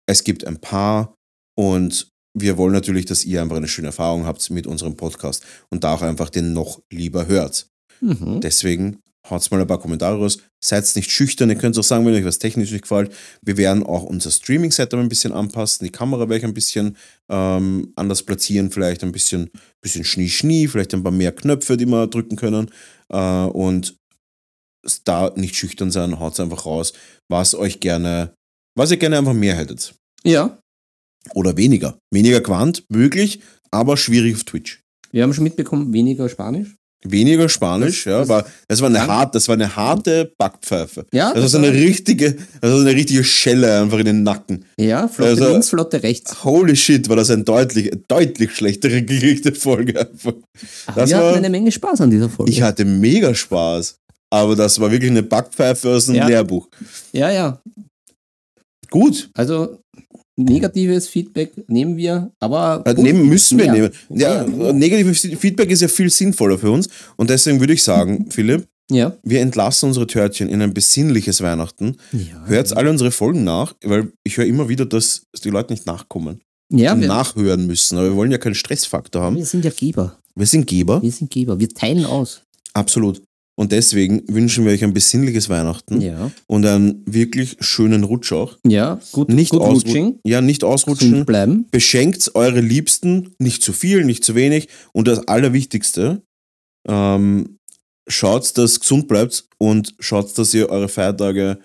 Es 0.07 0.23
gibt 0.23 0.45
ein 0.45 0.59
paar 0.59 1.15
und 1.57 2.09
wir 2.37 2.57
wollen 2.57 2.73
natürlich, 2.73 3.05
dass 3.05 3.25
ihr 3.25 3.41
einfach 3.41 3.57
eine 3.57 3.67
schöne 3.67 3.87
Erfahrung 3.87 4.25
habt 4.25 4.49
mit 4.49 4.67
unserem 4.67 4.95
Podcast 4.95 5.45
und 5.69 5.83
da 5.83 5.93
auch 5.93 6.01
einfach 6.01 6.29
den 6.29 6.53
noch 6.53 6.81
lieber 6.91 7.27
hört. 7.27 7.67
Mhm. 7.99 8.41
Deswegen 8.41 8.99
haut 9.31 9.49
mal 9.49 9.61
ein 9.61 9.67
paar 9.67 9.79
Kommentare 9.79 10.17
raus. 10.19 10.37
Seid 10.63 10.85
nicht 10.95 11.09
schüchtern, 11.09 11.49
ihr 11.49 11.55
könnt 11.55 11.77
auch 11.79 11.83
sagen, 11.83 12.05
wenn 12.05 12.13
euch 12.13 12.25
was 12.25 12.37
technisch 12.39 12.71
nicht 12.71 12.83
gefällt. 12.83 13.11
Wir 13.41 13.57
werden 13.57 13.83
auch 13.83 14.03
unser 14.03 14.29
Streaming-Setup 14.29 14.99
ein 14.99 15.09
bisschen 15.09 15.33
anpassen. 15.33 15.85
Die 15.85 15.91
Kamera 15.91 16.21
werde 16.21 16.37
ich 16.37 16.43
ein 16.43 16.53
bisschen 16.53 16.97
ähm, 17.29 17.91
anders 17.95 18.23
platzieren, 18.23 18.69
vielleicht 18.69 19.03
ein 19.03 19.11
bisschen, 19.11 19.49
bisschen 19.81 20.03
Schnie-Schnie, 20.03 20.67
vielleicht 20.67 20.93
ein 20.93 21.03
paar 21.03 21.11
mehr 21.11 21.31
Knöpfe, 21.31 21.77
die 21.77 21.87
wir 21.87 22.07
drücken 22.07 22.35
können. 22.35 22.69
Äh, 23.09 23.45
und 23.45 23.95
da 25.05 25.31
nicht 25.35 25.55
schüchtern 25.55 25.91
sein, 25.91 26.19
haut 26.19 26.39
einfach 26.39 26.65
raus, 26.65 26.93
was 27.29 27.55
euch 27.55 27.79
gerne, 27.79 28.33
was 28.75 28.91
ihr 28.91 28.97
gerne 28.97 29.17
einfach 29.17 29.33
mehr 29.33 29.55
hättet. 29.55 29.95
Ja, 30.23 30.59
Oder 31.33 31.55
weniger. 31.57 31.99
Weniger 32.11 32.41
Quant, 32.41 32.83
möglich, 32.89 33.41
aber 33.69 33.95
schwierig 33.97 34.35
auf 34.35 34.43
Twitch. 34.43 34.81
wir 35.11 35.23
haben 35.23 35.33
schon 35.33 35.43
mitbekommen, 35.43 35.93
weniger 35.93 36.29
Spanisch. 36.29 36.75
Weniger 37.03 37.49
Spanisch, 37.49 38.03
Das- 38.03 38.11
ja, 38.11 38.19
das- 38.19 38.29
war, 38.29 38.45
das 38.67 38.81
war 38.81 38.89
eine 38.89 38.99
Ja. 38.99 39.07
hart, 39.07 39.33
das 39.35 39.47
war 39.47 39.53
eine 39.55 39.75
harte 39.75 40.31
Backpfeife. 40.37 41.05
Ja, 41.11 41.33
Das 41.33 41.45
ist 41.45 41.55
eine 41.55 41.73
richtige, 41.73 42.35
das 42.61 42.73
ist 42.73 42.81
eine 42.81 42.91
richtige 42.95 43.23
Schelle 43.23 43.81
einfach 43.81 43.97
in 43.99 44.05
den 44.05 44.23
Nacken. 44.23 44.65
ja 44.77 45.07
Flotte 45.07 45.31
also- 45.31 45.49
links, 45.49 45.69
Flotte 45.69 46.03
rechts. 46.03 46.43
Holy 46.43 46.75
shit, 46.75 47.09
war 47.09 47.15
das 47.15 47.31
eine 47.31 47.43
deutlich, 47.43 47.91
deutlich 48.07 48.55
schlechtere 48.55 49.01
gerichtete 49.03 49.59
Folge 49.59 49.99
einfach. 49.99 50.33
Das 50.95 51.09
wir 51.09 51.17
war- 51.17 51.25
hatten 51.29 51.37
eine 51.37 51.49
Menge 51.49 51.71
Spaß 51.71 52.01
an 52.01 52.11
dieser 52.11 52.29
Folge. 52.29 52.51
Ich 52.51 52.61
hatte 52.61 52.85
mega 52.85 53.33
Spaß. 53.33 53.95
Aber 54.33 54.55
das 54.55 54.79
war 54.79 54.89
wirklich 54.91 55.11
eine 55.11 55.23
Backpfeife 55.23 55.89
aus 55.89 56.07
einem 56.07 56.19
Ja. 56.19 56.27
Lehrbuch. 56.27 56.69
ja, 57.11 57.31
ja. 57.31 57.59
Gut. 58.89 59.29
Also 59.33 59.79
negatives 60.45 61.07
Feedback 61.07 61.51
nehmen 61.67 61.97
wir, 61.97 62.31
aber 62.39 62.83
Äh, 62.85 62.93
nehmen 62.93 63.27
müssen 63.27 63.57
wir 63.57 63.71
nehmen. 63.71 63.91
Ja, 64.09 64.45
Mehr. 64.45 64.73
negatives 64.73 65.21
Feedback 65.39 65.69
ist 65.71 65.81
ja 65.81 65.87
viel 65.87 66.09
sinnvoller 66.09 66.57
für 66.57 66.71
uns. 66.71 66.89
Und 67.17 67.29
deswegen 67.29 67.59
würde 67.59 67.73
ich 67.73 67.83
sagen, 67.83 68.27
Philipp, 68.29 68.67
Ja. 68.91 69.15
wir 69.23 69.41
entlassen 69.41 69.87
unsere 69.87 70.07
Törtchen 70.07 70.49
in 70.49 70.61
ein 70.61 70.73
besinnliches 70.73 71.41
Weihnachten. 71.41 71.97
Ja, 72.11 72.43
Hört 72.45 72.75
alle 72.75 72.89
unsere 72.89 73.11
Folgen 73.11 73.43
nach, 73.43 73.73
weil 73.83 74.11
ich 74.23 74.37
höre 74.37 74.45
immer 74.45 74.67
wieder, 74.69 74.85
dass 74.85 75.23
die 75.43 75.49
Leute 75.49 75.73
nicht 75.73 75.85
nachkommen. 75.85 76.41
ja 76.69 76.93
und 76.93 77.01
wir, 77.01 77.07
nachhören 77.07 77.67
müssen. 77.67 77.97
Aber 77.97 78.07
wir 78.09 78.15
wollen 78.15 78.31
ja 78.31 78.37
keinen 78.37 78.55
Stressfaktor 78.55 79.21
haben. 79.21 79.35
wir 79.37 79.45
sind 79.45 79.63
ja 79.65 79.71
Geber. 79.71 80.17
Wir 80.35 80.45
sind 80.47 80.65
Geber, 80.67 81.01
Wir 81.01 81.11
sind 81.11 81.29
Geber. 81.29 81.59
Wir 81.59 81.69
teilen 81.69 82.05
aus. 82.05 82.41
absolut. 82.73 83.21
Und 83.61 83.71
deswegen 83.71 84.23
wünschen 84.27 84.65
wir 84.65 84.71
euch 84.71 84.83
ein 84.83 84.91
besinnliches 84.93 85.47
Weihnachten 85.47 86.01
Ja. 86.01 86.31
und 86.47 86.65
einen 86.65 87.03
wirklich 87.05 87.57
schönen 87.59 88.03
Rutsch 88.03 88.31
auch. 88.33 88.57
Ja, 88.67 88.99
gut, 89.11 89.29
Nicht, 89.29 89.51
gut 89.51 89.61
ausru- 89.61 89.85
rutsching. 89.85 90.19
ja, 90.25 90.41
nicht 90.41 90.61
Gesund 90.61 90.73
ausrutschen. 90.73 91.25
bleiben. 91.25 91.67
Beschenkt 91.69 92.31
eure 92.33 92.59
Liebsten, 92.59 93.35
nicht 93.37 93.61
zu 93.61 93.71
viel, 93.71 94.03
nicht 94.03 94.25
zu 94.25 94.33
wenig. 94.33 94.67
Und 94.93 95.07
das 95.07 95.27
Allerwichtigste, 95.27 96.23
ähm, 96.89 97.57
schaut, 98.09 98.57
dass 98.57 98.79
gesund 98.79 99.07
bleibt 99.07 99.45
und 99.59 99.93
schaut, 99.99 100.35
dass 100.39 100.53
ihr 100.55 100.69
eure 100.69 100.89
Feiertage 100.89 101.59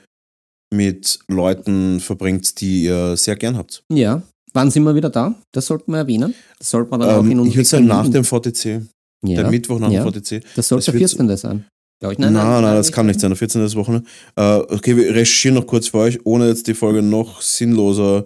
mit 0.74 1.18
Leuten 1.28 2.00
verbringt, 2.00 2.60
die 2.60 2.84
ihr 2.84 3.16
sehr 3.16 3.36
gern 3.36 3.56
habt. 3.56 3.84
Ja. 3.90 4.20
Wann 4.52 4.70
sind 4.70 4.82
wir 4.84 4.94
wieder 4.94 5.08
da? 5.08 5.34
Das 5.54 5.64
sollten 5.66 5.92
wir 5.92 5.98
erwähnen. 5.98 6.34
Das 6.58 6.68
sollte 6.70 6.90
man 6.90 7.00
dann 7.00 7.08
auch 7.10 7.24
in 7.24 7.30
Ähm, 7.30 7.38
unseren 7.38 7.48
ich 7.48 7.56
würde 7.56 7.68
sagen, 7.68 7.86
nach 7.86 8.08
dem 8.08 8.24
VTC, 8.24 8.82
ja. 9.24 9.42
der 9.42 9.50
Mittwoch 9.50 9.78
nach 9.78 9.90
ja. 9.90 10.04
dem 10.04 10.12
VTC. 10.12 10.42
Das 10.56 10.68
sollte 10.68 10.84
Das 10.84 10.92
der 10.92 11.00
wird 11.00 11.10
14. 11.10 11.36
sein. 11.36 11.64
Glaub 12.00 12.12
ich. 12.12 12.18
Nein, 12.18 12.32
nein, 12.34 12.62
das 12.62 12.92
kann 12.92 13.06
nicht 13.06 13.20
sein. 13.20 13.30
Der 13.30 13.36
14. 13.36 13.64
ist 13.64 13.74
Wochenende. 13.76 14.06
Äh, 14.36 14.56
okay, 14.58 14.96
wir 14.96 15.10
recherchieren 15.14 15.54
noch 15.54 15.66
kurz 15.66 15.88
für 15.88 15.98
euch, 15.98 16.18
ohne 16.24 16.48
jetzt 16.48 16.66
die 16.66 16.74
Folge 16.74 17.00
noch 17.02 17.40
sinnloser, 17.40 18.24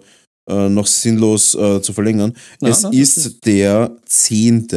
äh, 0.49 0.67
noch 0.69 0.87
sinnlos 0.87 1.55
äh, 1.55 1.81
zu 1.81 1.93
verlängern. 1.93 2.33
Ja, 2.61 2.69
es 2.69 2.83
ist, 2.83 3.17
ist- 3.17 3.45
der 3.45 3.95
10. 4.05 4.67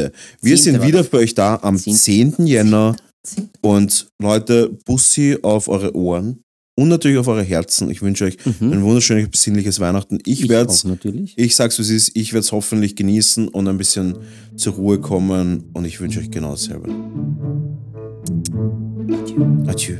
Wir 0.41 0.55
10. 0.55 0.57
sind 0.57 0.81
wieder 0.83 1.03
für 1.03 1.17
euch 1.17 1.33
da 1.35 1.59
am 1.61 1.77
10. 1.77 1.95
10. 1.95 2.47
Jänner. 2.47 2.95
10. 3.23 3.49
Und 3.61 4.07
Leute, 4.21 4.69
Bussi 4.85 5.37
auf 5.41 5.67
eure 5.67 5.93
Ohren 5.95 6.39
und 6.77 6.87
natürlich 6.89 7.17
auf 7.17 7.27
eure 7.27 7.43
Herzen. 7.43 7.89
Ich 7.89 8.01
wünsche 8.01 8.25
euch 8.25 8.37
Mhm. 8.45 8.71
ein 8.71 8.83
wunderschönes, 8.83 9.27
besinnliches 9.29 9.79
Weihnachten. 9.81 10.19
Ich, 10.25 10.43
Ich 10.43 10.49
werde 10.49 10.73
natürlich. 10.87 11.33
ich 11.37 11.55
sag's 11.55 11.77
wie 11.79 11.81
es 11.83 11.89
ist, 11.89 12.11
ich 12.15 12.31
werde 12.33 12.45
es 12.45 12.51
hoffentlich 12.51 12.95
genießen 12.95 13.47
und 13.49 13.67
ein 13.67 13.77
bisschen 13.77 14.15
zur 14.55 14.73
Ruhe 14.73 14.99
kommen 15.01 15.65
und 15.73 15.83
ich 15.85 15.99
wünsche 15.99 16.19
euch 16.19 16.29
genau 16.31 16.51
dasselbe. 16.51 16.93
Adieu. 19.13 19.45
Adieu. 19.69 19.97